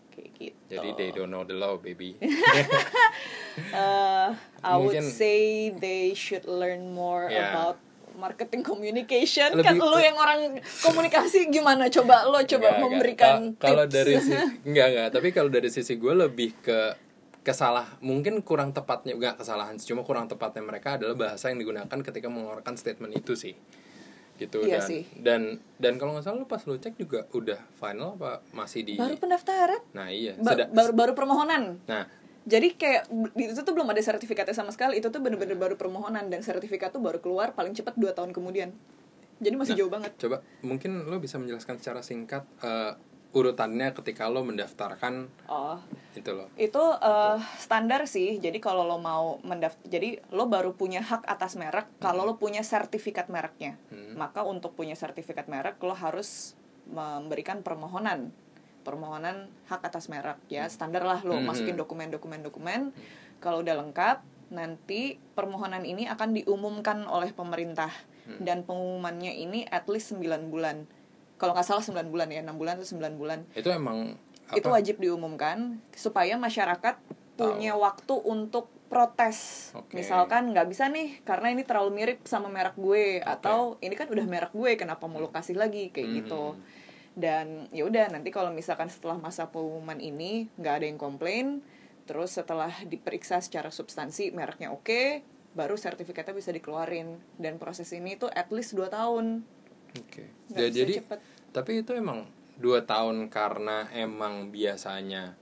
kayak 0.10 0.30
gitu 0.36 0.72
Jadi 0.72 0.90
they 0.96 1.10
don't 1.12 1.30
know 1.30 1.42
the 1.42 1.54
law, 1.54 1.76
baby. 1.76 2.18
Eh, 3.58 4.30
I 4.64 4.74
would 4.76 4.94
Mungkin- 4.94 5.10
say 5.10 5.38
they 5.72 6.14
should 6.14 6.46
learn 6.46 6.94
more 6.94 7.26
Ya. 7.26 7.50
about 7.52 7.82
marketing 8.18 8.62
communication 8.62 9.54
Lebih 9.54 9.64
kan 9.64 9.76
lu 9.78 9.98
yang 9.98 10.18
orang 10.18 10.40
komunikasi 10.82 11.48
gimana? 11.48 11.88
Coba 11.88 12.26
lo 12.26 12.38
coba 12.38 12.44
Enggak, 12.44 12.58
enggak. 12.74 12.82
memberikan 12.82 13.38
Ka- 13.54 13.70
kalau 13.70 13.86
dari 13.86 14.14
sisi 14.18 14.34
enggak 14.68 14.88
enggak. 14.90 15.08
Tapi 15.14 15.28
kalau 15.30 15.50
dari 15.50 15.70
sisi 15.70 15.94
gue 15.96 16.14
lebih 16.14 16.50
ke 16.60 16.80
kesalah 17.42 17.96
mungkin 18.00 18.42
kurang 18.42 18.70
tepatnya 18.72 19.14
enggak 19.14 19.40
kesalahan 19.40 19.80
cuma 19.80 20.02
kurang 20.02 20.28
tepatnya 20.28 20.60
mereka 20.62 20.98
adalah 20.98 21.16
bahasa 21.16 21.48
yang 21.48 21.58
digunakan 21.58 21.88
ketika 21.88 22.28
mengeluarkan 22.28 22.76
statement 22.76 23.14
itu 23.14 23.34
sih. 23.34 23.54
Gitu 24.36 24.62
Iya 24.62 24.78
dan 24.78 24.84
sih. 24.84 25.02
dan 25.16 25.42
dan 25.78 25.94
kalau 25.96 26.14
nggak 26.14 26.22
salah 26.24 26.38
lu 26.38 26.46
pas 26.46 26.62
lu 26.62 26.76
cek 26.76 26.94
juga 26.96 27.26
udah 27.28 27.58
final 27.74 28.14
apa 28.16 28.46
masih 28.52 28.82
di 28.84 28.94
baru 28.94 29.16
pendaftaran? 29.16 29.82
Nah 29.92 30.10
iya. 30.10 30.36
Ba- 30.36 30.54
Seda- 30.54 30.70
baru 30.70 30.92
baru 30.92 31.12
permohonan? 31.14 31.82
Nah 31.86 32.06
Jadi 32.48 32.80
kayak 32.80 33.12
itu 33.36 33.60
tuh 33.60 33.74
belum 33.76 33.92
ada 33.92 34.00
sertifikatnya 34.00 34.56
sama 34.56 34.72
sekali. 34.72 35.04
Itu 35.04 35.12
tuh 35.12 35.20
bener-bener 35.20 35.60
baru 35.60 35.76
permohonan 35.76 36.32
dan 36.32 36.40
sertifikat 36.40 36.96
tuh 36.96 37.04
baru 37.04 37.20
keluar 37.20 37.52
paling 37.52 37.76
cepat 37.76 38.00
2 38.00 38.16
tahun 38.16 38.32
kemudian. 38.32 38.72
Jadi 39.38 39.54
masih 39.54 39.76
Nah. 39.76 39.80
jauh 39.84 39.92
banget. 39.92 40.12
coba 40.18 40.40
mungkin 40.64 41.06
lo 41.06 41.20
bisa 41.20 41.38
menjelaskan 41.38 41.78
secara 41.78 42.00
singkat 42.02 42.48
eh, 42.64 42.96
urutannya 43.28 43.92
ketika 43.94 44.32
lo 44.32 44.42
mendaftarkan 44.42 45.28
Oh, 45.46 45.78
itu 46.16 46.32
lo 46.32 46.48
itu 46.56 46.80
eh, 46.80 47.38
standar 47.60 48.08
sih. 48.08 48.40
Jadi 48.40 48.58
kalau 48.58 48.88
lo 48.88 48.98
mau 48.98 49.38
mendaftar, 49.44 49.84
jadi 49.84 50.24
lo 50.32 50.48
baru 50.48 50.74
punya 50.74 51.04
hak 51.04 51.28
atas 51.28 51.54
merek 51.54 51.86
kalau 52.00 52.24
lo 52.24 52.40
punya 52.40 52.64
sertifikat 52.64 53.28
mereknya. 53.28 53.76
Hmm. 53.92 54.16
Maka 54.16 54.42
untuk 54.42 54.72
punya 54.74 54.96
sertifikat 54.96 55.46
merek 55.46 55.78
lo 55.84 55.94
harus 55.94 56.56
memberikan 56.88 57.60
permohonan 57.62 58.32
permohonan 58.88 59.52
hak 59.68 59.84
atas 59.84 60.08
merek 60.08 60.40
ya. 60.48 60.64
Standar 60.68 61.04
lah 61.04 61.20
lo 61.22 61.36
Hmm. 61.36 61.44
masukin 61.46 61.76
dokumen 61.76 62.08
dokumen 62.08 62.40
dokumen 62.40 62.96
kalau 63.38 63.60
udah 63.60 63.76
lengkap 63.76 64.24
nanti 64.48 65.20
permohonan 65.36 65.84
ini 65.84 66.08
akan 66.08 66.32
diumumkan 66.34 67.04
oleh 67.04 67.36
pemerintah. 67.36 67.92
Hmm. 68.24 68.44
dan 68.44 68.60
pengumumannya 68.62 69.40
ini 69.40 69.64
at 69.64 69.88
least 69.88 70.12
9 70.12 70.52
bulan. 70.52 70.84
Kalau 71.40 71.56
nggak 71.56 71.64
salah 71.64 71.80
9 71.80 72.12
bulan 72.12 72.28
ya. 72.28 72.44
6 72.44 72.60
bulan 72.60 72.76
atau 72.76 72.84
9 72.86 73.16
bulan. 73.16 73.48
Itu 73.56 73.72
emang 73.72 74.20
apa? 74.44 74.60
itu 74.60 74.68
wajib 74.68 74.96
diumumkan 75.00 75.80
supaya 75.96 76.36
masyarakat 76.36 77.00
punya 77.36 77.80
waktu 77.80 78.16
untuk 78.20 78.68
protes. 78.88 79.72
Oke. 79.72 79.96
misalkan 79.96 80.52
nggak 80.52 80.68
bisa 80.68 80.88
nih 80.88 81.24
karena 81.24 81.52
ini 81.52 81.64
terlalu 81.64 81.96
mirip 81.96 82.20
sama 82.24 82.52
merek 82.52 82.76
gue. 82.76 83.24
Atau 83.24 83.80
ini 83.80 83.96
kan 83.96 84.12
udah 84.12 84.26
merek 84.26 84.52
gue 84.52 84.76
kenapa 84.76 85.08
mau 85.08 85.20
lo 85.20 85.32
kasih 85.32 85.56
lagi? 85.56 85.88
Kayak 85.92 86.08
Hmm. 86.08 86.18
gitu 86.20 86.44
dan 87.18 87.66
ya 87.74 87.90
udah 87.90 88.14
nanti 88.14 88.30
kalau 88.30 88.54
misalkan 88.54 88.94
setelah 88.94 89.18
masa 89.18 89.50
pengumuman 89.50 89.98
ini 89.98 90.46
nggak 90.56 90.74
ada 90.78 90.86
yang 90.86 91.02
komplain 91.02 91.66
terus 92.06 92.38
setelah 92.38 92.70
diperiksa 92.86 93.42
secara 93.42 93.74
substansi 93.74 94.30
mereknya 94.32 94.70
oke 94.70 95.26
baru 95.58 95.74
sertifikatnya 95.74 96.38
bisa 96.38 96.54
dikeluarin. 96.54 97.18
Dan 97.34 97.58
proses 97.58 97.90
ini 97.90 98.14
tuh 98.14 98.30
at 98.30 98.54
least 98.54 98.78
2 98.78 98.94
tahun. 98.94 99.42
Oke. 99.98 100.30
Nggak 100.54 100.62
Ya, 100.62 100.70
jadi 100.70 100.94
cepet. 101.02 101.20
tapi 101.50 101.82
itu 101.82 101.98
emang 101.98 102.30
dua 102.58 102.86
tahun 102.86 103.26
karena 103.34 103.90
emang 103.90 104.54
biasanya 104.54 105.34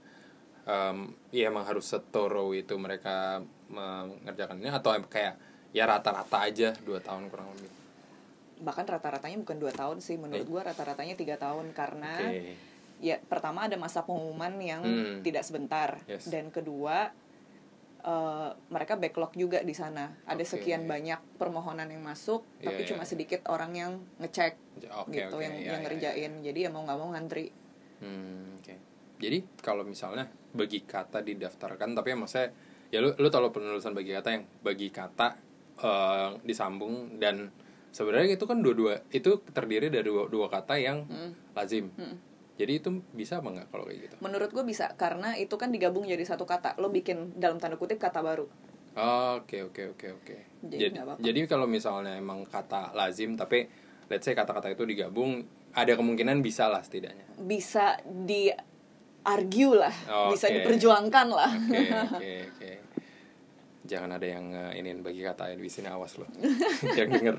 em, 0.64 1.12
ya 1.28 1.52
emang 1.52 1.68
harus 1.68 1.84
setoro 1.84 2.56
itu 2.56 2.72
mereka 2.80 3.44
mengerjakannya 3.68 4.72
atau 4.72 4.96
em- 4.96 5.08
kayak 5.08 5.36
ya 5.76 5.84
rata-rata 5.84 6.48
aja 6.48 6.72
dua 6.84 7.04
tahun 7.04 7.28
kurang 7.28 7.52
lebih 7.56 7.68
bahkan 8.58 8.84
rata-ratanya 8.84 9.36
bukan 9.38 9.56
dua 9.56 9.70
tahun 9.70 10.00
sih 10.00 10.16
menurut 10.16 10.46
gua 10.46 10.64
rata-ratanya 10.64 11.14
tiga 11.14 11.36
tahun 11.36 11.70
karena 11.70 12.12
oke 12.22 12.74
ya 12.96 13.20
pertama 13.20 13.68
ada 13.68 13.76
masa 13.76 14.00
pengumuman 14.00 14.56
yang 14.56 14.80
Hmm. 14.80 15.20
tidak 15.20 15.44
sebentar 15.44 16.00
Yes. 16.08 16.32
dan 16.32 16.48
kedua 16.48 17.12
eh, 18.02 18.50
mereka 18.70 18.94
backlog 18.94 19.34
juga 19.34 19.60
di 19.60 19.74
sana 19.74 20.14
ada 20.24 20.38
Oke. 20.38 20.56
sekian 20.56 20.86
banyak 20.86 21.18
permohonan 21.36 21.84
yang 21.86 22.00
masuk 22.00 22.46
Iya, 22.56 22.70
tapi 22.70 22.80
iya, 22.82 22.88
cuma 22.88 23.02
iya. 23.02 23.10
sedikit 23.10 23.40
orang 23.50 23.72
yang 23.74 23.92
ngecek 24.16 24.54
oke 24.94 25.10
gitu 25.10 25.34
oke, 25.34 25.42
yang 25.42 25.54
iya, 25.54 25.66
yang 25.68 25.76
iya, 25.76 25.84
ngerjain 25.84 26.32
jadi 26.40 26.58
ya 26.58 26.70
mau 26.70 26.82
nggak 26.82 26.96
mau 26.96 27.10
ngantri 27.12 27.50
Hmm, 27.96 28.56
oke. 28.56 28.74
Jadi 29.16 29.38
kalau 29.58 29.80
misalnya 29.82 30.24
bagi 30.52 30.84
kata 30.84 31.20
didaftarkan, 31.20 31.92
tapi 31.92 32.12
ya 32.12 32.16
maksudnya 32.16 32.48
ya 32.86 33.00
lu 33.00 33.08
lu 33.10 33.26
tahu 33.26 33.48
penulisan 33.50 33.90
bagi 33.90 34.12
kata 34.12 34.28
yang 34.30 34.44
bagi 34.60 34.88
kata 34.88 35.26
eh, 35.76 36.30
disambung 36.42 37.16
dan 37.16 37.48
sebenarnya 37.96 38.36
itu 38.36 38.44
kan 38.44 38.60
dua-dua 38.60 39.00
itu 39.08 39.40
terdiri 39.48 39.88
dari 39.88 40.04
dua, 40.04 40.28
dua 40.28 40.46
kata 40.46 40.76
yang 40.76 41.08
lazim. 41.50 41.88
Hmm. 41.96 42.20
Jadi 42.56 42.72
itu 42.74 42.88
bisa 43.10 43.40
apa 43.40 43.48
nggak 43.50 43.68
kalau 43.68 43.84
kayak 43.84 44.00
gitu? 44.02 44.14
menurut 44.18 44.48
gue 44.48 44.64
bisa 44.64 44.88
karena 44.94 45.36
itu 45.36 45.52
kan 45.54 45.68
digabung 45.68 46.04
jadi 46.04 46.20
satu 46.22 46.44
kata 46.44 46.76
lo 46.76 46.88
bikin 46.88 47.32
dalam 47.34 47.56
tanda 47.56 47.76
kutip 47.76 47.96
kata 47.96 48.20
baru 48.20 48.48
Oke 49.36 49.60
oke 49.62 49.92
oke 49.92 50.06
oke. 50.14 50.36
Jadi 50.62 50.96
apa-apa. 50.96 51.20
jadi 51.20 51.44
kalau 51.44 51.68
misalnya 51.68 52.16
emang 52.16 52.44
kata 52.44 52.92
lazim 52.92 53.36
tapi 53.36 53.68
let's 54.08 54.24
say 54.24 54.32
kata-kata 54.32 54.72
itu 54.72 54.84
digabung 54.84 55.44
ada 55.72 55.92
kemungkinan 55.92 56.40
bisa 56.40 56.64
lah 56.66 56.80
setidaknya. 56.80 57.28
bisa 57.38 58.00
di 58.04 58.48
argue 59.20 59.76
lah 59.76 59.92
bisa 60.32 60.48
Oke. 60.48 60.54
diperjuangkan 60.56 61.26
lah 61.28 61.52
Oke 61.52 61.76
oke 61.92 62.32
oke. 62.48 62.70
Jangan 63.86 64.18
ada 64.18 64.26
yang 64.26 64.50
uh, 64.50 64.74
iniin 64.74 65.00
bagi 65.00 65.22
kata 65.22 65.54
di 65.54 65.70
sini 65.70 65.88
awas 65.88 66.18
loh. 66.18 66.28
yang 66.98 67.10
denger. 67.10 67.36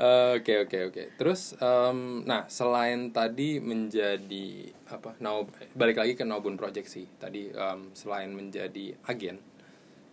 Eh, 0.00 0.32
Oke 0.40 0.64
oke 0.64 0.78
oke. 0.88 1.02
Terus 1.20 1.52
em, 1.60 2.24
nah 2.24 2.48
selain 2.48 3.12
tadi 3.12 3.60
menjadi 3.60 4.72
apa? 4.88 5.12
Now 5.20 5.44
balik 5.76 6.00
lagi 6.00 6.16
ke 6.16 6.24
Nobun 6.24 6.56
Project 6.56 6.88
sih. 6.88 7.04
Tadi 7.20 7.52
em, 7.52 7.92
selain 7.92 8.32
menjadi 8.32 8.96
agen 9.04 9.38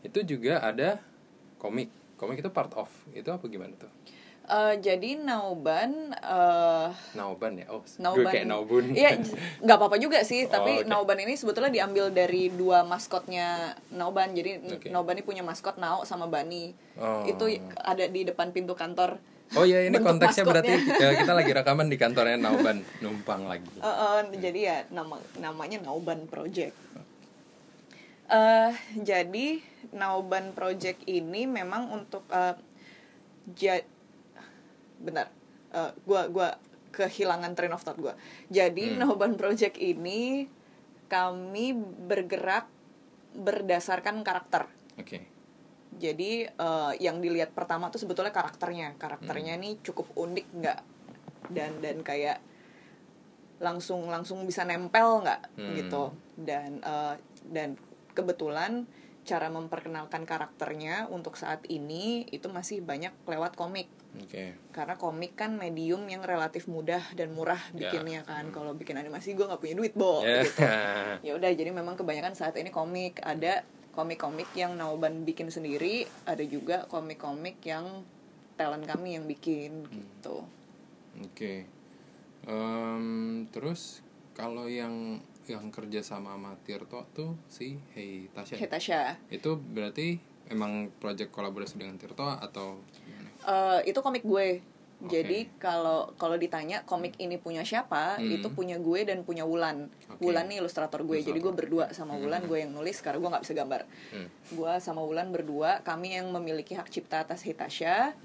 itu 0.04 0.38
juga 0.38 0.60
ada 0.62 1.00
komik. 1.58 1.90
Komik 2.20 2.42
itu 2.42 2.50
part 2.52 2.74
of. 2.76 2.90
Itu 3.14 3.30
apa 3.32 3.46
gimana 3.48 3.74
tuh? 3.80 3.92
Eh, 4.48 4.80
jadi 4.80 5.20
Nauban 5.20 6.16
eh 6.16 6.90
Nauban 7.20 7.60
ya. 7.60 7.68
Oh, 7.68 7.84
Nauban 8.00 8.32
kayak 8.32 8.48
Naubun. 8.48 8.96
Iya, 8.96 9.20
nggak 9.60 9.76
apa-apa 9.76 10.00
juga 10.00 10.24
sih. 10.24 10.48
Oh, 10.48 10.52
tapi 10.56 10.72
oke. 10.84 10.88
Nauban 10.88 11.20
ini 11.20 11.36
sebetulnya 11.36 11.68
diambil 11.68 12.16
dari 12.16 12.48
dua 12.48 12.88
maskotnya 12.88 13.76
Nauban. 13.92 14.32
Jadi 14.32 14.64
Oke. 14.72 14.88
Nauban 14.88 15.20
ini 15.20 15.28
punya 15.28 15.44
maskot 15.44 15.76
Nao 15.76 16.08
sama 16.08 16.32
Bani. 16.32 16.72
Oh. 16.96 17.28
Itu 17.28 17.44
ada 17.76 18.08
di 18.08 18.24
depan 18.24 18.56
pintu 18.56 18.72
kantor. 18.72 19.20
Oh 19.60 19.68
iya 19.68 19.84
ini 19.84 19.92
Bentuk 20.00 20.16
konteksnya 20.16 20.48
berarti 20.48 20.74
maskotnya. 20.80 21.04
ya, 21.04 21.20
kita 21.20 21.34
lagi 21.36 21.52
rekaman 21.52 21.88
di 21.92 21.98
kantornya 22.00 22.40
Nauban 22.40 22.78
numpang 23.04 23.52
lagi. 23.52 23.68
Eh, 23.84 23.84
eh, 23.84 24.20
jadi 24.40 24.60
ya 24.64 24.78
nama 24.96 25.20
namanya 25.44 25.84
Nauban 25.84 26.24
Project. 26.24 26.88
eh 28.28 28.72
jadi 28.96 29.48
Nauban 29.92 30.56
Project 30.56 31.04
ini 31.04 31.44
memang 31.48 31.92
untuk 31.92 32.24
ja- 33.56 33.88
bentar, 34.98 35.30
eh, 35.72 35.92
gua 36.04 36.28
gua 36.28 36.50
kehilangan 36.90 37.54
train 37.54 37.72
of 37.72 37.84
thought 37.84 37.98
gua. 37.98 38.14
Jadi 38.50 38.94
Hmm. 38.96 39.06
Nauban 39.06 39.38
Project 39.38 39.78
ini 39.78 40.50
kami 41.08 41.72
bergerak 42.10 42.68
berdasarkan 43.32 44.26
karakter. 44.26 44.66
Oke. 44.98 45.24
Jadi 45.98 46.46
eh, 46.46 46.92
yang 47.00 47.22
dilihat 47.22 47.54
pertama 47.54 47.90
tuh 47.90 48.02
sebetulnya 48.02 48.34
karakternya. 48.34 48.98
Karakternya 48.98 49.56
nih 49.58 49.80
cukup 49.82 50.10
unik 50.14 50.48
nggak? 50.58 50.80
Dan 51.48 51.80
dan 51.80 52.02
kayak 52.02 52.42
langsung 53.58 54.06
langsung 54.06 54.46
bisa 54.46 54.62
nempel 54.62 55.26
nggak 55.26 55.42
Hmm. 55.58 55.74
gitu. 55.78 56.04
Dan 56.38 56.82
eh, 56.82 57.16
dan 57.50 57.78
kebetulan 58.14 58.86
cara 59.28 59.52
memperkenalkan 59.52 60.24
karakternya 60.24 61.12
untuk 61.12 61.36
saat 61.36 61.66
ini 61.68 62.24
itu 62.32 62.48
masih 62.48 62.80
banyak 62.80 63.12
lewat 63.28 63.60
komik. 63.60 63.92
Oke. 64.18 64.58
Karena 64.70 64.96
komik 64.96 65.34
kan 65.34 65.54
medium 65.54 66.06
yang 66.06 66.22
relatif 66.22 66.66
mudah 66.66 67.02
dan 67.14 67.32
murah 67.32 67.60
Ya. 67.72 67.90
bikinnya 67.94 68.22
kan. 68.24 68.50
Kalau 68.50 68.74
bikin 68.74 68.96
animasi 68.96 69.34
gue 69.34 69.44
nggak 69.44 69.60
punya 69.60 69.76
duit, 69.76 69.94
Bo. 69.94 70.22
Ya. 70.22 70.42
gitu 70.42 70.62
ya 71.28 71.32
udah 71.34 71.50
jadi 71.50 71.70
memang 71.70 71.96
kebanyakan 71.96 72.34
saat 72.34 72.56
ini 72.56 72.70
komik 72.70 73.22
ada 73.22 73.62
komik-komik 73.94 74.54
yang 74.54 74.78
Nauban 74.78 75.26
bikin 75.26 75.50
sendiri 75.50 76.06
ada 76.24 76.46
juga 76.46 76.86
komik-komik 76.86 77.58
yang 77.62 78.06
talent 78.54 78.86
kami 78.86 79.18
yang 79.18 79.26
bikin 79.26 79.86
gitu 79.90 80.46
Oke. 81.18 81.66
Em, 82.46 83.04
terus 83.50 84.06
kalau 84.32 84.70
yang 84.70 85.18
yang 85.48 85.72
kerja 85.72 86.04
sama 86.04 86.36
sama 86.36 86.54
Tirto 86.62 87.08
tuh 87.12 87.34
si 87.48 87.80
Hey 87.92 88.30
Tasya. 88.32 88.54
ya? 88.54 88.60
Hetasha 88.62 89.02
Itu 89.28 89.58
berarti 89.58 90.20
emang 90.48 90.94
project 91.00 91.32
kolaborasi 91.32 91.76
dengan 91.76 91.98
Tirto 91.98 92.24
atau 92.24 92.78
Eh, 93.40 93.80
itu 93.86 94.00
komik 94.00 94.24
gue 94.24 94.60
Oke. 94.98 95.14
jadi 95.14 95.46
kalau 95.56 96.10
kalau 96.14 96.34
ditanya 96.36 96.82
komik 96.84 97.14
ini 97.16 97.38
punya 97.38 97.62
siapa 97.62 98.18
Hmm. 98.18 98.34
itu 98.34 98.50
punya 98.50 98.76
gue 98.78 99.06
dan 99.06 99.22
punya 99.22 99.44
Wulan 99.44 99.86
Oke. 100.10 100.20
Wulan 100.24 100.48
nih 100.48 100.58
ilustrator 100.58 101.02
gue 101.02 101.20
jadi 101.20 101.32
gue 101.32 101.38
Ilustrator. 101.38 101.54
berdua 101.56 101.86
sama 101.92 102.16
Wulan 102.16 102.42
gue 102.44 102.58
yang 102.58 102.72
nulis 102.72 102.98
karena 102.98 103.18
gue 103.18 103.30
nggak 103.30 103.44
bisa 103.44 103.54
gambar 103.54 103.82
Hmm. 104.10 104.28
gue 104.52 104.72
sama 104.80 105.00
Wulan 105.00 105.30
berdua 105.30 105.80
kami 105.82 106.14
yang 106.14 106.28
memiliki 106.30 106.74
hak 106.74 106.90
cipta 106.90 107.22
atas 107.22 107.44
Hitasha 107.44 108.18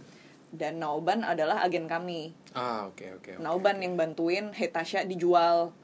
dan 0.48 0.76
Nauban 0.78 1.22
adalah 1.22 1.60
agen 1.60 1.84
kami 1.86 2.32
Ah 2.50 2.84
oke 2.86 3.04
oke. 3.14 3.30
oke, 3.32 3.38
Nauban 3.38 3.76
oke. 3.76 3.82
yang 3.82 3.94
bantuin 3.94 4.44
Hetasha 4.50 5.02
dijual 5.02 5.76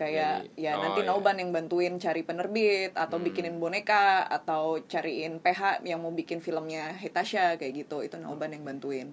kayak 0.00 0.48
Jadi, 0.48 0.64
ya 0.64 0.72
oh, 0.74 0.80
nanti 0.80 1.00
iya. 1.04 1.08
Nauban 1.12 1.36
yang 1.36 1.52
bantuin 1.52 2.00
cari 2.00 2.24
penerbit 2.24 2.96
atau 2.96 3.20
Hmm. 3.20 3.26
bikinin 3.28 3.60
boneka 3.60 4.24
atau 4.24 4.80
cariin 4.88 5.36
PH 5.38 5.84
yang 5.84 6.00
mau 6.00 6.08
bikin 6.10 6.40
filmnya 6.40 6.96
Hetasha 6.96 7.60
kayak 7.60 7.84
gitu 7.84 8.00
itu 8.00 8.16
Nauban 8.16 8.56
yang 8.56 8.64
bantuin 8.64 9.12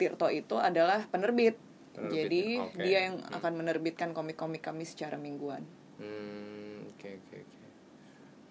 Tirto 0.00 0.30
itu 0.30 0.54
adalah 0.56 1.10
penerbit, 1.10 1.58
Penerbit, 1.92 2.14
jadi 2.14 2.42
ya. 2.46 2.62
Oke. 2.64 2.80
dia 2.80 2.98
yang 3.10 3.16
Hmm. 3.20 3.36
akan 3.36 3.52
menerbitkan 3.60 4.10
komik-komik 4.16 4.64
kami 4.64 4.88
secara 4.88 5.20
mingguan 5.20 5.60
Hmm, 5.98 6.86
oke 6.94 7.10
oke 7.10 7.36
oke. 7.36 7.66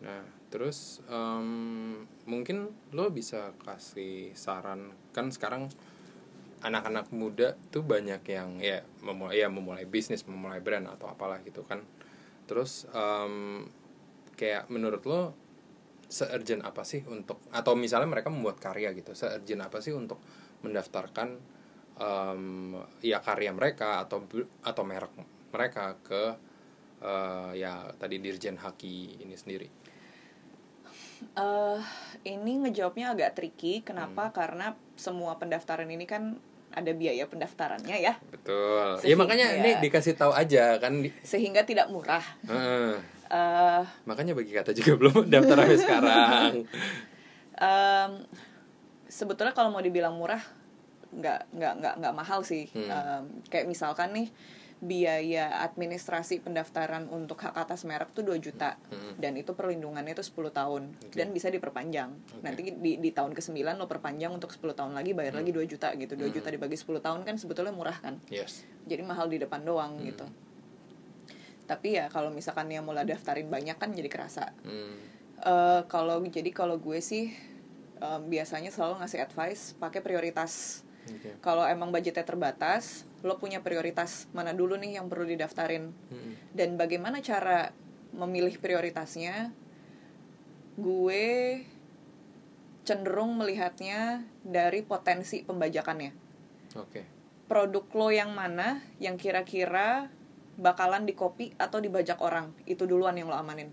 Nah, 0.03 0.21
terus 0.51 0.99
em, 1.07 2.03
mungkin 2.27 2.69
lo 2.91 3.07
bisa 3.09 3.55
kasih 3.63 4.35
saran 4.35 4.91
kan 5.09 5.31
sekarang 5.31 5.71
anak-anak 6.61 7.13
muda 7.13 7.53
tuh 7.69 7.85
banyak 7.85 8.21
yang 8.25 8.57
ya 8.57 8.81
memulai 9.05 9.45
ya 9.45 9.47
memulai 9.49 9.85
bisnis, 9.85 10.25
memulai 10.25 10.57
brand 10.61 10.89
atau 10.89 11.05
apalah 11.09 11.41
gitu 11.45 11.61
kan. 11.67 11.85
Terus 12.49 12.89
em, 12.91 13.67
kayak 14.33 14.69
menurut 14.73 15.03
lo 15.05 15.21
seurgent 16.07 16.63
apa 16.63 16.87
sih 16.87 17.03
untuk 17.05 17.43
atau 17.51 17.75
misalnya 17.75 18.07
mereka 18.07 18.31
membuat 18.31 18.57
karya 18.57 18.95
gitu, 18.95 19.13
seurgent 19.13 19.61
apa 19.61 19.83
sih 19.83 19.93
untuk 19.93 20.17
mendaftarkan 20.65 21.29
em, 21.99 22.73
ya 23.05 23.21
karya 23.21 23.51
mereka 23.53 24.01
atau 24.01 24.25
atau 24.65 24.83
merek 24.87 25.13
mereka 25.53 25.97
ke 26.01 26.23
eh, 27.01 27.51
ya 27.61 27.85
tadi 27.97 28.17
Dirjen 28.17 28.57
Haki 28.57 29.21
ini 29.21 29.35
sendiri. 29.37 29.86
Eh 31.33 31.79
ini 32.25 32.61
ngejawabnya 32.61 33.11
agak 33.11 33.33
tricky 33.33 33.79
Hmm. 33.79 33.85
kenapa 33.85 34.29
karena 34.31 34.67
semua 34.93 35.35
pendaftaran 35.35 35.87
ini 35.87 36.03
kan 36.03 36.37
ada 36.69 36.91
biaya 36.91 37.25
pendaftarannya 37.25 37.97
ya 37.97 38.13
Betul. 38.27 38.97
Ya 38.97 39.01
Sehingga- 39.01 39.19
makanya 39.19 39.47
ini 39.55 39.71
dikasih 39.79 40.13
tahu 40.13 40.29
aja 40.31 40.77
kan. 40.77 41.01
di- 41.01 41.13
sehingga 41.21 41.61
tidak 41.61 41.87
murah 41.87 42.21
Heeh. 42.43 42.93
eh 43.27 43.83
makanya 44.03 44.31
bagi 44.31 44.51
kata 44.51 44.71
juga 44.71 44.93
belum 44.95 45.25
daftar 45.27 45.57
sampai 45.57 45.77
sekarang. 45.77 46.51
Em, 47.57 48.11
sebetulnya 49.07 49.51
kalau 49.51 49.67
mau 49.67 49.81
dibilang 49.81 50.13
murah 50.13 50.39
nggak 51.09 51.49
nggak 51.49 51.73
nggak 51.75 51.93
nggak 51.97 52.13
mahal 52.13 52.39
sih 52.41 52.69
Hmm. 52.69 52.85
Em, 52.85 53.23
kayak 53.47 53.65
misalkan 53.65 54.13
nih 54.13 54.27
biaya 54.77 55.57
administrasi 55.59 56.37
pendaftaran 56.39 57.09
untuk 57.09 57.41
hak 57.41 57.57
atas 57.57 57.81
merek 57.81 58.13
tuh 58.13 58.21
2 58.21 58.37
juta 58.37 58.77
Hmm. 58.87 59.17
dan 59.17 59.33
itu 59.33 59.51
perlindungannya 59.51 60.13
itu 60.13 60.21
10 60.21 60.53
tahun 60.53 60.93
Oke. 60.93 61.17
dan 61.17 61.33
bisa 61.33 61.49
diperpanjang 61.49 62.13
Oke. 62.13 62.41
nanti 62.41 62.61
di, 62.71 62.95
di 62.95 63.09
tahun 63.09 63.33
ke-9 63.33 63.57
lo 63.73 63.85
perpanjang 63.85 64.29
untuk 64.29 64.53
10 64.53 64.77
tahun 64.77 64.93
lagi 64.93 65.11
bayar 65.11 65.33
lagi 65.33 65.49
2 65.49 65.65
juta 65.65 65.89
gitu 65.91 66.13
2 66.13 66.29
juta 66.29 66.47
dibagi 66.47 66.77
10 66.77 66.93
tahun 66.99 67.19
kan 67.23 67.35
sebetulnya 67.35 67.73
murah 67.73 67.97
kan 67.97 68.21
Yes. 68.29 68.69
jadi 68.83 69.01
mahal 69.01 69.25
di 69.25 69.37
depan 69.37 69.61
doang 69.61 69.97
Hmm. 69.97 70.05
gitu 70.05 70.25
tapi 71.65 71.97
ya 71.97 72.07
kalau 72.07 72.29
misalkan 72.29 72.69
yang 72.69 72.85
mulai 72.85 73.03
daftarin 73.03 73.49
banyak 73.49 73.75
kan 73.75 73.89
jadi 73.91 74.07
kerasa 74.07 74.53
Hmm. 74.61 74.95
Eh, 75.37 75.81
kalau 75.85 76.17
jadi 76.23 76.49
kalau 76.49 76.77
gue 76.77 76.97
sih 76.97 77.29
em, 77.97 78.21
biasanya 78.25 78.69
selalu 78.69 79.01
ngasih 79.01 79.21
advice 79.21 79.73
pakai 79.75 80.01
prioritas 80.01 80.81
Oke. 81.05 81.37
kalau 81.39 81.61
emang 81.63 81.89
budgetnya 81.89 82.21
terbatas 82.21 83.05
lo 83.27 83.35
punya 83.35 83.59
prioritas 83.59 84.31
mana 84.31 84.55
dulu 84.55 84.79
nih 84.79 84.97
yang 84.97 85.11
perlu 85.11 85.27
didaftarin. 85.27 85.91
Mm-mm. 85.91 86.33
dan 86.55 86.79
bagaimana 86.79 87.19
cara 87.19 87.75
memilih 88.15 88.57
prioritasnya? 88.57 89.51
Gue 90.79 91.61
cenderung 92.87 93.35
melihatnya 93.35 94.23
dari 94.41 94.79
potensi 94.81 95.43
pembajakannya. 95.43 96.11
Oke. 96.79 97.01
produk 97.47 97.87
lo 97.95 98.11
yang 98.11 98.35
mana 98.35 98.83
yang 98.99 99.15
kira-kira 99.15 100.11
bakalan 100.59 101.07
dikopi 101.07 101.55
atau 101.55 101.79
dibajak 101.79 102.19
orang? 102.19 102.51
Itu 102.67 102.83
duluan 102.83 103.15
yang 103.15 103.31
lo 103.31 103.39
amanin. 103.39 103.71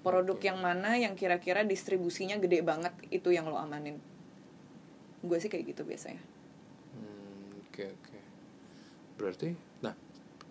Produk 0.00 0.36
Oke. 0.36 0.48
yang 0.48 0.58
mana 0.60 0.96
yang 0.96 1.16
kira-kira 1.16 1.64
distribusinya 1.64 2.40
gede 2.40 2.64
banget 2.64 2.92
itu 3.12 3.28
yang 3.32 3.48
lo 3.48 3.60
amanin. 3.60 4.00
Gue 5.20 5.36
sih 5.40 5.52
kayak 5.52 5.76
gitu 5.76 5.84
biasanya. 5.84 6.20
Hmm, 6.20 6.33
Oke 7.74 7.90
oke. 7.90 8.18
Berarti, 9.18 9.50
nah 9.82 9.98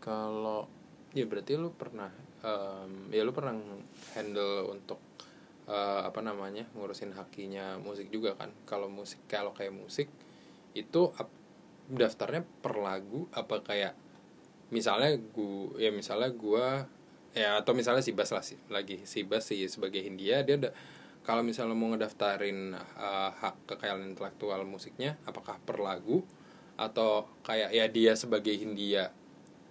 kalau 0.04 0.68
ya 1.16 1.24
berarti 1.24 1.56
lu 1.56 1.72
pernah 1.72 2.12
em, 2.44 3.08
ya 3.16 3.24
lu 3.24 3.32
pernah 3.32 3.56
handle 4.12 4.68
untuk 4.76 5.00
eh, 5.72 6.02
apa 6.04 6.20
namanya 6.20 6.68
ngurusin 6.76 7.16
hakinya 7.16 7.80
musik 7.80 8.12
juga 8.12 8.36
kan? 8.36 8.52
Kalau 8.68 8.92
musik 8.92 9.24
kalau 9.32 9.56
kayak 9.56 9.72
musik 9.72 10.12
itu 10.76 11.16
ap- 11.16 11.32
daftarnya 11.88 12.44
per 12.60 12.76
lagu 12.76 13.32
apa 13.32 13.64
kayak 13.64 13.96
misalnya 14.76 15.16
gua 15.32 15.80
ya 15.80 15.96
misalnya 15.96 16.28
gua 16.36 16.84
ya 17.32 17.64
atau 17.64 17.72
misalnya 17.72 18.04
si 18.04 18.12
Bas 18.12 18.36
lah 18.36 18.44
si- 18.44 18.60
lagi 18.68 19.00
si 19.08 19.24
Bas 19.24 19.48
sih 19.48 19.64
sebagai 19.72 20.04
Hindia 20.04 20.44
dia 20.44 20.60
udah 20.60 20.74
kalau 21.24 21.40
misalnya 21.40 21.72
mau 21.72 21.88
ngedaftarin 21.96 22.76
uh, 22.76 23.32
hak 23.32 23.56
kekayaan 23.72 24.04
intelektual 24.12 24.60
musiknya 24.68 25.16
apakah 25.24 25.56
per 25.64 25.80
lagu 25.80 26.28
atau 26.88 27.28
kayak 27.48 27.72
ya 27.72 27.86
dia 27.88 28.14
sebagai 28.16 28.54
Hindia 28.56 29.14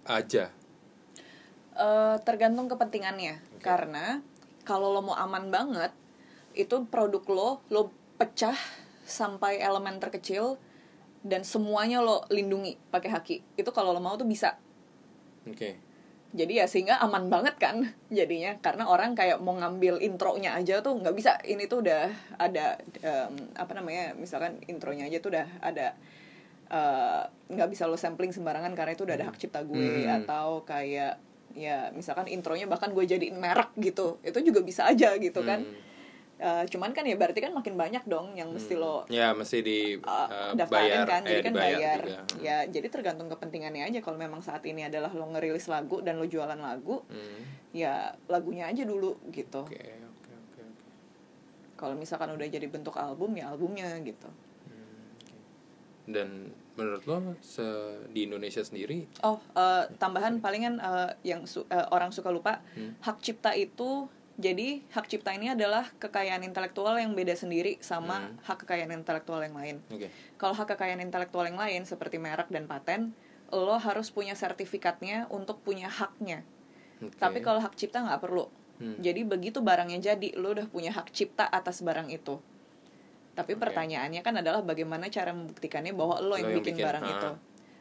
aja? 0.07 0.49
Eh, 1.73 2.15
tergantung 2.21 2.69
kepentingannya. 2.69 3.41
Oke. 3.57 3.65
karena 3.65 4.19
kalau 4.67 4.91
lo 4.93 5.01
mau 5.01 5.15
aman 5.17 5.49
banget 5.49 5.91
itu 6.53 6.85
produk 6.87 7.23
lo 7.31 7.49
lo 7.73 7.89
pecah 8.19 8.55
sampai 9.03 9.59
elemen 9.59 9.97
terkecil 9.99 10.55
dan 11.25 11.41
semuanya 11.47 12.03
lo 12.03 12.27
lindungi 12.29 12.77
pakai 12.93 13.09
haki. 13.09 13.35
Itu 13.57 13.73
kalau 13.73 13.95
lo 13.95 14.03
mau 14.03 14.13
tuh 14.19 14.27
bisa. 14.27 14.59
Oke. 15.49 15.79
Jadi 16.33 16.57
ya 16.57 16.65
sehingga 16.65 16.97
aman 17.01 17.29
banget 17.31 17.57
kan 17.57 17.89
jadinya. 18.13 18.53
Karena 18.61 18.85
orang 18.85 19.17
kayak 19.17 19.41
mau 19.41 19.57
ngambil 19.57 19.97
intronya 20.03 20.53
aja 20.53 20.83
tuh 20.85 20.93
nggak 20.99 21.15
bisa. 21.17 21.41
Ini 21.41 21.65
tuh 21.65 21.81
udah 21.81 22.11
ada 22.37 22.77
em, 23.01 23.33
apa 23.57 23.71
namanya 23.73 24.13
misalkan 24.13 24.61
intronya 24.69 25.09
aja 25.09 25.17
tuh 25.23 25.33
udah 25.33 25.47
ada 25.63 25.97
eh, 26.65 27.23
nggak 27.49 27.69
bisa 27.69 27.83
lo 27.85 27.95
sampling 27.95 28.29
sembarangan 28.29 28.71
karena 28.71 28.91
itu 28.91 29.03
udah 29.03 29.15
ada 29.15 29.25
hak 29.25 29.37
cipta 29.37 29.61
gue 29.61 29.77
Hmm. 30.05 30.23
atau 30.23 30.61
kayak 30.63 31.19
ya 31.53 31.91
misalkan 31.91 32.25
intronya 32.25 32.65
bahkan 32.65 32.89
gue 32.89 33.03
jadiin 33.03 33.35
merek 33.35 33.69
gitu 33.77 34.17
itu 34.21 34.39
juga 34.41 34.59
bisa 34.59 34.85
aja 34.85 35.13
gitu 35.15 35.41
kan 35.41 35.61
Hmm. 35.61 35.91
Eh, 36.35 36.65
cuman 36.67 36.91
kan 36.91 37.05
ya 37.05 37.13
berarti 37.13 37.39
kan 37.39 37.53
makin 37.53 37.77
banyak 37.77 38.03
dong 38.03 38.33
yang 38.33 38.49
mesti 38.49 38.73
lo 38.73 39.05
ya 39.07 39.31
mesti 39.31 39.61
di 39.61 39.95
uh, 39.95 40.09
uh, 40.27 40.51
daftarin 40.51 40.67
bayar 40.91 41.05
kan 41.05 41.21
jadi 41.23 41.39
eh, 41.39 41.45
kan 41.45 41.53
bayar 41.55 41.99
juga. 42.01 42.19
ya 42.41 42.57
jadi 42.65 42.87
tergantung 42.89 43.29
kepentingannya 43.29 43.85
aja 43.85 43.99
kalau 44.01 44.17
memang 44.17 44.41
saat 44.41 44.65
ini 44.65 44.83
adalah 44.83 45.07
lo 45.09 45.29
ngerilis 45.29 45.67
lagu 45.67 46.01
dan 46.01 46.17
lo 46.17 46.25
jualan 46.25 46.57
lagu 46.57 47.05
Hmm. 47.05 47.39
ya 47.71 48.11
lagunya 48.27 48.65
aja 48.65 48.83
dulu 48.83 49.21
gitu 49.29 49.61
oke 49.61 49.77
kalau 51.75 51.95
misalkan 51.95 52.31
udah 52.31 52.47
jadi 52.47 52.65
bentuk 52.65 52.95
album 52.95 53.33
ya 53.33 53.49
albumnya 53.49 53.93
gitu 54.01 54.27
Hmm. 54.27 54.52
Dan 56.05 56.51
menurut 56.73 57.03
lo 57.05 57.17
se 57.39 57.63
di 58.09 58.25
Indonesia 58.25 58.59
sendiri 58.59 59.07
oh 59.21 59.39
eh, 59.53 59.83
tambahan 59.95 60.39
palingan 60.39 60.75
eh, 60.77 61.11
yang 61.23 61.45
su- 61.45 61.65
eh, 61.65 61.85
orang 61.89 62.09
suka 62.09 62.27
lupa 62.27 62.59
Hmm. 62.73 62.97
hak 62.99 63.21
cipta 63.21 63.53
itu 63.53 64.09
jadi 64.33 64.81
hak 64.89 65.05
cipta 65.05 65.29
ini 65.31 65.53
adalah 65.53 65.85
kekayaan 65.95 66.41
intelektual 66.41 66.97
yang 66.97 67.13
beda 67.13 67.33
sendiri 67.33 67.77
sama 67.79 68.19
Hmm. 68.19 68.35
hak 68.43 68.65
kekayaan 68.65 68.91
intelektual 68.91 69.39
yang 69.39 69.53
lain 69.53 69.77
oke 69.87 70.09
kalau 70.35 70.53
hak 70.53 70.67
kekayaan 70.69 70.99
intelektual 70.99 71.45
yang 71.45 71.55
lain 71.55 71.85
seperti 71.85 72.17
merek 72.17 72.49
dan 72.49 72.65
paten 72.65 73.13
lo 73.47 73.77
harus 73.77 74.09
punya 74.09 74.33
sertifikatnya 74.33 75.29
untuk 75.29 75.61
punya 75.61 75.85
haknya 75.85 76.41
Oke. 76.97 77.13
tapi 77.15 77.39
kalau 77.39 77.61
hak 77.61 77.75
cipta 77.75 78.01
nggak 78.01 78.19
perlu 78.19 78.49
Hmm. 78.73 78.97
jadi 78.97 79.21
begitu 79.21 79.61
barangnya 79.61 80.01
jadi 80.03 80.33
lo 80.33 80.49
udah 80.51 80.65
punya 80.65 80.89
hak 80.89 81.13
cipta 81.13 81.45
atas 81.45 81.79
barang 81.79 82.09
itu 82.09 82.41
tapi 83.33 83.51
Oke. 83.51 83.61
pertanyaannya 83.61 84.21
kan 84.21 84.35
adalah 84.35 84.61
bagaimana 84.61 85.07
cara 85.07 85.29
membuktikannya 85.29 85.91
bahwa 85.91 86.17
lo 86.19 86.33
yang 86.33 86.47
Lo 86.47 86.51
yang 86.51 86.59
bikin, 86.59 86.75
bikin, 86.75 86.85
barang 86.85 87.03
ha. 87.03 87.11
itu 87.11 87.31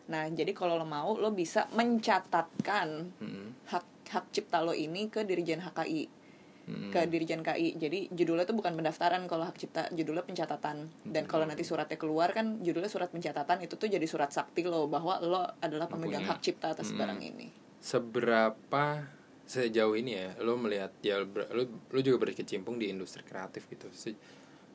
nah 0.03 0.25
jadi 0.27 0.51
kalau 0.51 0.75
lo 0.75 0.85
mau 0.85 1.15
lo 1.15 1.31
bisa 1.31 1.69
mencatatkan 1.71 2.89
Hmm. 3.17 3.55
hak 3.67 3.85
hak 4.09 4.25
cipta 4.31 4.61
lo 4.61 4.73
ini 4.73 5.07
ke 5.07 5.23
Dirjen 5.23 5.63
HKI 5.63 6.25
Hmm. 6.63 6.95
ke 6.95 7.03
Dirjen 7.05 7.43
KI. 7.43 7.75
Jadi 7.75 8.07
judulnya 8.09 8.45
itu 8.45 8.55
bukan 8.55 8.71
pendaftaran 8.73 9.27
kalau 9.27 9.43
hak 9.43 9.59
cipta, 9.59 9.91
judulnya 9.91 10.23
pencatatan. 10.23 10.87
Dan 11.03 11.27
kalau 11.27 11.43
nanti 11.43 11.63
suratnya 11.63 11.99
keluar 11.99 12.31
kan 12.31 12.63
judulnya 12.63 12.87
surat 12.87 13.11
pencatatan 13.11 13.59
itu 13.61 13.75
tuh 13.75 13.91
jadi 13.91 14.07
surat 14.07 14.31
sakti 14.31 14.63
lo 14.63 14.87
bahwa 14.87 15.19
lo 15.19 15.43
adalah 15.59 15.87
pemegang 15.87 16.23
Punya. 16.23 16.31
hak 16.31 16.39
cipta 16.41 16.71
atas 16.71 16.89
Mm. 16.89 16.97
barang 16.97 17.21
ini. 17.21 17.47
seberapa 17.83 19.11
sejauh 19.45 19.95
ini 19.95 20.15
ya 20.15 20.39
lo 20.39 20.55
melihat 20.55 20.95
ya 21.01 21.19
lo 21.19 21.27
lo 21.67 21.99
juga 22.01 22.23
berkecimpung 22.23 22.77
di 22.77 22.89
industri 22.89 23.23
kreatif 23.23 23.67
gitu 23.67 23.91
Se- 23.91 24.15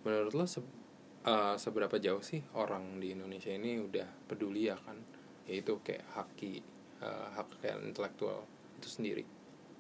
menurut 0.05 0.33
lo 0.33 0.45
se- 0.45 0.61
eh, 1.25 1.55
seberapa 1.57 1.97
jauh 1.97 2.21
sih 2.21 2.41
orang 2.53 3.01
di 3.01 3.13
Indonesia 3.15 3.53
ini 3.53 3.81
udah 3.81 4.07
peduli 4.29 4.69
ya 4.69 4.77
kan? 4.77 4.97
Yaitu 5.47 5.79
kayak 5.81 6.05
haki 6.13 6.61
eh, 7.01 7.27
hak 7.35 7.47
kekayaan 7.57 7.87
intelektual 7.87 8.45
itu 8.77 8.87
sendiri. 8.89 9.23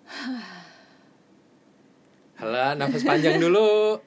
Halah, 2.39 2.77
nafas 2.77 3.03
panjang 3.03 3.41
dulu. 3.41 3.97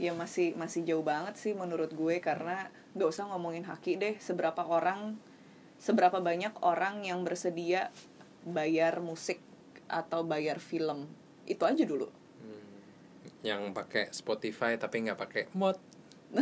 Ya 0.00 0.16
masih 0.16 0.56
masih 0.56 0.80
jauh 0.88 1.04
banget 1.04 1.36
sih 1.36 1.52
menurut 1.52 1.92
gue 1.92 2.24
karena 2.24 2.72
nggak 2.96 3.04
usah 3.04 3.28
ngomongin 3.28 3.68
haki 3.68 4.00
deh. 4.00 4.16
Seberapa 4.16 4.64
orang 4.64 5.20
seberapa 5.76 6.24
banyak 6.24 6.56
orang 6.64 7.04
yang 7.04 7.20
bersedia 7.20 7.92
bayar 8.48 9.04
musik 9.04 9.44
atau 9.92 10.24
bayar 10.24 10.56
film. 10.56 11.04
Itu 11.44 11.68
aja 11.68 11.84
dulu 11.84 12.08
yang 13.40 13.72
pakai 13.72 14.12
Spotify 14.12 14.76
tapi 14.76 15.06
nggak 15.06 15.18
pakai 15.18 15.42
mod. 15.56 15.76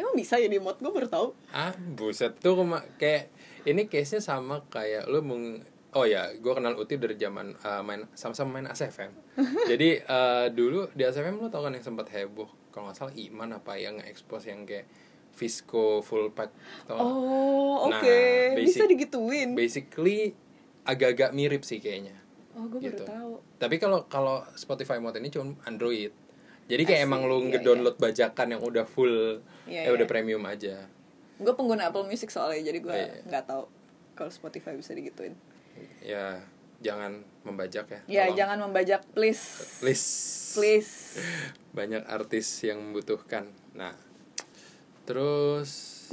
emang 0.00 0.14
bisa 0.18 0.40
ya 0.40 0.48
di 0.50 0.58
mod? 0.58 0.80
Gue 0.80 0.90
baru 0.90 1.08
tahu. 1.08 1.28
Ah, 1.52 1.76
buset. 1.76 2.36
Tuh 2.40 2.58
kayak 2.96 3.30
ini 3.68 3.86
case-nya 3.86 4.22
sama 4.22 4.64
kayak 4.66 5.06
lu 5.06 5.22
meng 5.22 5.62
Oh 5.96 6.04
ya, 6.04 6.28
gue 6.28 6.52
kenal 6.52 6.76
Uti 6.76 7.00
dari 7.00 7.16
zaman 7.16 7.56
uh, 7.64 7.80
main 7.80 8.04
sama-sama 8.12 8.60
main 8.60 8.68
ASFM. 8.68 9.16
Jadi 9.72 9.96
uh, 10.04 10.52
dulu 10.52 10.92
di 10.92 11.08
ASFM 11.08 11.40
lu 11.40 11.48
tau 11.48 11.64
kan 11.64 11.72
yang 11.72 11.80
sempat 11.80 12.12
heboh? 12.12 12.52
Kalau 12.68 12.92
nggak 12.92 12.96
salah 13.00 13.14
Iman 13.16 13.56
apa 13.56 13.80
yang 13.80 13.96
nge-expose 13.96 14.52
yang 14.52 14.68
kayak 14.68 14.84
Visco 15.36 16.00
full 16.00 16.32
pack 16.32 16.52
tau 16.84 16.96
oh 16.96 17.88
oke. 17.88 17.96
Nah, 17.96 18.60
bisa 18.60 18.84
digituin. 18.84 19.56
Basically 19.56 20.36
agak-agak 20.84 21.32
mirip 21.32 21.64
sih 21.64 21.80
kayaknya. 21.80 22.25
Oh 22.56 22.64
gue 22.66 22.80
gitu. 22.82 22.98
baru 22.98 23.06
tahu 23.06 23.32
Tapi 23.56 23.76
kalau 23.76 23.98
kalau 24.06 24.36
Spotify 24.52 24.96
mode 24.96 25.16
ini 25.16 25.28
cuma 25.28 25.52
Android. 25.62 26.10
Jadi 26.66 26.82
kayak 26.82 27.04
emang 27.04 27.22
lu 27.22 27.38
iya, 27.40 27.54
ngedownload 27.54 27.94
bajakan 27.94 28.48
yang 28.50 28.60
udah 28.60 28.82
full, 28.84 29.38
Iya, 29.64 29.86
ya 29.86 29.90
udah 29.92 30.02
iya. 30.02 30.10
premium 30.10 30.42
aja. 30.42 30.76
gue 31.36 31.52
pengguna 31.52 31.86
Apple 31.86 32.02
Music 32.02 32.26
soalnya 32.26 32.64
jadi 32.64 32.80
gue 32.80 32.90
Oh, 32.90 32.96
iya. 32.96 33.22
nggak 33.22 33.44
tahu 33.44 33.62
kalau 34.14 34.30
Spotify 34.30 34.72
bisa 34.72 34.90
digituin 34.90 35.36
Ya 36.00 36.40
jangan 36.78 37.20
membajak 37.42 37.86
ya. 37.86 38.00
ya 38.06 38.22
tolong. 38.24 38.36
jangan 38.36 38.58
membajak 38.62 39.00
please 39.12 39.44
Please. 39.78 40.06
please 40.54 40.92
Banyak 41.76 42.02
artis 42.02 42.48
yang 42.62 42.80
membutuhkan. 42.80 43.46
Nah, 43.72 43.92
terus 45.04 45.70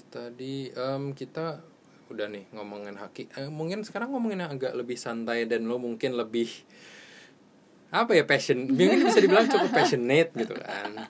tadi 0.07 0.69
em, 0.69 1.11
kita 1.11 1.63
udah 2.11 2.27
nih 2.31 2.49
ngomongin 2.51 2.95
haki. 2.99 3.29
Eh, 3.39 3.47
mungkin 3.47 3.85
sekarang 3.85 4.11
ngomongin 4.11 4.43
yang 4.43 4.51
agak 4.55 4.73
lebih 4.75 4.99
santai 4.99 5.45
dan 5.47 5.67
lo 5.67 5.79
mungkin 5.79 6.15
lebih 6.17 6.49
apa 7.93 8.17
ya 8.17 8.23
passion. 8.25 8.67
Mungkin 8.67 9.05
bisa 9.07 9.19
dibilang 9.21 9.47
cukup 9.47 9.71
passionate 9.71 10.31
gitu 10.35 10.55
kan. 10.57 11.07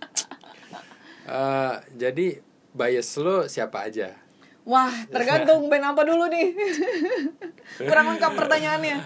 Eh, 1.23 1.75
jadi 1.95 2.43
bias 2.75 3.09
lo 3.21 3.47
siapa 3.47 3.87
aja? 3.87 4.23
wah 4.63 4.91
tergantung 5.11 5.67
band 5.67 5.91
apa 5.91 6.01
dulu 6.07 6.31
nih 6.31 6.55
kurang 7.83 8.15
lengkap 8.15 8.31
pertanyaannya 8.31 8.97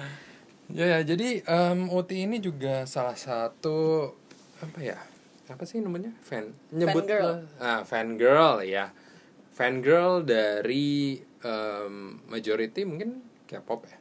Ya, 0.67 0.83
ya 0.83 0.99
jadi 0.99 1.47
em, 1.47 1.87
Uti 1.87 2.27
ini 2.27 2.43
juga 2.43 2.83
salah 2.83 3.15
satu 3.15 4.11
apa 4.59 4.83
ya? 4.83 4.99
Apa 5.47 5.63
sih 5.63 5.79
namanya? 5.79 6.11
Fan. 6.19 6.51
Nyebut 6.75 7.07
Fangirl. 7.07 7.47
Ah, 7.55 7.87
fan 7.87 8.19
girl 8.19 8.59
ya. 8.67 8.91
Fan 9.55 9.79
girl 9.79 10.27
dari 10.27 11.23
em, 11.39 11.93
majority 12.25 12.81
mungkin 12.81 13.21
K-pop 13.43 13.85
ya. 13.85 13.97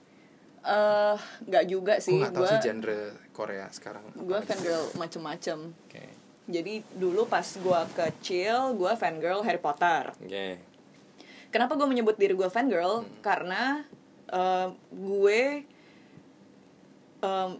eh 0.64 1.16
nggak 1.42 1.64
juga 1.66 1.94
sih 1.96 2.10
Gue 2.12 2.24
gak 2.24 2.34
gue 2.34 2.48
sih 2.48 2.58
genre 2.60 3.00
Korea 3.30 3.66
sekarang. 3.68 4.02
gue 4.12 4.26
gitu. 4.36 4.46
fangirl 4.46 4.84
macem-macem 4.94 5.58
Oke. 5.86 6.04
Jadi 6.46 6.78
dulu 6.92 7.26
pas 7.26 7.42
gue 7.42 7.80
kecil, 7.92 8.70
gue 8.72 8.92
fangirl 8.94 9.42
Harry 9.42 9.58
Potter. 9.58 10.14
Oke. 10.16 10.58
Kenapa 11.48 11.74
gue 11.74 11.86
menyebut 11.86 12.14
diri 12.14 12.32
gue 12.32 12.46
fangirl? 12.46 13.02
Karena 13.20 13.82
eh, 14.28 14.68
gue 14.88 15.40
em, 17.20 17.50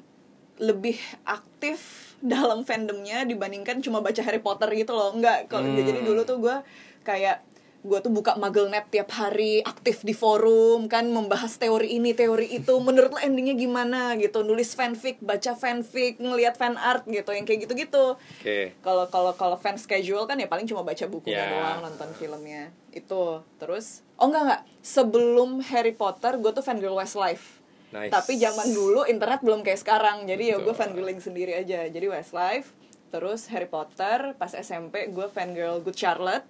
lebih 0.58 0.96
aktif 1.24 1.80
dalam 2.22 2.62
fandomnya 2.62 3.22
dibandingkan 3.22 3.78
cuma 3.80 4.00
baca 4.00 4.18
Harry 4.20 4.38
Potter 4.38 4.70
gitu 4.72 4.92
loh. 4.92 5.12
Enggak, 5.12 5.46
kalau 5.46 5.66
Hmm. 5.66 5.76
jadi 5.76 6.00
dulu 6.00 6.22
tuh 6.22 6.38
gue 6.40 6.56
kayak 7.02 7.42
gue 7.82 7.98
tuh 7.98 8.08
buka 8.08 8.34
MuggleNet 8.34 8.88
tiap 8.88 9.10
hari, 9.10 9.60
aktif 9.60 10.00
di 10.00 10.12
forum 10.12 10.86
kan 10.86 11.06
membahas 11.06 11.56
teori 11.56 11.96
ini, 11.96 12.12
teori 12.12 12.48
itu. 12.52 12.78
Menurut 12.78 13.12
lo 13.12 13.20
endingnya 13.20 13.52
gimana 13.52 14.14
gitu? 14.14 14.40
Nulis 14.40 14.72
fanfic, 14.72 15.18
baca 15.18 15.52
fanfic, 15.52 16.16
ngelihat 16.16 16.54
fan 16.54 16.76
art 16.76 17.04
gitu, 17.04 17.30
yang 17.30 17.44
kayak 17.44 17.64
gitu-gitu 17.64 18.14
Oke. 18.14 18.74
kalau 18.80 19.04
kalau 19.06 19.32
kalau 19.32 19.56
fans 19.56 19.84
casual 19.84 20.24
kan 20.24 20.36
ya 20.36 20.46
paling 20.46 20.64
cuma 20.64 20.80
baca 20.80 21.04
bukunya 21.04 21.36
Ya. 21.36 21.50
doang 21.52 21.78
nonton 21.84 22.10
filmnya 22.14 22.70
itu 22.90 23.24
terus 23.56 24.00
oh 24.16 24.26
enggak 24.26 24.42
enggak 24.42 24.62
sebelum 24.80 25.60
Harry 25.62 25.92
Potter 25.92 26.36
gue 26.36 26.50
tuh 26.50 26.64
fangirl 26.64 26.96
Westlife 26.96 27.60
Nice. 27.92 28.10
tapi 28.10 28.34
zaman 28.36 28.72
dulu 28.72 29.04
internet 29.04 29.40
belum 29.40 29.60
kayak 29.60 29.78
sekarang 29.78 30.24
jadi 30.24 30.54
ya 30.54 30.56
gue 30.58 30.70
Betul. 30.70 30.80
fangirling 30.80 31.20
sendiri 31.20 31.52
aja 31.54 31.86
jadi 31.86 32.06
Westlife 32.08 32.72
terus 33.08 33.46
Harry 33.48 33.68
Potter 33.68 34.34
pas 34.34 34.50
SMP 34.50 35.06
gue 35.06 35.26
fangirl 35.28 35.78
Good 35.80 35.94
Charlotte 35.94 36.44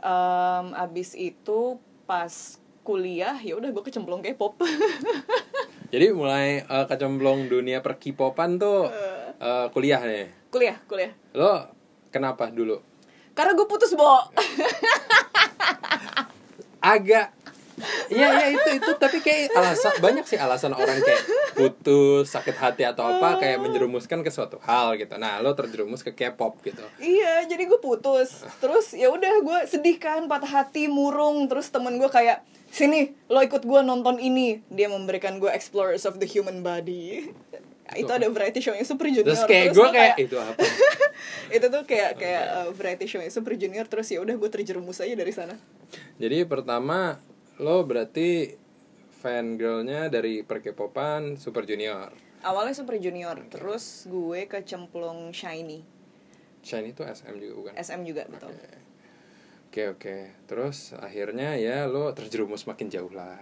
Em, 0.00 0.66
abis 0.72 1.12
itu 1.12 1.76
pas 2.04 2.32
kuliah 2.80 3.36
ya 3.36 3.54
udah 3.54 3.68
gue 3.68 3.84
kecemplung 3.84 4.20
K-pop 4.20 4.56
Jadi 5.92 6.06
mulai 6.10 6.62
eh, 6.62 6.86
kecemplung 6.86 7.46
dunia 7.46 7.78
per 7.78 7.94
K-popan 7.94 8.56
tuh 8.56 8.88
eh, 9.36 9.66
kuliah 9.70 10.00
nih. 10.00 10.26
kuliah 10.48 10.76
kuliah 10.84 11.12
Lo 11.32 11.68
kenapa 12.08 12.48
dulu? 12.48 12.80
karena 13.30 13.54
gue 13.54 13.64
putus 13.64 13.92
bo 13.92 14.26
Agak 16.80 17.36
Iya 18.10 18.28
ya 18.30 18.46
itu 18.54 18.68
itu 18.80 18.90
tapi 18.98 19.18
kayak 19.22 19.54
alasan 19.54 19.92
banyak 19.98 20.24
sih 20.26 20.38
alasan 20.38 20.72
orang 20.74 20.98
kayak 21.00 21.22
putus 21.54 22.30
sakit 22.30 22.56
hati 22.56 22.82
atau 22.86 23.06
apa 23.06 23.42
kayak 23.42 23.58
menjerumuskan 23.62 24.22
ke 24.22 24.30
suatu 24.30 24.58
hal 24.64 24.96
gitu. 24.96 25.14
Nah 25.18 25.42
lo 25.42 25.52
terjerumus 25.52 26.00
ke 26.06 26.14
K-pop 26.14 26.60
gitu. 26.64 26.82
Iya, 27.00 27.48
jadi 27.48 27.66
gue 27.66 27.80
putus. 27.80 28.44
Terus 28.62 28.92
ya 28.94 29.10
udah 29.12 29.32
gue 29.42 29.58
sedih 29.66 29.96
kan, 29.98 30.26
patah 30.30 30.62
hati, 30.62 30.86
murung. 30.86 31.48
Terus 31.50 31.68
temen 31.68 31.96
gue 31.96 32.08
kayak, 32.08 32.44
sini 32.70 33.16
lo 33.26 33.40
ikut 33.42 33.64
gue 33.64 33.80
nonton 33.82 34.22
ini. 34.22 34.62
Dia 34.70 34.88
memberikan 34.88 35.38
gue 35.42 35.50
Explorers 35.50 36.06
of 36.06 36.22
the 36.22 36.28
Human 36.28 36.62
Body. 36.64 37.32
itu 37.90 38.06
ada 38.06 38.22
variety 38.30 38.62
show 38.62 38.70
yang 38.70 38.86
Super 38.86 39.10
Junior. 39.10 39.34
Terus 39.34 39.50
kayak 39.50 39.74
gue 39.74 39.82
gua 39.82 39.90
kayak 39.90 40.14
itu 40.22 40.36
apa? 40.38 40.62
itu 41.58 41.66
tuh 41.66 41.82
kayak 41.82 42.22
kayak 42.22 42.44
uh, 42.54 42.68
variety 42.70 43.06
show 43.10 43.18
yang 43.18 43.34
Super 43.34 43.58
Junior. 43.58 43.82
Terus 43.90 44.06
ya 44.14 44.22
udah 44.22 44.38
gue 44.38 44.46
terjerumus 44.46 45.02
aja 45.02 45.10
dari 45.18 45.34
sana. 45.34 45.58
Jadi 46.22 46.46
pertama 46.46 47.18
lo 47.60 47.84
berarti 47.84 48.56
fan 49.20 49.60
girlnya 49.60 50.08
dari 50.08 50.40
per 50.40 50.64
K-popan 50.64 51.36
Super 51.36 51.68
Junior. 51.68 52.08
Awalnya 52.40 52.72
Super 52.72 52.96
Junior, 52.96 53.36
terus 53.52 54.08
gue 54.08 54.48
kecemplung 54.48 55.28
Shiny. 55.36 55.84
Shine 56.64 56.96
itu 56.96 57.04
SM 57.04 57.36
juga 57.36 57.52
bukan? 57.60 57.72
SM 57.76 58.00
juga 58.08 58.24
betul. 58.32 58.56
Oke 59.68 59.92
oke. 59.92 60.16
Terus 60.48 60.96
akhirnya 60.96 61.60
ya 61.60 61.84
lo 61.84 62.16
terjerumus 62.16 62.64
makin 62.64 62.88
jauh 62.88 63.12
lah. 63.12 63.36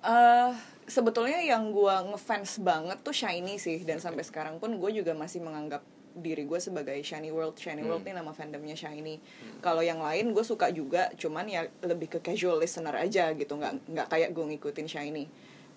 eh 0.00 0.50
sebetulnya 0.88 1.44
yang 1.44 1.70
gue 1.76 1.94
ngefans 2.10 2.64
banget 2.64 2.98
tuh 3.04 3.14
Shiny 3.14 3.60
sih 3.60 3.84
dan 3.86 4.00
sampai 4.00 4.24
sekarang 4.24 4.56
pun 4.58 4.74
gue 4.80 4.90
juga 4.96 5.12
masih 5.14 5.44
menganggap 5.44 5.84
diri 6.16 6.44
gue 6.46 6.58
sebagai 6.58 6.98
Shiny 7.00 7.30
World 7.30 7.54
Shiny 7.58 7.86
World 7.86 8.02
ini 8.02 8.18
nama 8.18 8.34
fandomnya 8.34 8.74
Shiny 8.74 9.22
kalau 9.62 9.80
yang 9.84 10.02
lain 10.02 10.34
gue 10.34 10.44
suka 10.44 10.70
juga 10.74 11.10
cuman 11.14 11.46
ya 11.46 11.66
lebih 11.86 12.10
ke 12.10 12.18
casual 12.18 12.58
listener 12.58 12.94
aja 12.94 13.30
gitu 13.34 13.54
nggak 13.54 13.90
nggak 13.90 14.06
kayak 14.10 14.30
gue 14.34 14.44
ngikutin 14.54 14.86
Shiny 14.90 15.24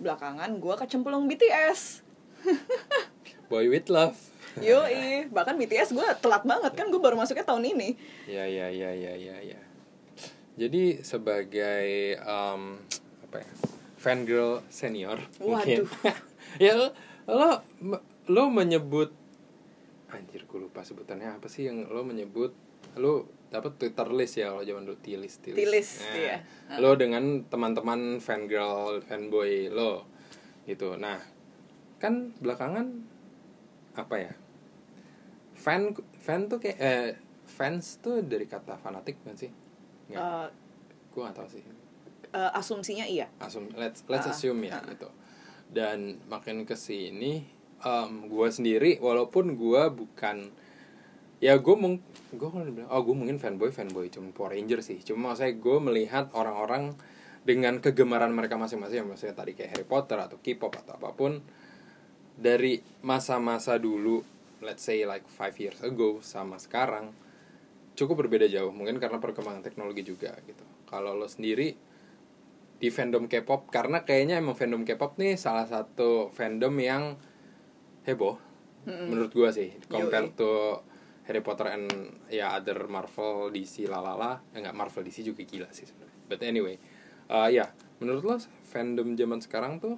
belakangan 0.02 0.58
gue 0.58 0.76
kecemplung 0.76 1.30
BTS 1.30 2.04
Boy 3.54 3.70
with 3.70 3.88
love. 3.92 4.18
Yoi, 4.62 5.30
bahkan 5.34 5.58
BTS 5.58 5.94
gue 5.98 6.08
telat 6.22 6.46
banget 6.46 6.74
kan 6.78 6.90
gue 6.90 7.02
baru 7.02 7.18
masuknya 7.18 7.46
tahun 7.46 7.74
ini 7.74 7.98
Ya 8.30 8.46
ya 8.46 8.70
ya 8.70 8.94
ya 8.94 9.14
ya 9.18 9.38
ya. 9.42 9.60
Jadi 10.54 11.02
sebagai 11.02 12.18
um, 12.22 12.78
apa 13.26 13.42
ya? 13.42 13.50
Fan 13.98 14.26
girl 14.26 14.62
senior 14.70 15.18
mungkin. 15.42 15.86
Waduh. 15.86 16.18
ya 16.66 16.74
lo, 16.78 16.88
lo 17.30 17.52
lo 18.30 18.44
menyebut 18.54 19.10
anjir 20.14 20.46
gue 20.46 20.60
lupa 20.60 20.82
sebutannya 20.82 21.34
apa 21.34 21.50
sih 21.50 21.66
yang 21.66 21.90
lo 21.90 22.02
menyebut 22.02 22.54
lo 22.96 23.26
dapat 23.50 23.78
Twitter 23.78 24.08
list 24.10 24.36
ya 24.36 24.50
kalau 24.50 24.62
zaman 24.62 24.84
dulu 24.84 24.98
tilis 25.00 25.38
tilis. 25.38 25.58
T-list, 25.58 25.94
Nah, 26.04 26.16
iya. 26.16 26.38
Lo 26.78 26.94
dengan 26.94 27.24
teman-teman 27.44 28.18
fan 28.18 28.46
girl, 28.46 28.98
fanboy 29.00 29.70
lo 29.70 30.06
gitu. 30.66 30.94
Nah, 30.96 31.22
kan 31.98 32.34
belakangan 32.38 32.88
apa 33.94 34.16
ya? 34.18 34.34
Fan 35.54 35.94
fan 36.18 36.50
tuh 36.50 36.58
kayak 36.58 36.78
eh, 36.78 37.10
fans 37.46 38.02
tuh 38.02 38.22
dari 38.22 38.46
kata 38.46 38.74
fanatik 38.76 39.22
kan 39.22 39.38
sih? 39.38 39.50
Nggak, 40.10 40.18
Eh, 40.20 40.48
gue 41.10 41.22
gak 41.22 41.36
tahu 41.36 41.48
sih. 41.50 41.64
eh, 42.34 42.52
asumsinya 42.52 43.06
iya 43.06 43.30
Asum, 43.38 43.70
let's 43.78 44.02
let's 44.10 44.26
Ah, 44.26 44.34
assume 44.34 44.66
ya 44.66 44.78
ah. 44.78 44.84
gitu. 44.90 45.06
Dan 45.70 46.18
makin 46.26 46.66
ke 46.66 46.74
sini, 46.74 47.46
um, 47.84 48.32
gue 48.32 48.48
sendiri 48.50 48.98
walaupun 49.04 49.56
gue 49.60 49.84
bukan 49.92 50.50
ya 51.44 51.60
gue 51.60 51.76
mung 51.76 52.00
gue 52.32 52.50
oh 52.88 53.02
gue 53.04 53.16
mungkin 53.16 53.38
fanboy 53.38 53.70
fanboy 53.70 54.08
cuma 54.08 54.32
Power 54.32 54.56
Ranger 54.56 54.80
sih. 54.80 55.00
Cuma 55.04 55.36
saya 55.36 55.52
gue 55.54 55.78
melihat 55.84 56.32
orang-orang 56.34 56.96
dengan 57.44 57.84
kegemaran 57.84 58.32
mereka 58.32 58.56
masing-masing 58.56 59.04
maksudnya 59.04 59.36
tadi 59.36 59.52
kayak 59.52 59.76
Harry 59.76 59.88
Potter 59.88 60.16
atau 60.16 60.40
K-pop 60.40 60.72
atau 60.80 60.96
apa 60.96 61.12
pun 61.12 61.44
dari 62.40 62.80
masa-masa 63.04 63.76
dulu 63.76 64.24
let's 64.64 64.88
say 64.88 65.04
like 65.04 65.28
five 65.28 65.54
years 65.60 65.84
ago 65.84 66.24
sama 66.24 66.56
sekarang 66.56 67.12
cukup 67.94 68.26
berbeda 68.26 68.48
jauh. 68.48 68.72
Mungkin 68.72 68.98
karena 68.98 69.20
perkembangan 69.20 69.62
teknologi 69.62 70.08
juga 70.08 70.34
gitu. 70.48 70.64
Kalau 70.88 71.14
lo 71.14 71.28
sendiri 71.28 71.76
di 72.80 72.90
fandom 72.92 73.28
K-pop 73.28 73.68
karena 73.68 74.08
kayaknya 74.08 74.40
emang 74.40 74.56
fandom 74.56 74.88
K-pop 74.88 75.20
nih 75.20 75.36
salah 75.36 75.68
satu 75.68 76.32
fandom 76.32 76.74
yang 76.80 77.20
heboh 78.04 78.36
menurut 78.84 79.32
gua 79.32 79.50
sih. 79.56 79.72
Compare 79.88 80.32
Yoi. 80.32 80.38
to 80.38 80.52
Harry 81.24 81.40
Potter 81.40 81.72
and 81.72 81.88
ya 82.28 82.60
other 82.60 82.84
Marvel 82.92 83.48
DC 83.48 83.88
lalala 83.88 84.44
eh, 84.52 84.60
enggak 84.60 84.76
Marvel 84.76 85.08
DC 85.08 85.24
juga 85.24 85.44
gila 85.48 85.72
sih 85.72 85.88
sebenarnya. 85.88 86.20
But 86.28 86.44
anyway 86.44 86.76
uh, 87.32 87.48
ya 87.48 87.72
menurut 88.04 88.24
lo 88.28 88.36
fandom 88.68 89.16
zaman 89.16 89.40
sekarang 89.40 89.80
tuh 89.80 89.96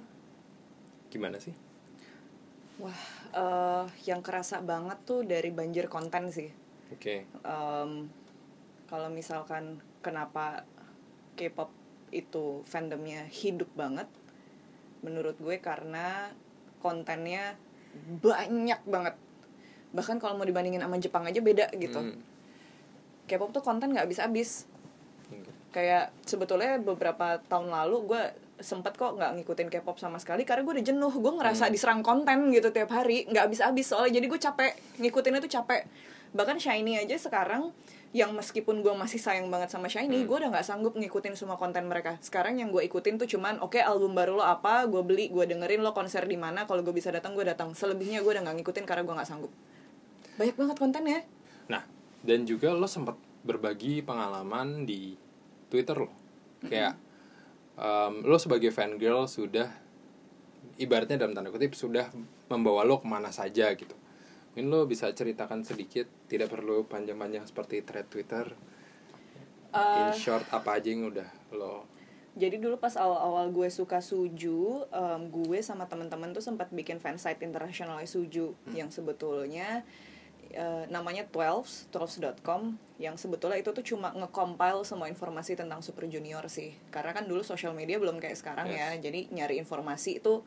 gimana 1.10 1.42
sih? 1.42 1.54
Wah 2.78 3.02
eh, 3.34 3.84
yang 4.06 4.22
kerasa 4.22 4.62
banget 4.62 5.02
tuh 5.02 5.26
dari 5.26 5.50
banjir 5.50 5.90
konten 5.90 6.30
sih. 6.30 6.52
Oke. 6.94 7.26
Em, 7.42 7.90
kalau 8.86 9.10
misalkan 9.10 9.82
kenapa 9.98 10.62
K-pop 11.34 11.74
itu 12.14 12.62
fandomnya 12.62 13.26
hidup 13.26 13.66
banget 13.74 14.06
menurut 15.02 15.34
gue 15.42 15.58
karena 15.58 16.30
kontennya 16.78 17.58
banyak 18.22 18.80
banget. 18.86 19.14
Bahkan 19.92 20.16
kalau 20.20 20.36
mau 20.36 20.46
dibandingin 20.46 20.82
sama 20.82 20.96
Jepang 21.00 21.24
aja 21.24 21.40
beda 21.40 21.66
gitu. 21.76 22.00
Hmm. 22.00 22.18
K-pop 23.26 23.50
tuh 23.50 23.62
konten 23.64 23.90
nggak 23.90 24.06
habis-habis 24.06 24.70
Oke. 25.34 25.50
kayak 25.74 26.14
sebetulnya 26.22 26.78
beberapa 26.78 27.42
tahun 27.50 27.74
lalu 27.74 27.96
gue 28.06 28.22
sempet 28.62 28.94
kok 28.94 29.18
nggak 29.18 29.42
ngikutin 29.42 29.68
K-pop 29.68 29.98
sama 29.98 30.22
sekali 30.22 30.46
karena 30.46 30.62
gue 30.62 30.74
udah 30.78 30.86
jenuh. 30.86 31.12
Gue 31.12 31.32
ngerasa 31.34 31.68
diserang 31.68 32.06
konten 32.06 32.54
gitu 32.54 32.70
tiap 32.70 32.94
hari. 32.94 33.26
Nggak 33.26 33.50
habis-habis. 33.50 33.86
Soalnya 33.90 34.22
jadi 34.22 34.26
gue 34.30 34.40
capek. 34.40 34.72
Ngikutinnya 35.02 35.40
tuh 35.42 35.52
capek 35.52 35.84
bahkan 36.36 36.60
Shiny 36.60 37.00
aja 37.00 37.16
sekarang 37.16 37.72
yang 38.14 38.32
meskipun 38.32 38.80
gue 38.80 38.94
masih 38.94 39.18
sayang 39.18 39.48
banget 39.48 39.72
sama 39.72 39.88
Shiny 39.90 40.24
gue 40.24 40.36
udah 40.36 40.52
nggak 40.52 40.64
sanggup 40.64 40.94
ngikutin 40.94 41.34
semua 41.34 41.56
konten 41.56 41.88
mereka. 41.88 42.20
Sekarang 42.20 42.60
yang 42.60 42.68
gue 42.70 42.84
ikutin 42.84 43.16
tuh 43.16 43.26
cuman 43.26 43.58
oke 43.64 43.80
album 43.80 44.12
baru 44.12 44.38
lo 44.38 44.44
apa 44.44 44.84
gue 44.86 45.02
beli 45.02 45.32
gue 45.32 45.44
dengerin 45.48 45.80
lo 45.80 45.96
konser 45.96 46.28
di 46.28 46.36
mana 46.36 46.68
kalau 46.68 46.84
gue 46.84 46.92
bisa 46.92 47.08
datang 47.08 47.32
gue 47.32 47.42
datang. 47.42 47.72
Selebihnya 47.72 48.20
gue 48.20 48.30
udah 48.30 48.44
nggak 48.46 48.56
ngikutin 48.62 48.84
karena 48.84 49.02
gue 49.02 49.14
nggak 49.16 49.28
sanggup. 49.28 49.52
Banyak 50.36 50.56
banget 50.56 50.76
kontennya. 50.76 51.20
Nah, 51.72 51.82
dan 52.22 52.44
juga 52.44 52.70
lo 52.76 52.86
sempat 52.86 53.16
berbagi 53.42 54.04
pengalaman 54.04 54.84
di 54.84 55.16
Twitter 55.72 55.96
lo. 55.96 56.12
Kayak 56.64 56.96
um, 57.76 58.24
lo 58.24 58.36
sebagai 58.36 58.72
fan 58.72 58.96
girl 58.96 59.28
sudah 59.28 59.68
ibaratnya 60.76 61.20
dalam 61.20 61.32
tanda 61.32 61.52
kutip 61.52 61.72
sudah 61.72 62.08
membawa 62.48 62.84
lo 62.84 63.00
ke 63.00 63.06
mana 63.08 63.32
saja 63.32 63.72
gitu. 63.76 63.94
Mungkin 64.56 64.72
lo 64.72 64.88
bisa 64.88 65.12
ceritakan 65.12 65.68
sedikit, 65.68 66.08
tidak 66.32 66.48
perlu 66.48 66.88
panjang-panjang 66.88 67.44
seperti 67.44 67.84
thread 67.84 68.08
Twitter. 68.08 68.56
In 69.76 70.08
Eh, 70.08 70.16
short 70.16 70.48
apa 70.48 70.80
aja 70.80 70.88
yang 70.88 71.12
udah 71.12 71.28
lo 71.52 71.84
Jadi 72.36 72.56
dulu 72.56 72.80
pas 72.80 72.96
awal-awal 72.96 73.52
gue 73.52 73.68
suka 73.68 74.00
Suju, 74.00 74.88
em, 74.88 75.28
gue 75.28 75.60
sama 75.60 75.84
teman-teman 75.84 76.32
tuh 76.32 76.40
sempat 76.40 76.72
bikin 76.72 76.96
fansite 76.96 77.44
internasional 77.44 78.00
Suju 78.00 78.56
yang 78.72 78.88
sebetulnya 78.88 79.84
eh, 80.52 80.84
namanya 80.88 81.28
12 81.28 81.92
12.com 81.92 82.80
yang 82.96 83.20
sebetulnya 83.20 83.60
itu 83.60 83.76
tuh 83.76 83.84
cuma 83.84 84.08
nge-compile 84.16 84.88
semua 84.88 85.12
informasi 85.12 85.52
tentang 85.52 85.84
Super 85.84 86.08
Junior 86.08 86.48
sih. 86.48 86.72
Karena 86.88 87.12
kan 87.12 87.28
dulu 87.28 87.44
social 87.44 87.76
media 87.76 88.00
belum 88.00 88.16
kayak 88.16 88.40
sekarang 88.40 88.72
ya. 88.72 88.96
Jadi 88.96 89.28
nyari 89.36 89.60
informasi 89.60 90.24
itu 90.24 90.40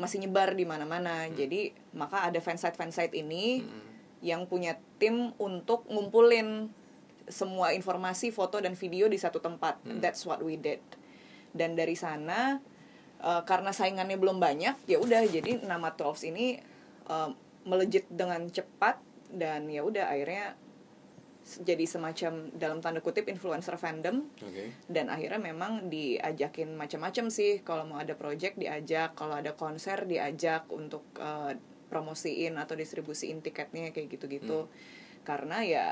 masih 0.00 0.24
nyebar 0.24 0.56
di 0.56 0.64
mana-mana. 0.64 1.28
Jadi 1.28 1.72
maka 1.92 2.28
ada 2.28 2.38
fansite 2.40 2.76
fansite 2.76 3.12
ini 3.12 3.64
yang 4.22 4.46
punya 4.46 4.78
tim 5.02 5.34
untuk 5.36 5.84
ngumpulin 5.90 6.70
semua 7.26 7.74
informasi, 7.74 8.30
foto 8.34 8.58
dan 8.62 8.78
video 8.78 9.10
di 9.10 9.18
satu 9.18 9.42
tempat. 9.42 9.82
That's 10.02 10.22
what 10.24 10.40
we 10.40 10.58
did. 10.58 10.82
Dan 11.52 11.76
dari 11.76 11.98
sana 11.98 12.62
eh, 13.20 13.42
karena 13.44 13.74
saingannya 13.74 14.16
belum 14.16 14.38
banyak, 14.38 14.88
ya 14.88 14.98
udah 15.02 15.26
jadi 15.28 15.62
nama 15.66 15.92
12 15.92 16.30
ini 16.32 16.58
eh, 17.10 17.30
melejit 17.62 18.06
dengan 18.10 18.46
cepat 18.50 18.98
dan 19.32 19.70
ya 19.70 19.86
udah 19.86 20.12
akhirnya 20.12 20.58
jadi 21.42 21.82
semacam 21.84 22.54
dalam 22.54 22.78
tanda 22.78 23.02
kutip 23.02 23.26
influencer 23.26 23.74
fandom. 23.74 24.30
Oke. 24.38 24.70
dan 24.86 25.10
akhirnya 25.10 25.42
memang 25.42 25.90
diajakin 25.90 26.72
macam-macam 26.72 27.26
sih. 27.28 27.60
Kalau 27.60 27.82
mau 27.84 27.98
ada 27.98 28.14
project 28.14 28.56
diajak. 28.56 29.12
Kalau 29.14 29.34
ada 29.34 29.52
konser 29.52 30.06
diajak 30.06 30.70
untuk 30.70 31.02
eh, 31.18 31.58
promosiin 31.90 32.56
atau 32.56 32.72
distribusiin 32.72 33.42
tiketnya 33.42 33.90
kayak 33.90 34.08
gitu-gitu. 34.08 34.70
Karena 35.22 35.60
ya 35.60 35.86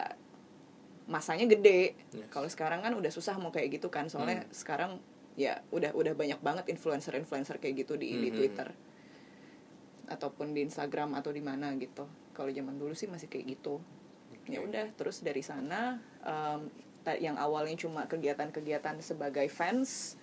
masanya 1.10 1.44
gede. 1.44 1.98
Yes. 2.14 2.30
kalau 2.30 2.46
sekarang 2.46 2.80
kan 2.80 2.94
udah 2.94 3.10
susah 3.10 3.34
mau 3.36 3.50
kayak 3.50 3.82
gitu 3.82 3.90
kan. 3.90 4.06
Soalnya 4.06 4.46
sekarang 4.54 5.02
ya 5.34 5.58
udah 5.70 5.90
udah 5.92 6.14
banyak 6.14 6.38
banget 6.38 6.70
influencer-influencer 6.70 7.58
kayak 7.58 7.82
gitu 7.82 7.98
di 7.98 8.14
di 8.16 8.30
Mhm. 8.30 8.36
Twitter. 8.38 8.68
Ataupun 10.10 10.54
di 10.54 10.62
Instagram 10.62 11.14
atau 11.14 11.30
di 11.30 11.42
mana 11.42 11.74
gitu. 11.74 12.06
Kalau 12.32 12.50
zaman 12.50 12.78
dulu 12.78 12.94
sih 12.94 13.06
masih 13.06 13.26
kayak 13.26 13.58
gitu 13.58 13.78
ya 14.46 14.60
udah 14.60 14.86
terus 14.94 15.20
dari 15.20 15.40
sana 15.40 16.00
ta- 17.00 17.16
yang 17.16 17.34
awalnya 17.34 17.76
cuma 17.76 18.04
kegiatan-kegiatan 18.04 18.96
sebagai 18.98 19.46
fans 19.46 20.16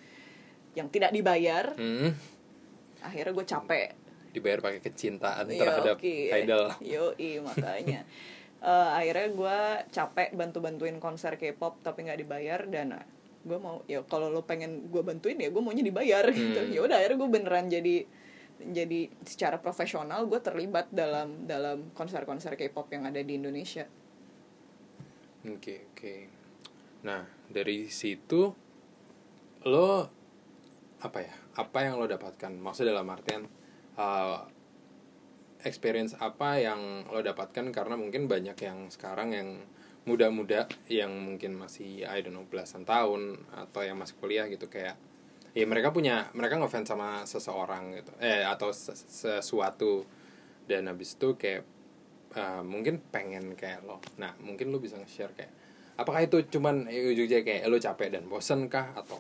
yang 0.73 0.87
tidak 0.87 1.09
dibayar 1.09 1.73
Hmm. 1.73 2.13
akhirnya 2.99 3.33
gue 3.33 3.45
capek 3.47 3.89
Dibayar 4.27 4.59
pakai 4.59 4.81
kecintaan 4.81 5.49
Iya, 5.49 5.57
terhadap 5.59 5.95
oke. 5.97 6.13
idol. 6.29 6.65
Yoi, 6.79 7.31
makanya 7.39 8.01
Eh, 8.57 8.69
akhirnya 8.91 9.29
gue 9.29 9.57
capek 9.91 10.33
bantu-bantuin 10.33 10.97
konser 10.97 11.37
K-pop 11.37 11.77
tapi 11.79 12.01
nggak 12.03 12.19
dibayar 12.19 12.65
dan 12.65 13.05
gue 13.39 13.53
mau 13.55 13.85
ya 13.85 14.01
kalau 14.03 14.27
lo 14.27 14.41
pengen 14.43 14.89
gue 14.89 14.99
bantuin 14.99 15.37
ya 15.37 15.47
gue 15.47 15.61
maunya 15.61 15.81
dibayar 15.81 16.25
gitu 16.27 16.57
Hmm. 16.59 16.73
ya 16.73 16.81
udah 16.81 16.97
akhirnya 16.97 17.17
gue 17.17 17.29
beneran 17.31 17.65
jadi 17.67 17.95
jadi 18.59 18.99
secara 19.21 19.57
profesional 19.57 20.25
gue 20.25 20.37
terlibat 20.39 20.89
dalam 20.89 21.45
dalam 21.45 21.93
konser-konser 21.93 22.53
K-pop 22.55 22.89
yang 22.89 23.05
ada 23.05 23.21
di 23.21 23.37
Indonesia 23.37 23.85
Oke, 25.45 25.85
oke. 25.93 26.15
Nah, 27.05 27.21
dari 27.45 27.85
situ 27.93 28.49
lo 29.69 29.91
apa 30.97 31.19
ya? 31.21 31.33
Apa 31.61 31.85
yang 31.85 32.01
lo 32.01 32.09
dapatkan? 32.09 32.57
Maksudnya 32.57 32.97
dalam 32.97 33.09
artian 33.13 33.45
uh, 34.01 34.41
experience 35.61 36.17
apa 36.17 36.57
yang 36.57 37.05
lo 37.09 37.21
dapatkan 37.21 37.69
karena 37.69 37.93
mungkin 37.97 38.25
banyak 38.25 38.57
yang 38.57 38.89
sekarang 38.89 39.33
yang 39.33 39.49
muda-muda 40.07 40.65
yang 40.87 41.11
mungkin 41.11 41.59
masih 41.59 42.07
I 42.07 42.23
don't 42.23 42.33
know 42.33 42.47
belasan 42.47 42.87
tahun 42.87 43.43
atau 43.51 43.81
yang 43.83 43.99
masih 43.99 44.15
kuliah 44.21 44.47
gitu 44.47 44.71
kayak 44.71 44.95
ya 45.51 45.65
mereka 45.67 45.91
punya 45.91 46.29
mereka 46.31 46.55
ngefans 46.61 46.87
sama 46.87 47.25
seseorang 47.27 47.97
gitu 47.99 48.13
eh 48.21 48.45
atau 48.45 48.71
ses- 48.71 49.09
sesuatu 49.09 50.07
dan 50.69 50.87
habis 50.87 51.17
itu 51.19 51.35
kayak 51.35 51.65
uh, 52.37 52.61
mungkin 52.61 53.01
pengen 53.09 53.57
kayak 53.57 53.81
lo. 53.83 53.97
Nah 54.21 54.37
mungkin 54.39 54.69
lo 54.69 54.77
bisa 54.77 54.95
nge-share 54.95 55.33
kayak 55.33 55.51
apakah 55.97 56.21
itu 56.23 56.45
cuman 56.47 56.85
eh, 56.87 57.09
ujungnya 57.09 57.41
kayak 57.41 57.65
lo 57.65 57.81
capek 57.81 58.13
dan 58.13 58.23
bosen 58.29 58.69
kah 58.69 58.93
atau? 58.93 59.17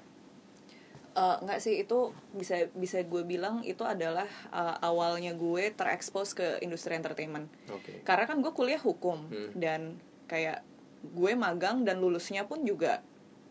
Eh, 1.17 1.37
nggak 1.41 1.57
sih 1.57 1.81
itu 1.81 2.13
bisa 2.37 2.69
bisa 2.77 3.01
gue 3.01 3.25
bilang 3.25 3.65
itu 3.65 3.81
adalah 3.81 4.29
eh, 4.53 4.75
awalnya 4.85 5.33
gue 5.33 5.73
terekspos 5.73 6.37
ke 6.37 6.61
industri 6.61 6.93
entertainment. 6.93 7.49
Oke. 7.73 8.05
Karena 8.05 8.29
kan 8.29 8.37
gue 8.37 8.53
kuliah 8.53 8.77
hukum 8.77 9.25
Hmm. 9.33 9.49
dan 9.57 9.81
kayak 10.29 10.61
gue 11.01 11.31
magang 11.33 11.81
dan 11.81 11.97
lulusnya 11.97 12.45
pun 12.45 12.61
juga 12.61 13.01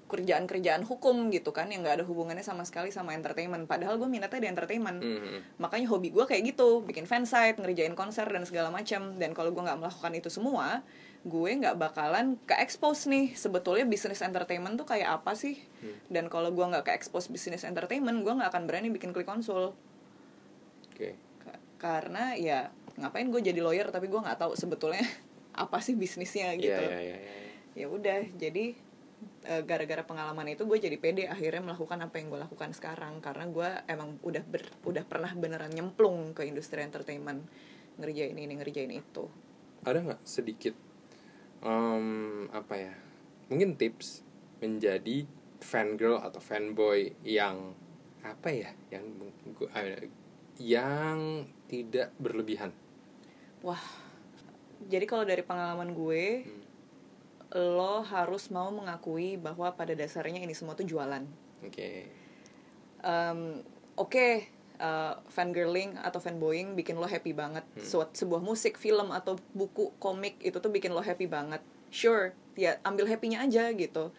kerjaan-kerjaan 0.07 0.87
hukum 0.87 1.35
gitu 1.35 1.51
kan 1.51 1.67
yang 1.67 1.83
nggak 1.83 2.03
ada 2.03 2.05
hubungannya 2.07 2.43
sama 2.43 2.63
sekali 2.63 2.95
sama 2.95 3.11
entertainment. 3.13 3.67
Padahal 3.67 3.99
gue 3.99 4.07
minatnya 4.07 4.39
di 4.39 4.49
entertainment. 4.49 4.99
Mhm. 5.03 5.59
makanya 5.59 5.91
hobi 5.91 6.15
gue 6.15 6.23
kayak 6.23 6.55
gitu 6.55 6.83
bikin 6.83 7.05
fansite 7.05 7.59
ngerjain 7.59 7.93
konser 7.93 8.25
dan 8.25 8.47
segala 8.47 8.71
macam 8.71 9.19
dan 9.19 9.35
kalau 9.35 9.51
gue 9.51 9.63
nggak 9.63 9.79
melakukan 9.79 10.13
itu 10.15 10.31
semua 10.31 10.87
gue 11.27 11.51
nggak 11.59 11.75
bakalan 11.75 12.39
ke 12.47 12.55
expose 12.63 13.11
nih 13.11 13.35
sebetulnya 13.35 13.83
bisnis 13.83 14.23
entertainment 14.23 14.79
tuh 14.79 14.87
kayak 14.87 15.11
apa 15.11 15.35
sih? 15.35 15.59
Dan 16.07 16.31
kalau 16.31 16.55
gue 16.55 16.63
nggak 16.63 16.87
ke 16.87 16.93
expose 16.95 17.27
bisnis 17.27 17.67
entertainment 17.67 18.23
gue 18.23 18.31
nggak 18.31 18.47
akan 18.55 18.63
berani 18.65 18.95
bikin 18.95 19.11
klik 19.11 19.27
konsul 19.27 19.75
oke. 20.95 21.11
Ka- 21.43 21.61
karena 21.83 22.39
ya 22.39 22.71
ngapain 22.97 23.27
gue 23.29 23.43
jadi 23.43 23.59
lawyer 23.59 23.91
tapi 23.91 24.07
gue 24.07 24.17
nggak 24.17 24.39
tahu 24.39 24.55
sebetulnya 24.55 25.03
apa 25.67 25.83
sih 25.83 25.99
bisnisnya 25.99 26.55
gitu. 26.57 26.71
Iya, 26.71 26.95
iya, 26.95 27.17
iya, 27.17 27.17
iya. 27.19 27.53
ya 27.75 27.87
udah 27.91 28.21
jadi 28.39 28.73
gara-gara 29.65 30.03
pengalaman 30.03 30.53
itu 30.53 30.67
gue 30.67 30.79
jadi 30.79 30.97
pede 30.99 31.25
akhirnya 31.31 31.63
melakukan 31.73 32.03
apa 32.03 32.19
yang 32.19 32.29
gue 32.35 32.41
lakukan 32.43 32.71
sekarang. 32.75 33.23
Karena 33.23 33.45
gue 33.47 33.69
emang 33.87 34.19
udah 34.23 34.43
ber, 34.45 34.63
udah 34.83 35.05
pernah 35.07 35.31
beneran 35.33 35.73
nyemplung 35.73 36.35
ke 36.35 36.45
industri 36.45 36.83
entertainment 36.83 37.47
ngerjain 37.97 38.37
ini 38.37 38.55
ngerjain 38.59 38.93
itu. 38.93 39.25
Ada 39.87 40.03
nggak 40.03 40.23
sedikit 40.27 40.75
em, 41.63 42.47
apa 42.53 42.75
ya 42.77 42.95
mungkin 43.49 43.79
tips 43.79 44.27
menjadi 44.59 45.25
fangirl 45.63 46.21
atau 46.21 46.43
fanboy 46.43 47.15
yang 47.23 47.73
apa 48.27 48.51
ya 48.51 48.71
yang 48.91 49.05
eh, 49.73 50.11
yang 50.59 51.47
tidak 51.71 52.11
berlebihan? 52.19 52.75
Wah 53.63 53.81
jadi 54.87 55.05
kalau 55.09 55.25
dari 55.25 55.41
pengalaman 55.41 55.97
gue 55.97 56.45
Hmm. 56.45 56.66
Lo 57.55 58.03
harus 58.03 58.51
mau 58.51 58.73
mengakui 58.75 59.39
bahwa 59.39 59.71
pada 59.79 59.95
dasarnya 59.95 60.43
ini 60.43 60.51
semua 60.57 60.75
tuh 60.75 60.89
jualan. 60.89 61.23
Oke. 61.63 62.11
Um, 63.07 63.63
oke 63.95 64.51
uh, 64.83 65.15
fangirling 65.31 65.95
atau 66.01 66.19
fanboying 66.19 66.75
bikin 66.75 66.99
lo 66.99 67.07
happy 67.07 67.31
banget. 67.31 67.63
Suat- 67.79 68.17
sebuah 68.17 68.43
musik 68.43 68.77
film 68.81 69.15
atau 69.15 69.39
buku 69.55 69.95
komik 70.03 70.41
itu 70.43 70.59
tuh 70.59 70.73
bikin 70.73 70.91
lo 70.91 71.01
happy 71.01 71.31
banget. 71.31 71.63
Sure 71.93 72.35
ya 72.57 72.81
ambil 72.83 73.07
happynya 73.07 73.45
aja 73.45 73.71
gitu. 73.73 74.11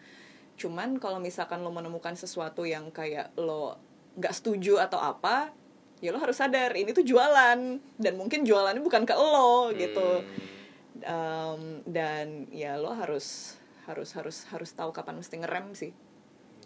Cuman 0.56 0.96
kalau 0.98 1.20
misalkan 1.20 1.60
lo 1.62 1.70
menemukan 1.70 2.16
sesuatu 2.16 2.64
yang 2.64 2.90
kayak 2.90 3.34
lo 3.36 3.76
nggak 4.18 4.34
setuju 4.34 4.82
atau 4.82 4.98
apa 4.98 5.54
ya 6.02 6.10
lo 6.10 6.18
harus 6.18 6.38
sadar 6.38 6.74
ini 6.74 6.96
tuh 6.96 7.04
jualan. 7.04 7.58
Dan 8.00 8.12
mungkin 8.16 8.42
jualannya 8.42 8.82
bukan 8.82 9.04
ke 9.04 9.14
lo 9.14 9.70
gitu. 9.76 10.24
Hmm, 10.24 10.57
Um, 11.06 11.86
dan 11.86 12.50
ya 12.50 12.74
lo 12.74 12.90
harus 12.90 13.58
harus 13.86 14.12
harus 14.18 14.44
harus 14.50 14.70
tahu 14.74 14.90
kapan 14.90 15.18
mesti 15.18 15.38
ngerem 15.40 15.66
sih. 15.72 15.92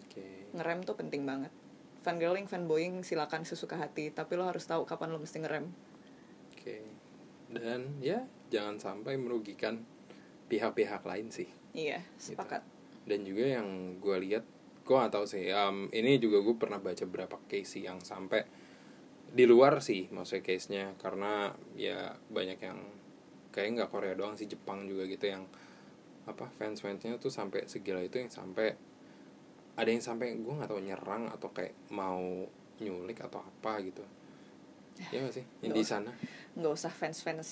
Oke. 0.05 0.51
Ngerem 0.57 0.83
tuh 0.83 0.97
penting 0.97 1.23
banget. 1.23 1.53
Fangirling 2.03 2.49
fanboying 2.49 3.05
silakan 3.05 3.47
sesuka 3.47 3.79
hati 3.79 4.11
tapi 4.11 4.35
lo 4.35 4.49
harus 4.49 4.65
tahu 4.67 4.83
kapan 4.83 5.13
lo 5.13 5.21
mesti 5.21 5.39
ngerem. 5.39 5.71
Oke. 6.51 6.83
Dan 7.53 8.01
ya 8.03 8.25
jangan 8.49 8.81
sampai 8.81 9.15
merugikan 9.15 9.85
pihak-pihak 10.51 11.05
lain 11.05 11.29
sih. 11.31 11.47
Iya 11.71 12.03
Gitu. 12.19 12.35
sepakat. 12.35 12.61
Dan 13.07 13.23
juga 13.23 13.45
yang 13.59 13.99
gue 14.01 14.17
lihat 14.19 14.43
gue 14.83 14.95
gak 14.99 15.15
tahu 15.15 15.23
sih 15.23 15.47
um, 15.55 15.87
ini 15.95 16.19
juga 16.19 16.43
gue 16.43 16.55
pernah 16.59 16.75
baca 16.75 17.07
beberapa 17.07 17.39
case 17.47 17.79
sih 17.79 17.83
yang 17.87 18.03
sampai 18.03 18.43
di 19.33 19.47
luar 19.47 19.79
sih 19.79 20.11
maksudnya 20.11 20.43
case 20.43 20.67
nya 20.69 20.91
karena 20.99 21.55
ya 21.79 22.13
banyak 22.27 22.59
yang 22.59 22.79
kayak 23.53 23.79
nggak 23.79 23.89
Korea 23.93 24.17
doang 24.17 24.33
sih 24.33 24.49
Jepang 24.49 24.89
juga 24.89 25.05
gitu 25.05 25.29
yang 25.29 25.45
apa 26.25 26.49
fans 26.57 26.81
fansnya 26.81 27.19
tuh 27.21 27.29
sampai 27.29 27.67
segila 27.69 28.01
itu 28.01 28.17
yang 28.17 28.31
sampai 28.31 28.73
ada 29.77 29.89
yang 29.89 30.01
sampai 30.01 30.35
gue 30.39 30.53
nggak 30.53 30.69
tahu 30.69 30.81
nyerang 30.81 31.29
atau 31.29 31.53
kayak 31.53 31.77
mau 31.93 32.47
nyulik 32.81 33.21
atau 33.21 33.41
apa 33.41 33.79
gitu. 33.85 34.01
Ya 35.09 35.25
gak 35.25 35.33
sih? 35.33 35.45
Yang 35.65 35.73
di 35.73 35.83
sana. 35.85 36.11
Nggak 36.53 36.73
usah 36.73 36.93
fans 36.93 37.21
fans 37.25 37.49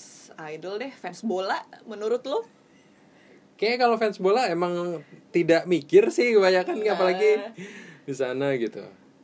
idol 0.50 0.78
deh 0.78 0.92
fans 0.94 1.22
bola 1.26 1.58
menurut 1.86 2.22
lo 2.26 2.46
kayak 3.62 3.78
kalau 3.78 3.94
fans 3.94 4.18
bola 4.18 4.50
emang 4.50 5.02
tidak 5.30 5.70
mikir 5.70 6.10
sih 6.10 6.34
kebanyakan 6.34 6.82
Nah. 6.82 6.98
apalagi 6.98 7.30
di 8.02 8.14
sana 8.14 8.58
gitu 8.58 8.82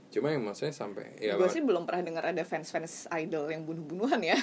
cuma 0.09 0.33
yang 0.33 0.41
maksudnya 0.41 0.73
sampai 0.73 1.13
ya 1.17 1.37
gue 1.37 1.47
sih 1.47 1.61
belum 1.61 1.85
pernah 1.85 2.01
dengar 2.01 2.25
ada 2.27 2.41
fans 2.41 2.69
fans 2.69 3.05
idol 3.13 3.45
yang 3.47 3.63
bunuh 3.63 3.85
bunuhan 3.85 4.21
ya 4.23 4.39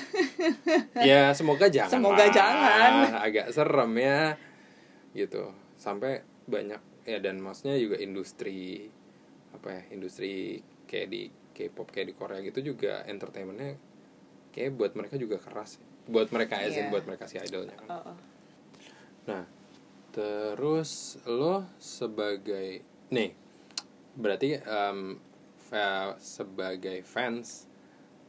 ya 1.09 1.33
semoga 1.33 1.65
jangan 1.67 1.89
Semoga 1.91 2.21
lah. 2.21 2.29
jangan. 2.29 2.91
agak 3.17 3.45
serem 3.49 3.91
ya 3.95 4.37
gitu 5.11 5.49
sampai 5.75 6.21
banyak 6.45 6.77
ya 7.03 7.17
dan 7.17 7.37
maksudnya 7.37 7.75
juga 7.75 7.97
industri 7.97 8.85
apa 9.51 9.67
ya 9.71 9.81
industri 9.89 10.57
kayak 10.85 11.07
di 11.07 11.21
K-pop 11.51 11.89
kayak 11.89 12.07
di 12.09 12.15
Korea 12.15 12.39
gitu 12.41 12.61
juga 12.63 13.01
entertainmentnya 13.03 13.79
kayak 14.51 14.71
buat 14.71 14.93
mereka 14.93 15.15
juga 15.15 15.39
keras 15.39 15.81
buat 16.05 16.29
mereka 16.29 16.61
as 16.61 16.73
in 16.73 16.85
Iya. 16.85 16.91
buat 16.91 17.03
mereka 17.03 17.25
si 17.25 17.35
idolnya 17.35 17.73
kan 17.75 17.89
Uh-uh. 17.89 18.17
Nah, 19.25 19.43
terus 20.11 21.17
lo 21.25 21.65
sebagai 21.75 22.79
nih 23.09 23.33
berarti 24.13 24.55
em, 24.55 25.17
sebagai 26.17 27.01
fans 27.01 27.67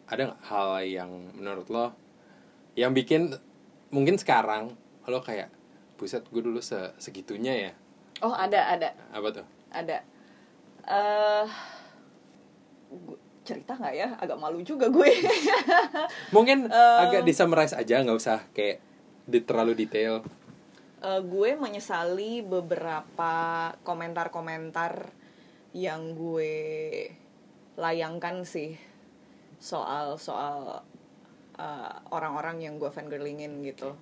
ada 0.07 0.39
hal 0.47 0.83
yang 0.83 1.11
menurut 1.35 1.67
lo 1.67 1.87
yang 2.75 2.93
bikin 2.93 3.35
mungkin 3.89 4.15
sekarang 4.17 4.75
lo 5.05 5.19
kayak 5.21 5.51
buset 5.97 6.27
gue 6.27 6.43
dulu 6.43 6.61
se- 6.61 6.93
segitunya 6.99 7.55
ya? 7.57 7.73
Oh 8.21 8.31
ada 8.31 8.69
ada. 8.69 8.93
Apa 9.11 9.29
tuh? 9.33 9.47
Ada. 9.71 10.05
Eh 10.85 11.47
gu- 12.93 13.21
cerita 13.43 13.75
nggak 13.75 13.95
ya? 13.95 14.09
Agak 14.19 14.37
malu 14.37 14.61
juga 14.61 14.91
gue. 14.91 15.09
Mungkin 16.35 16.67
Em. 16.67 17.01
agak 17.01 17.23
di 17.23 17.33
summarize 17.33 17.73
aja 17.73 18.03
nggak 18.03 18.19
usah 18.19 18.45
kayak 18.53 18.83
di 19.25 19.39
terlalu 19.41 19.73
detail. 19.79 20.21
Eh, 21.01 21.21
gue 21.23 21.51
menyesali 21.55 22.43
beberapa 22.43 23.33
komentar-komentar 23.83 25.09
yang 25.73 26.13
gue 26.13 26.55
layangkan 27.77 28.43
sih 28.43 28.75
soal 29.61 30.17
soal 30.17 30.85
eh, 31.61 31.95
orang-orang 32.13 32.65
yang 32.65 32.75
gue 32.81 32.89
fangirlingin 32.89 33.61
gitu. 33.65 33.93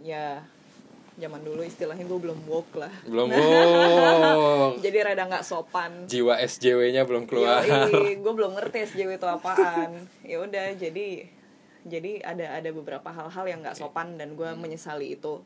Ya 0.00 0.44
zaman 1.20 1.44
dulu 1.44 1.60
istilahnya 1.60 2.08
gue 2.08 2.20
belum 2.20 2.48
woke 2.48 2.80
lah. 2.80 2.92
Belum 3.04 3.28
wow 3.36 4.76
jadi 4.80 5.12
rada 5.12 5.28
nggak 5.28 5.44
sopan. 5.44 6.08
Jiwa 6.08 6.40
SJW-nya 6.40 7.04
belum 7.04 7.28
keluar. 7.28 7.64
Gue 8.24 8.32
belum 8.32 8.56
ngerti 8.56 8.88
SJW 8.88 9.20
itu 9.20 9.28
apaan. 9.28 10.08
Ya 10.24 10.40
udah, 10.40 10.72
jadi 10.78 11.28
jadi 11.84 12.20
ada 12.24 12.60
ada 12.60 12.70
beberapa 12.72 13.08
hal-hal 13.08 13.44
yang 13.48 13.60
nggak 13.64 13.76
sopan 13.76 14.16
dan 14.16 14.36
gue 14.36 14.48
menyesali 14.56 15.16
itu. 15.16 15.44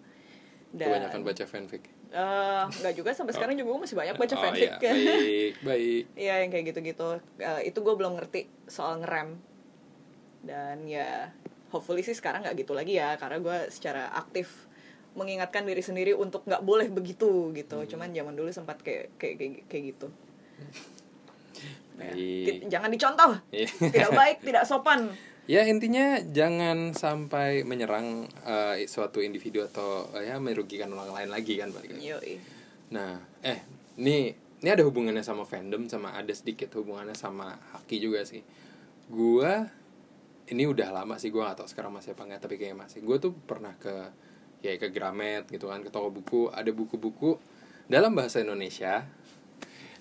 Dan 0.74 0.90
kebanyakan 0.90 1.20
baca 1.22 1.44
fanfic 1.46 1.93
eh, 2.14 2.62
nggak 2.70 2.94
juga 2.94 3.10
sampai 3.10 3.34
sekarang 3.34 3.58
juga 3.58 3.74
gue 3.74 3.82
masih 3.82 3.96
banyak 3.98 4.14
baca 4.14 4.34
oh 4.34 4.40
fanfic. 4.40 4.70
iya 4.70 4.78
baik 4.78 5.54
baik 5.66 6.04
Iya 6.24 6.34
yang 6.46 6.50
kayak 6.54 6.64
gitu-gitu. 6.70 7.08
Eh, 7.42 7.60
itu 7.68 7.78
gue 7.82 7.94
belum 7.98 8.12
ngerti 8.16 8.46
soal 8.70 9.02
ngerem. 9.02 9.36
Dan 10.44 10.86
ya 10.86 11.34
hopefully 11.74 12.06
sih 12.06 12.14
sekarang 12.14 12.46
nggak 12.46 12.54
gitu 12.62 12.72
lagi 12.72 12.94
ya 12.94 13.18
karena 13.18 13.42
gue 13.42 13.58
secara 13.74 14.14
aktif 14.14 14.70
mengingatkan 15.14 15.66
diri 15.66 15.82
sendiri 15.82 16.12
untuk 16.14 16.46
nggak 16.46 16.62
boleh 16.62 16.86
begitu 16.90 17.50
gitu. 17.50 17.82
Hmm. 17.82 17.88
Cuman 17.90 18.08
zaman 18.14 18.34
dulu 18.38 18.50
sempat 18.54 18.78
kayak 18.80 19.18
kayak 19.18 19.34
kayak, 19.38 19.52
kayak 19.66 19.84
gitu. 19.94 20.08
Ya, 21.94 22.10
jangan 22.78 22.90
dicontoh. 22.90 23.38
Iya. 23.54 23.70
Tidak 23.70 24.10
baik, 24.10 24.42
tidak 24.42 24.66
sopan. 24.66 25.10
Ya 25.44 25.60
intinya 25.68 26.16
jangan 26.24 26.96
sampai 26.96 27.68
menyerang 27.68 28.24
eh, 28.48 28.88
suatu 28.88 29.20
individu 29.20 29.60
atau 29.60 30.08
eh, 30.16 30.32
ya 30.32 30.40
merugikan 30.40 30.88
orang 30.96 31.12
lain 31.12 31.30
lagi 31.30 31.60
kan 31.60 31.68
balik 31.68 32.00
lagi. 32.00 32.16
Yoi. 32.16 32.34
Nah, 32.96 33.20
eh 33.44 33.60
ini 34.00 34.32
ini 34.64 34.68
ada 34.72 34.80
hubungannya 34.88 35.20
sama 35.20 35.44
fandom 35.44 35.84
sama 35.92 36.16
ada 36.16 36.32
sedikit 36.32 36.72
hubungannya 36.80 37.12
sama 37.12 37.60
haki 37.76 38.00
juga 38.00 38.24
sih. 38.24 38.40
Gua 39.12 39.68
ini 40.48 40.64
udah 40.64 40.88
lama 40.96 41.20
sih 41.20 41.28
gua 41.28 41.52
gak 41.52 41.64
tahu 41.64 41.68
sekarang 41.68 41.92
masih 41.92 42.16
apa 42.16 42.24
enggak 42.24 42.40
tapi 42.48 42.56
kayaknya 42.56 42.88
masih. 42.88 43.04
Gua 43.04 43.20
tuh 43.20 43.36
pernah 43.36 43.76
ke 43.76 43.92
ya 44.64 44.80
ke 44.80 44.88
Gramet 44.88 45.44
gitu 45.52 45.68
kan 45.68 45.84
ke 45.84 45.92
toko 45.92 46.08
buku 46.08 46.48
ada 46.48 46.72
buku-buku 46.72 47.36
dalam 47.84 48.16
bahasa 48.16 48.40
Indonesia 48.40 49.04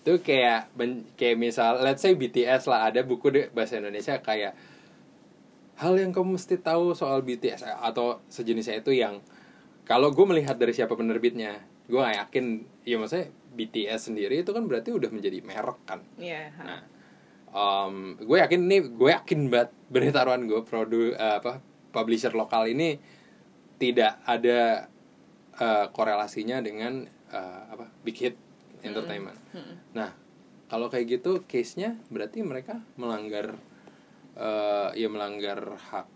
itu 0.03 0.19
kayak 0.23 0.71
ben- 0.71 1.03
kayak 1.19 1.35
misal 1.35 1.83
let's 1.83 1.99
say 1.99 2.15
BTS 2.15 2.71
lah 2.71 2.87
ada 2.87 3.03
buku 3.03 3.27
di 3.27 3.41
bahasa 3.51 3.79
Indonesia 3.79 4.19
kayak 4.23 4.55
hal 5.75 5.93
yang 5.95 6.11
kamu 6.11 6.35
mesti 6.35 6.57
tahu 6.57 6.93
soal 6.93 7.21
BTS 7.21 7.65
atau 7.65 8.21
sejenisnya 8.27 8.79
itu 8.79 8.93
yang 8.93 9.19
kalau 9.83 10.09
gue 10.09 10.23
melihat 10.23 10.55
dari 10.55 10.71
siapa 10.71 10.93
penerbitnya 10.93 11.57
gue 11.85 11.97
gak 11.97 12.15
yakin 12.27 12.45
ya 12.81 12.95
maksudnya 12.95 13.27
BTS 13.53 14.09
sendiri 14.09 14.41
itu 14.41 14.49
kan 14.49 14.65
berarti 14.65 14.89
udah 14.89 15.09
menjadi 15.09 15.39
merek 15.39 15.79
kan 15.83 15.99
Iya. 16.15 16.49
ha. 16.53 16.63
nah 16.63 16.79
em, 17.51 17.95
gue 18.17 18.37
yakin 18.39 18.61
nih 18.63 18.81
gue 18.87 19.09
yakin 19.11 19.39
banget 19.47 19.69
benih 19.87 20.09
taruhan 20.09 20.45
gue 20.45 20.61
produ 20.61 21.11
eh, 21.11 21.35
apa 21.37 21.59
publisher 21.89 22.31
lokal 22.31 22.65
ini 22.65 22.97
tidak 23.75 24.21
ada 24.23 24.87
eh, 25.53 25.85
korelasinya 25.89 26.61
dengan 26.61 27.03
eh, 27.29 27.61
apa 27.67 27.89
big 28.01 28.15
hit 28.15 28.35
entertainment 28.81 29.37
Mm-mm. 29.51 29.75
Nah, 29.93 30.11
kalau 30.65 30.89
kayak 30.89 31.05
gitu 31.11 31.45
case-nya 31.45 31.95
berarti 32.09 32.41
mereka 32.41 32.81
melanggar 32.95 33.53
eh 34.33 34.89
ya 34.97 35.07
melanggar 35.09 35.77
hak 35.77 36.07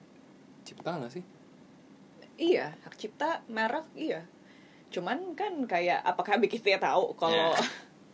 cipta 0.66 0.98
nggak 0.98 1.14
sih? 1.14 1.24
Iya, 2.38 2.78
hak 2.86 2.94
cipta 2.98 3.42
merek 3.50 3.88
iya. 3.98 4.22
Cuman 4.94 5.34
kan 5.34 5.66
kayak 5.66 6.06
apakah 6.06 6.38
bikin 6.38 6.62
dia 6.62 6.78
tahu 6.78 7.18
kalau 7.18 7.54
Ya. 7.54 7.60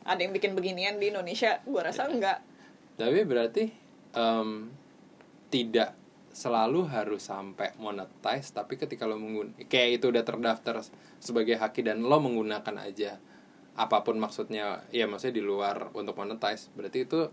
ada 0.12 0.20
yang 0.20 0.32
bikin 0.36 0.56
beginian 0.56 1.00
di 1.00 1.12
Indonesia? 1.12 1.60
Gua 1.64 1.84
rasa 1.88 2.08
enggak. 2.08 2.40
Tapi 2.96 3.24
berarti 3.28 3.64
em, 4.16 4.72
tidak 5.48 5.96
selalu 6.34 6.90
harus 6.90 7.30
sampai 7.30 7.78
monetize 7.78 8.50
tapi 8.50 8.74
ketika 8.74 9.06
lo 9.06 9.22
menggun 9.22 9.54
kayak 9.70 10.02
itu 10.02 10.10
udah 10.10 10.26
terdaftar 10.26 10.82
sebagai 11.22 11.62
haki 11.62 11.86
dan 11.86 12.02
lo 12.02 12.18
menggunakan 12.18 12.74
aja 12.82 13.22
apa 13.78 14.02
pun 14.02 14.18
maksudnya 14.18 14.82
ya 14.90 15.06
maksudnya 15.06 15.38
di 15.38 15.46
luar 15.46 15.94
untuk 15.94 16.18
monetize 16.18 16.74
berarti 16.74 17.06
itu 17.06 17.30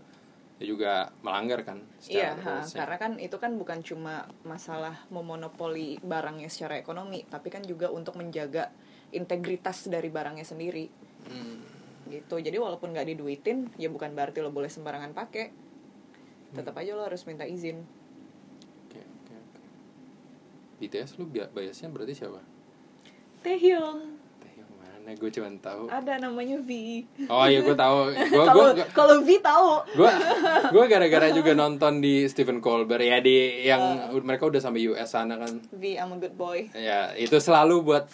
juga 0.63 1.09
melanggar 1.21 1.61
kan 1.63 1.81
Iya, 2.01 2.33
secara 2.33 2.41
ha, 2.41 2.51
rules-nya. 2.61 2.77
karena 2.81 2.97
kan 2.97 3.11
itu 3.17 3.37
kan 3.37 3.51
bukan 3.55 3.79
cuma 3.81 4.15
masalah 4.41 4.95
memonopoli 5.09 5.97
barangnya 6.01 6.49
secara 6.49 6.77
ekonomi, 6.77 7.25
tapi 7.25 7.49
kan 7.49 7.61
juga 7.61 7.89
untuk 7.89 8.17
menjaga 8.17 8.69
integritas 9.11 9.85
dari 9.85 10.07
barangnya 10.07 10.43
sendiri. 10.43 10.85
Hmm. 11.25 11.61
Gitu. 12.09 12.35
Jadi 12.35 12.57
walaupun 12.57 12.91
nggak 12.91 13.07
diduitin, 13.13 13.69
ya 13.77 13.87
bukan 13.87 14.11
berarti 14.11 14.41
lo 14.41 14.49
boleh 14.49 14.67
sembarangan 14.67 15.13
pakai. 15.13 15.45
Tetap 16.51 16.75
aja 16.75 16.91
lo 16.91 17.05
harus 17.05 17.23
minta 17.23 17.47
izin. 17.47 17.79
Oke, 18.85 18.99
oke, 18.99 19.33
oke. 19.33 19.61
BTS 20.79 21.15
lu 21.15 21.25
bi- 21.25 21.47
biasnya 21.47 21.87
berarti 21.87 22.11
siapa? 22.11 22.41
Taehyung, 23.41 24.20
mana? 25.01 25.11
Gue 25.13 25.29
cuma 25.29 25.49
tahu. 25.57 25.83
ada 25.87 26.13
namanya 26.17 26.57
V. 26.57 26.69
Oh 27.25 27.43
iya 27.43 27.59
gue 27.59 27.73
tahu. 27.73 27.97
Gue 28.13 28.43
gue 28.45 28.67
kalau 28.91 29.15
V 29.19 29.29
tahu. 29.37 29.69
gue 29.91 30.11
gue 30.69 30.83
gara-gara 30.87 31.27
juga 31.29 31.51
nonton 31.51 31.97
di 31.97 32.23
Stephen 32.25 32.57
Colbert 32.57 33.01
ya 33.01 33.17
di 33.17 33.35
yang 33.63 33.81
Ah. 34.03 34.13
mereka 34.15 34.45
udah 34.45 34.57
sampai 34.57 34.85
US 34.87 35.09
sana 35.09 35.35
kan. 35.35 35.57
V, 35.71 35.83
I'm 35.93 36.11
a 36.11 36.17
good 36.17 36.33
boy. 36.33 36.69
Ya 36.71 37.11
itu 37.13 37.33
selalu 37.35 37.81
buat 37.83 38.05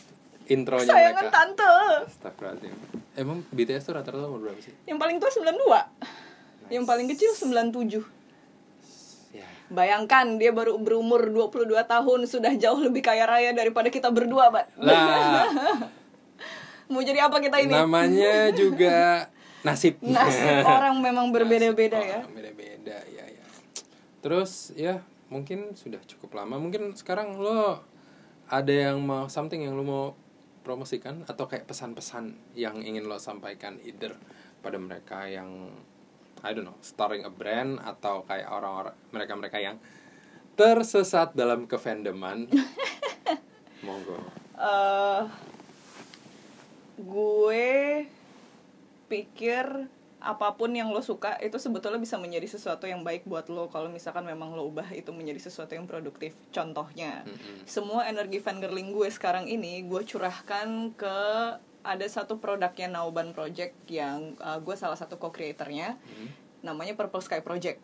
intronya 0.45 0.88
Sayangan 0.88 1.21
mereka. 1.21 1.35
tante. 1.35 1.71
Astagfirullahaladzim. 2.07 2.73
Emang 3.13 3.43
BTS 3.49 3.83
tuh 3.83 3.93
rata-rata 3.93 4.25
umur 4.25 4.47
berapa 4.47 4.59
sih? 4.59 4.71
Yang 4.85 4.97
paling 4.97 5.15
tua 5.17 5.29
92. 5.29 5.83
Yang 6.69 6.85
paling 6.85 7.07
kecil 7.09 7.31
97. 7.33 7.99
Ya. 9.33 9.43
Bayangkan 9.67 10.38
dia 10.38 10.51
baru 10.51 10.77
berumur 10.77 11.27
22 11.27 11.51
tahun 11.83 12.19
sudah 12.23 12.53
jauh 12.55 12.79
lebih 12.79 13.01
kaya 13.01 13.25
raya 13.25 13.51
daripada 13.51 13.88
kita 13.88 14.07
berdua, 14.07 14.47
Bat. 14.47 14.71
Lah, 14.77 15.49
Mau 16.88 17.03
jadi 17.03 17.27
apa 17.27 17.43
kita 17.43 17.59
ini? 17.59 17.73
namanya 17.75 18.51
juga 18.55 19.27
nasib. 19.67 19.99
Nasib 19.99 20.63
orang 20.79 20.95
memang 21.03 21.31
berbeda-beda 21.35 21.99
ya. 21.99 22.23
orang 22.23 22.35
Beda-beda 22.35 22.97
ya 23.11 23.25
ya. 23.27 23.45
Terus 24.23 24.71
ya 24.75 25.03
mungkin 25.27 25.75
sudah 25.75 25.99
cukup 26.07 26.39
lama. 26.39 26.55
Mungkin 26.55 26.95
sekarang 26.95 27.35
lo 27.39 27.83
ada 28.47 28.71
yang 28.71 29.03
mau 29.03 29.27
something 29.27 29.59
yang 29.59 29.75
lo 29.75 29.83
mau 29.83 30.05
promosikan 30.63 31.23
atau 31.27 31.47
kayak 31.47 31.67
pesan-pesan 31.67 32.35
yang 32.55 32.79
ingin 32.83 33.07
lo 33.07 33.19
sampaikan 33.19 33.79
either 33.83 34.15
pada 34.59 34.75
mereka 34.75 35.27
yang 35.27 35.71
I 36.43 36.51
don't 36.51 36.67
know 36.67 36.77
starting 36.83 37.23
a 37.23 37.31
brand 37.31 37.79
atau 37.81 38.23
kayak 38.27 38.47
orang-orang 38.51 38.95
mereka-mereka 39.11 39.57
yang 39.59 39.75
tersesat 40.57 41.38
dalam 41.38 41.69
kefandoman. 41.69 42.49
Monggo. 43.85 44.17
Eh, 44.57 45.21
gue 46.97 48.05
pikir 49.07 49.87
apa 50.17 50.57
pun 50.57 50.73
yang 50.73 50.89
lo 50.89 50.99
suka 50.99 51.37
itu 51.39 51.61
sebetulnya 51.61 52.01
bisa 52.01 52.17
menjadi 52.17 52.49
sesuatu 52.49 52.89
yang 52.89 53.05
baik 53.05 53.29
buat 53.29 53.47
lo 53.53 53.69
kalau 53.69 53.87
misalkan 53.87 54.25
memang 54.25 54.57
lo 54.57 54.65
ubah 54.65 54.89
itu 54.91 55.13
menjadi 55.13 55.37
sesuatu 55.47 55.77
yang 55.77 55.85
produktif. 55.85 56.33
Contohnya, 56.49 57.21
Mm-mm. 57.23 57.69
semua 57.69 58.09
energi 58.09 58.41
fangirling 58.41 58.91
gue 58.91 59.07
sekarang 59.13 59.45
ini 59.45 59.85
gue 59.85 60.01
curahkan 60.03 60.91
ke 60.97 61.17
ada 61.85 62.03
satu 62.09 62.41
produknya 62.41 62.91
Nauban 62.91 63.31
Project 63.31 63.77
yang 63.87 64.35
uh, 64.41 64.57
gue 64.59 64.75
salah 64.75 64.97
satu 64.97 65.15
co-creatornya 65.15 65.95
Hmm. 65.95 66.27
namanya 66.65 66.97
Purple 66.97 67.23
Sky 67.23 67.39
Project. 67.39 67.79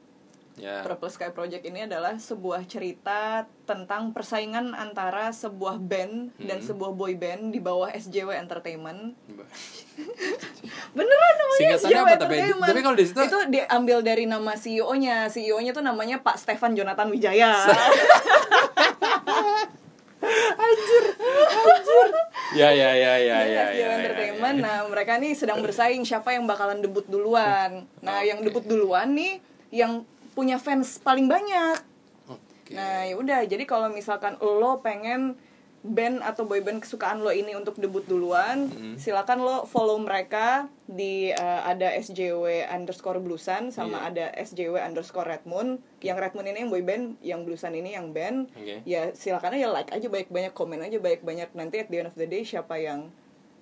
Ya. 0.54 0.86
Purple 0.86 1.10
Sky 1.10 1.30
Project 1.30 1.66
ini 1.66 1.84
adalah 1.84 2.14
sebuah 2.14 2.62
cerita 2.64 3.42
tentang 3.64 4.14
persaingan 4.14 4.72
antara 4.72 5.34
sebuah 5.34 5.82
band 5.82 6.30
dan 6.38 6.62
Hmm. 6.62 6.68
sebuah 6.68 6.94
boy 6.94 7.14
band 7.14 7.50
di 7.50 7.58
bawah 7.58 7.90
SJW 7.90 8.38
Entertainment. 8.38 9.18
Beneran 10.98 11.34
namanya 11.36 11.58
Singkatannya 11.58 11.90
SJW 11.90 12.06
apa? 12.06 12.14
Entertainment. 12.16 12.70
Tapi 12.70 12.82
kalau 12.82 12.94
di 12.96 13.06
situ- 13.08 13.24
itu 13.24 13.40
diambil 13.50 13.98
dari 14.00 14.26
nama 14.26 14.54
CEO-nya. 14.54 15.26
CEO-nya 15.28 15.72
tuh 15.72 15.82
namanya 15.82 16.22
Pak 16.22 16.38
Stefan 16.38 16.74
Jonathan 16.74 17.10
Wijaya. 17.10 17.52
Ya 22.54 22.70
ya 22.70 22.94
ya 22.94 23.14
ya 23.18 23.38
Jadi 23.40 23.50
ya. 23.50 23.64
SJW 23.66 23.74
ya, 23.74 23.88
ya, 23.90 23.90
Entertainment. 23.98 24.56
ya. 24.56 24.64
Nah, 24.64 24.78
mereka 24.86 25.18
nih 25.18 25.34
sedang 25.34 25.60
bersaing 25.66 26.06
siapa 26.06 26.32
yang 26.32 26.46
bakalan 26.46 26.80
debut 26.80 27.04
duluan. 27.04 27.90
Nah, 28.00 28.22
yang 28.22 28.40
Oke. 28.40 28.46
debut 28.48 28.62
duluan 28.64 29.10
nih 29.10 29.42
yang 29.74 30.06
punya 30.34 30.58
fans 30.58 30.98
paling 30.98 31.26
banyak. 31.26 31.78
Oke. 32.28 32.72
Nah, 32.72 33.04
ya 33.04 33.16
udah. 33.16 33.42
Jadi 33.44 33.64
kalau 33.64 33.88
misalkan 33.88 34.36
lo 34.38 34.80
pengen 34.80 35.38
band 35.84 36.24
atau 36.24 36.48
boyband 36.48 36.80
kesukaan 36.80 37.20
lo 37.20 37.30
ini 37.30 37.52
untuk 37.54 37.76
debut 37.76 38.02
duluan, 38.02 38.72
Hmm. 38.72 38.96
silakan 38.96 39.40
lo 39.40 39.56
follow 39.66 40.00
mereka 40.00 40.66
di 40.82 41.28
eh, 41.28 41.62
ada 41.62 41.92
SJW 41.92 42.46
underscore 42.66 43.20
bluesan 43.20 43.68
sama 43.68 44.00
Iya. 44.00 44.08
ada 44.08 44.26
SJW 44.40 44.80
underscore 44.80 45.28
redmoon. 45.28 45.84
Yang 46.00 46.18
redmoon 46.22 46.48
ini 46.48 46.58
yang 46.60 46.72
boyband, 46.72 47.04
yang 47.20 47.40
bluesan 47.44 47.76
ini 47.76 47.94
yang 47.94 48.10
band. 48.10 48.48
Oke. 48.54 48.80
Ya 48.86 49.12
silakan 49.12 49.54
aja 49.54 49.68
like 49.70 49.92
aja 49.92 50.08
banyak-banyak, 50.08 50.52
komen 50.52 50.80
aja 50.80 50.98
banyak-banyak. 50.98 51.52
Nanti 51.52 51.76
at 51.78 51.88
the 51.88 52.00
end 52.00 52.08
of 52.08 52.16
the 52.16 52.26
day 52.26 52.42
siapa 52.42 52.80
yang 52.80 53.12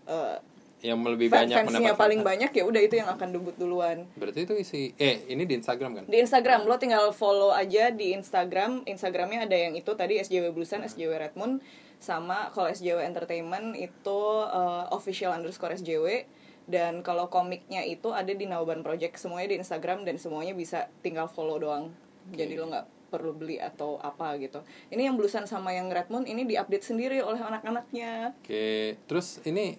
eh, 0.04 0.38
Yang 0.82 0.98
lebih 1.14 1.28
fan- 1.30 1.46
banyak 1.46 1.58
fansnya 1.62 1.80
mendapat 1.94 2.02
paling 2.02 2.22
fans. 2.22 2.30
banyak 2.34 2.52
ya 2.58 2.64
udah 2.66 2.82
itu 2.82 2.96
yang 2.98 3.10
akan 3.10 3.28
debut 3.30 3.56
duluan. 3.56 3.98
Berarti 4.18 4.50
itu 4.50 4.54
isi 4.58 4.82
eh 4.98 5.26
ini 5.30 5.46
di 5.46 5.54
Instagram 5.56 5.92
kan? 6.02 6.04
Di 6.10 6.18
Instagram 6.18 6.66
lo 6.66 6.76
tinggal 6.76 7.14
follow 7.14 7.54
aja 7.54 7.94
di 7.94 8.18
Instagram. 8.18 8.84
Instagramnya 8.90 9.46
ada 9.46 9.54
yang 9.54 9.78
itu 9.78 9.94
tadi 9.94 10.18
SJW 10.18 10.50
Bluesan, 10.52 10.82
SJW 10.82 11.22
Redmoon, 11.22 11.62
sama 12.02 12.50
kalau 12.50 12.68
SJW 12.68 13.06
Entertainment 13.06 13.78
itu 13.78 14.20
uh, 14.50 14.90
official 14.90 15.32
underscore 15.32 15.78
SJW. 15.78 16.26
Dan 16.66 17.02
kalau 17.02 17.28
komiknya 17.28 17.84
itu 17.84 18.14
ada 18.14 18.32
di 18.32 18.46
Nauban 18.46 18.82
Project 18.82 19.18
semuanya 19.18 19.54
di 19.54 19.58
Instagram 19.62 20.02
dan 20.02 20.18
semuanya 20.18 20.54
bisa 20.54 20.90
tinggal 21.02 21.30
follow 21.30 21.58
doang. 21.58 21.94
Jadi 22.32 22.54
lo 22.54 22.70
nggak 22.70 23.12
perlu 23.12 23.36
beli 23.36 23.60
atau 23.60 24.00
apa 24.00 24.40
gitu. 24.40 24.64
Ini 24.88 25.12
yang 25.12 25.20
Bluesan 25.20 25.44
sama 25.44 25.76
yang 25.76 25.92
Redmoon 25.92 26.24
ini 26.24 26.48
diupdate 26.48 26.86
sendiri 26.86 27.20
oleh 27.20 27.44
anak-anaknya. 27.44 28.40
Oke, 28.40 28.96
terus 29.04 29.44
ini 29.44 29.76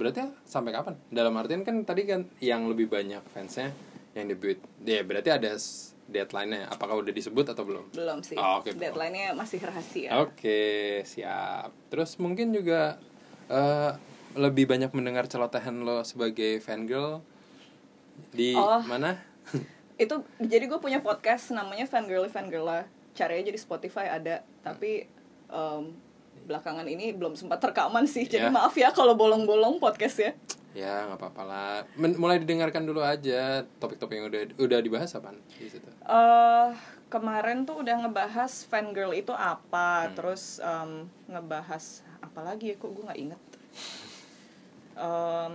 berarti 0.00 0.24
sampai 0.48 0.72
kapan? 0.72 0.96
Dalam 1.12 1.36
artian 1.36 1.60
kan 1.60 1.84
tadi 1.84 2.08
kan 2.08 2.24
yang 2.40 2.64
lebih 2.64 2.88
banyak 2.88 3.20
fansnya 3.30 3.76
yang 4.16 4.26
debut. 4.26 4.56
Ya 4.82 5.04
berarti 5.04 5.28
ada 5.28 5.52
deadline-nya. 6.08 6.72
Apakah 6.72 6.98
udah 6.98 7.12
disebut 7.12 7.52
atau 7.52 7.62
belum? 7.62 7.92
Belum 7.92 8.24
sih. 8.24 8.34
Oh, 8.34 8.64
belum. 8.64 8.80
Deadline-nya 8.80 9.36
masih 9.36 9.60
rahasia. 9.60 10.16
Oke, 10.24 11.04
siap. 11.04 11.70
Terus 11.92 12.16
mungkin 12.16 12.50
juga 12.50 12.96
eh, 13.46 13.92
lebih 14.34 14.64
banyak 14.66 14.90
mendengar 14.96 15.28
celotehan 15.28 15.84
lo 15.84 16.00
sebagai 16.02 16.58
fangirl 16.58 17.20
di 18.32 18.56
Oh. 18.56 18.80
mana? 18.88 19.20
itu 20.00 20.16
jadi 20.40 20.64
gue 20.64 20.80
punya 20.80 21.04
podcast 21.04 21.52
namanya 21.52 21.84
Fangirly 21.84 22.32
Fangirla 22.32 22.88
cari 23.12 23.44
aja 23.44 23.52
di 23.52 23.60
Spotify 23.60 24.08
ada 24.08 24.40
tapi 24.64 25.04
em, 25.50 25.82
belakangan 26.50 26.84
ini 26.84 27.14
belum 27.14 27.32
sempat 27.32 27.62
rekaman 27.62 28.04
sih. 28.04 28.26
Jadi 28.26 28.46
Ya. 28.46 28.52
maaf 28.52 28.74
ya 28.74 28.90
kalau 28.90 29.14
bolong-bolong 29.14 29.78
podcast 29.78 30.18
ya 30.18 30.32
ya 30.70 31.02
nggak 31.04 31.18
apa-apa 31.18 31.42
lah. 31.42 31.74
Men- 31.94 32.14
mulai 32.14 32.38
didengarkan 32.38 32.82
dulu 32.84 33.02
aja 33.02 33.66
topik-topik 33.78 34.14
yang 34.14 34.26
udah 34.26 34.42
udah 34.56 34.78
dibahas 34.78 35.10
apa 35.12 35.34
di 35.52 35.66
situ. 35.66 35.82
eh 36.00 36.70
kemarin 37.06 37.66
tuh 37.66 37.82
udah 37.82 38.06
ngebahas 38.06 38.50
fangirl 38.64 39.10
itu 39.12 39.30
apa 39.30 40.14
terus 40.14 40.58
em, 40.60 41.10
ngebahas 41.26 42.06
apa 42.22 42.40
lagi 42.44 42.70
ya 42.70 42.76
kok 42.76 42.86
gue 42.86 43.02
nggak 43.02 43.18
inget. 43.20 43.40
Em, 44.94 45.52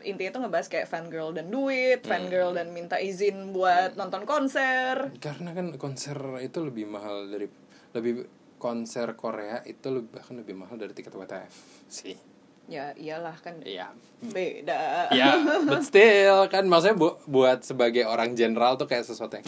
intinya 0.00 0.30
tuh 0.32 0.42
ngebahas 0.46 0.66
kayak 0.66 0.86
fangirl 0.86 1.34
dan 1.34 1.50
duit 1.50 2.00
fangirl 2.00 2.54
dan 2.54 2.70
minta 2.70 2.96
izin 2.96 3.50
buat 3.50 4.00
nonton 4.00 4.24
konser. 4.24 5.12
Karena 5.18 5.52
kan 5.52 5.76
konser 5.76 6.16
itu 6.40 6.58
lebih 6.62 6.86
mahal 6.86 7.28
dari 7.28 7.52
lebih 7.92 8.24
konser 8.58 9.14
Korea 9.14 9.62
itu 9.62 9.86
lebih 9.88 10.10
bahkan 10.12 10.34
lebih 10.34 10.54
mahal 10.54 10.74
dari 10.74 10.90
tiket 10.90 11.10
WTF 11.10 11.54
sih. 11.88 12.18
ya 12.66 12.92
iyalah 12.92 13.38
kan 13.38 13.56
Iya. 13.58 13.88
beda 14.20 15.08
Ya, 15.10 15.32
but 15.64 15.80
still 15.80 16.44
kan 16.46 16.66
maksudnya 16.66 16.94
bu- 16.94 17.16
buat 17.24 17.62
sebagai 17.62 18.04
orang 18.04 18.34
general 18.34 18.76
tuh 18.76 18.84
kayak 18.84 19.02
sesuatu 19.02 19.34
yang 19.34 19.46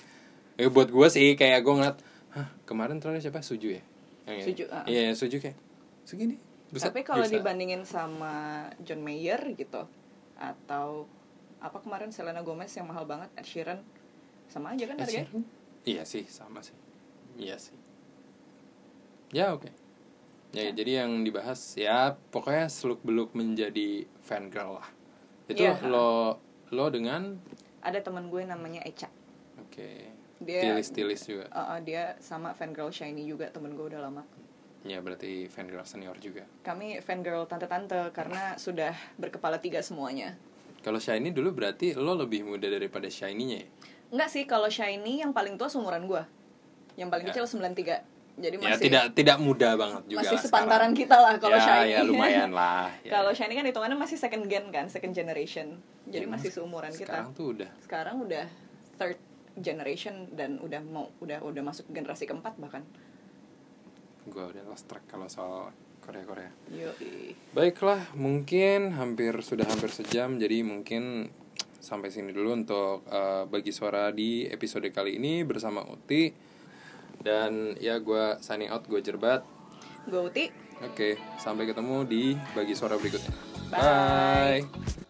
eh, 0.57 0.67
buat 0.67 0.89
gue 0.89 1.07
sih 1.07 1.35
kayak 1.35 1.61
gue 1.61 1.75
ngeliat 1.75 1.99
Hah, 2.31 2.47
kemarin 2.63 2.97
terakhir 2.97 3.27
siapa 3.27 3.43
Suju 3.43 3.75
ya? 3.75 3.83
Yang. 4.25 4.47
Suju, 4.47 4.65
ah. 4.71 4.87
Iya, 4.87 5.11
Suju 5.13 5.37
kayak 5.37 5.59
segini. 6.03 6.39
Buset, 6.69 6.87
Tapi 6.87 7.03
kalau 7.03 7.27
bisa. 7.27 7.35
dibandingin 7.35 7.83
sama 7.83 8.33
John 8.79 9.03
Mayer 9.03 9.43
gitu 9.53 9.83
atau 10.35 11.11
apa 11.59 11.77
kemarin 11.77 12.09
Selena 12.09 12.41
Gomez 12.41 12.71
yang 12.71 12.87
mahal 12.87 13.03
banget 13.03 13.29
Ed 13.35 13.43
Sheeran 13.43 13.83
sama 14.47 14.73
aja 14.73 14.87
kan 14.87 14.97
harganya? 14.97 15.27
Iya 15.83 16.03
sih, 16.05 16.23
sama 16.25 16.63
sih. 16.63 16.73
Iya 17.37 17.59
sih. 17.59 17.75
Ya 19.31 19.55
oke. 19.55 19.70
Ya, 20.51 20.66
jadi 20.68 21.07
yang 21.07 21.22
dibahas 21.22 21.78
ya 21.78 22.18
pokoknya 22.35 22.66
seluk 22.66 22.99
beluk 23.01 23.31
menjadi 23.33 24.03
fan 24.20 24.51
girl 24.51 24.83
lah. 24.83 24.89
Itu 25.47 25.62
Iya. 25.62 25.78
lo 25.87 26.43
lo 26.70 26.87
dengan 26.89 27.39
Ada 27.81 28.03
teman 28.03 28.28
gue 28.28 28.43
namanya 28.45 28.83
Echa. 28.83 29.07
oke 29.57 29.89
Dia- 30.41 30.61
stilis-stilis 30.61 31.22
juga. 31.24 31.47
Uh, 31.49 31.76
uh, 31.76 31.78
dia 31.78 32.18
sama 32.18 32.51
fangirl 32.53 32.91
Shiny 32.91 33.24
juga 33.24 33.47
temen 33.49 33.72
gue 33.72 33.87
udah 33.87 34.03
lama. 34.03 34.26
Ya 34.83 34.99
berarti 34.99 35.47
fan 35.47 35.68
girl 35.68 35.85
senior 35.85 36.16
juga. 36.18 36.49
Kami 36.62 36.99
fangirl 36.99 37.45
tante-tante 37.45 38.11
karena 38.11 38.57
sudah 38.57 38.91
berkepala 39.16 39.57
tiga 39.57 39.78
semuanya. 39.81 40.35
Kalau 40.81 40.99
Shiny 40.99 41.31
dulu 41.31 41.53
berarti 41.53 41.93
lo 41.93 42.16
lebih 42.16 42.43
muda 42.43 42.66
daripada 42.66 43.07
Shiny-nya 43.07 43.57
ya? 43.61 43.68
Enggak 44.11 44.28
sih 44.28 44.43
kalau 44.45 44.66
Shiny 44.66 45.20
yang 45.20 45.31
paling 45.31 45.55
tua 45.55 45.68
seumuran 45.68 46.05
gue. 46.05 46.24
Yang 46.97 47.09
paling 47.09 47.24
Ya. 47.24 47.31
kecil 47.31 47.45
93. 47.47 48.01
Jadi 48.41 48.57
Ya 48.57 48.72
masih 48.72 48.84
tidak 48.88 49.05
tidak 49.12 49.36
muda 49.36 49.76
banget 49.76 50.03
juga 50.09 50.20
masih 50.24 50.38
sepantaran 50.41 50.91
sekarang. 50.91 50.93
kita 50.97 51.16
lah 51.20 51.34
kalau 51.36 51.59
ya, 51.61 51.64
Shiny. 51.68 51.93
Ya 51.93 52.01
lumayan 52.03 52.51
lah. 52.57 52.88
Ya. 53.07 53.12
Kalau 53.20 53.30
Shiny 53.36 53.55
kan 53.55 53.64
hitungannya 53.68 53.99
masih 54.01 54.16
second 54.16 54.45
gen 54.49 54.72
kan, 54.72 54.88
second 54.88 55.12
generation. 55.12 55.78
Jadi 56.09 56.24
Ya, 56.24 56.32
masih 56.32 56.49
seumuran 56.51 56.91
kita. 56.91 57.12
Sekarang 57.12 57.28
tuh 57.36 57.47
udah 57.53 57.70
sekarang 57.84 58.16
udah 58.24 58.45
third 58.97 59.18
generation 59.61 60.32
dan 60.32 60.57
udah 60.64 60.80
mau 60.80 61.12
udah 61.20 61.45
udah 61.45 61.62
masuk 61.62 61.84
generasi 61.93 62.24
keempat 62.24 62.57
bahkan 62.57 62.80
gue 64.24 64.45
udah 64.45 64.62
lost 64.68 64.86
track 64.86 65.05
kalau 65.11 65.26
soal 65.28 65.74
Korea 66.01 66.24
Korea. 66.24 66.51
Yoi. 66.72 67.36
Baiklah, 67.53 68.14
mungkin 68.16 68.97
hampir 68.97 69.36
sudah 69.45 69.68
hampir 69.68 69.93
sejam, 69.93 70.41
jadi 70.41 70.64
mungkin 70.64 71.28
sampai 71.80 72.12
sini 72.12 72.32
dulu 72.32 72.57
untuk 72.57 73.05
eh, 73.09 73.45
bagi 73.49 73.72
suara 73.72 74.12
di 74.12 74.45
episode 74.49 74.88
kali 74.93 75.16
ini 75.16 75.45
bersama 75.45 75.80
Uti 75.88 76.50
dan 77.21 77.77
ya 77.79 78.01
gue 78.01 78.41
signing 78.41 78.73
out 78.73 78.85
gue 78.89 79.01
Jerbat. 79.01 79.45
gue 80.09 80.21
Uti 80.21 80.47
Oke, 80.81 81.21
sampai 81.37 81.68
ketemu 81.68 82.09
di 82.09 82.33
bagi 82.57 82.73
suara 82.73 82.97
berikutnya. 82.97 83.33
Bye. 83.68 84.64
Bye. 84.64 85.09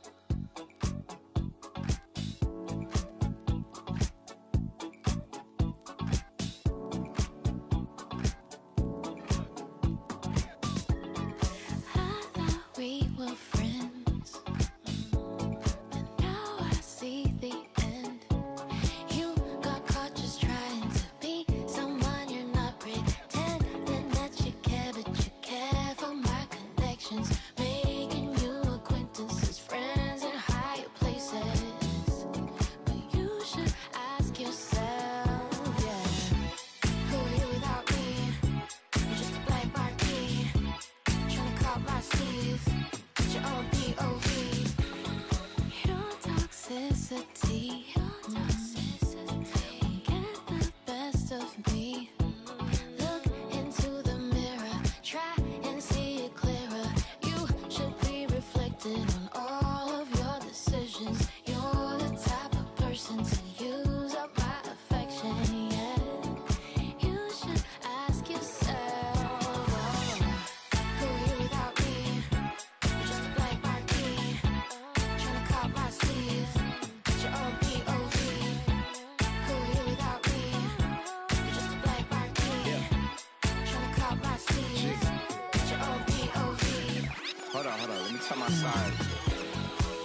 Tell 88.30 88.38
my 88.38 88.48
sorry. 88.48 88.92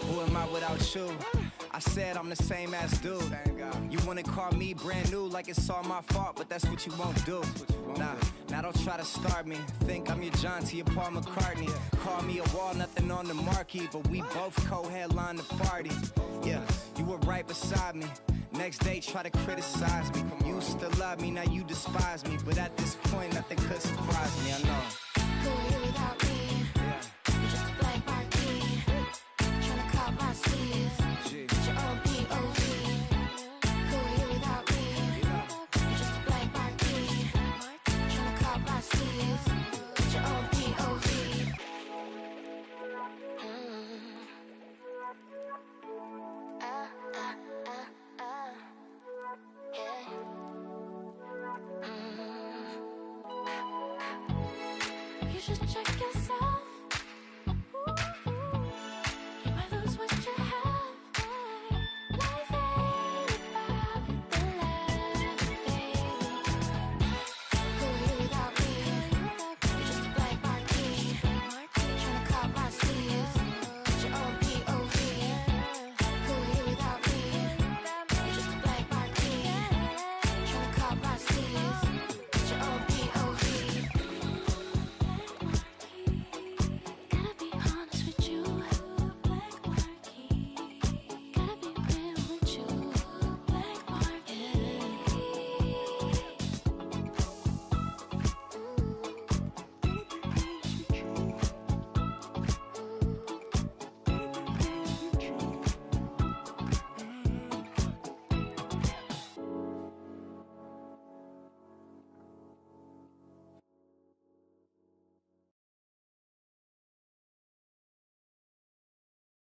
Who 0.08 0.22
am 0.22 0.36
I 0.36 0.48
without 0.48 0.96
you? 0.96 1.10
I 1.72 1.80
said 1.80 2.18
I'm 2.18 2.30
the 2.30 2.36
same 2.36 2.74
ass 2.74 2.98
dude. 3.00 3.38
You 3.92 4.00
wanna 4.08 4.24
call 4.24 4.52
me 4.54 4.74
brand 4.74 5.12
new 5.12 5.26
like 5.28 5.48
it's 5.48 5.70
all 5.70 5.84
my 5.84 6.02
fault, 6.02 6.36
but 6.36 6.50
that's 6.50 6.66
what 6.66 6.86
you 6.86 6.94
won't 6.98 7.24
do. 7.26 7.42
Nah, 7.98 8.16
now 8.50 8.62
don't 8.62 8.84
try 8.84 8.98
to 8.98 9.04
start 9.04 9.46
me. 9.46 9.58
Think 9.82 10.10
I'm 10.10 10.24
your 10.24 10.34
John 10.34 10.64
to 10.64 10.76
your 10.76 10.86
Paul 10.86 11.12
McCartney. 11.12 11.72
Call 12.00 12.22
me 12.24 12.40
a 12.40 12.56
wall, 12.56 12.74
nothing 12.74 13.12
on 13.12 13.28
the 13.28 13.36
marquee, 13.36 13.88
but 13.92 14.08
we 14.10 14.22
both 14.22 14.56
co-headline 14.68 15.36
the 15.36 15.44
party. 15.44 15.92
Yeah, 16.44 16.62
you 16.98 17.06
were 17.06 17.18
right 17.18 17.48
beside 17.48 17.96
me. 17.96 18.08
Next 18.54 18.80
day, 18.80 19.02
try 19.02 19.22
to 19.22 19.30
criticize 19.30 20.12
me. 20.16 20.24
You 20.46 20.56
used 20.56 20.80
to 20.80 20.88
love 21.00 21.22
me, 21.22 21.30
now 21.30 21.44
you 21.44 21.64
despise 21.64 22.26
me. 22.26 22.38
But 22.46 22.58
at 22.58 22.76
this 22.78 22.96
point, 23.04 23.34
nothing 23.34 23.58
could 23.58 23.82
surprise 23.82 24.46
me. 24.46 24.54
I 24.54 24.64
know. 24.64 25.05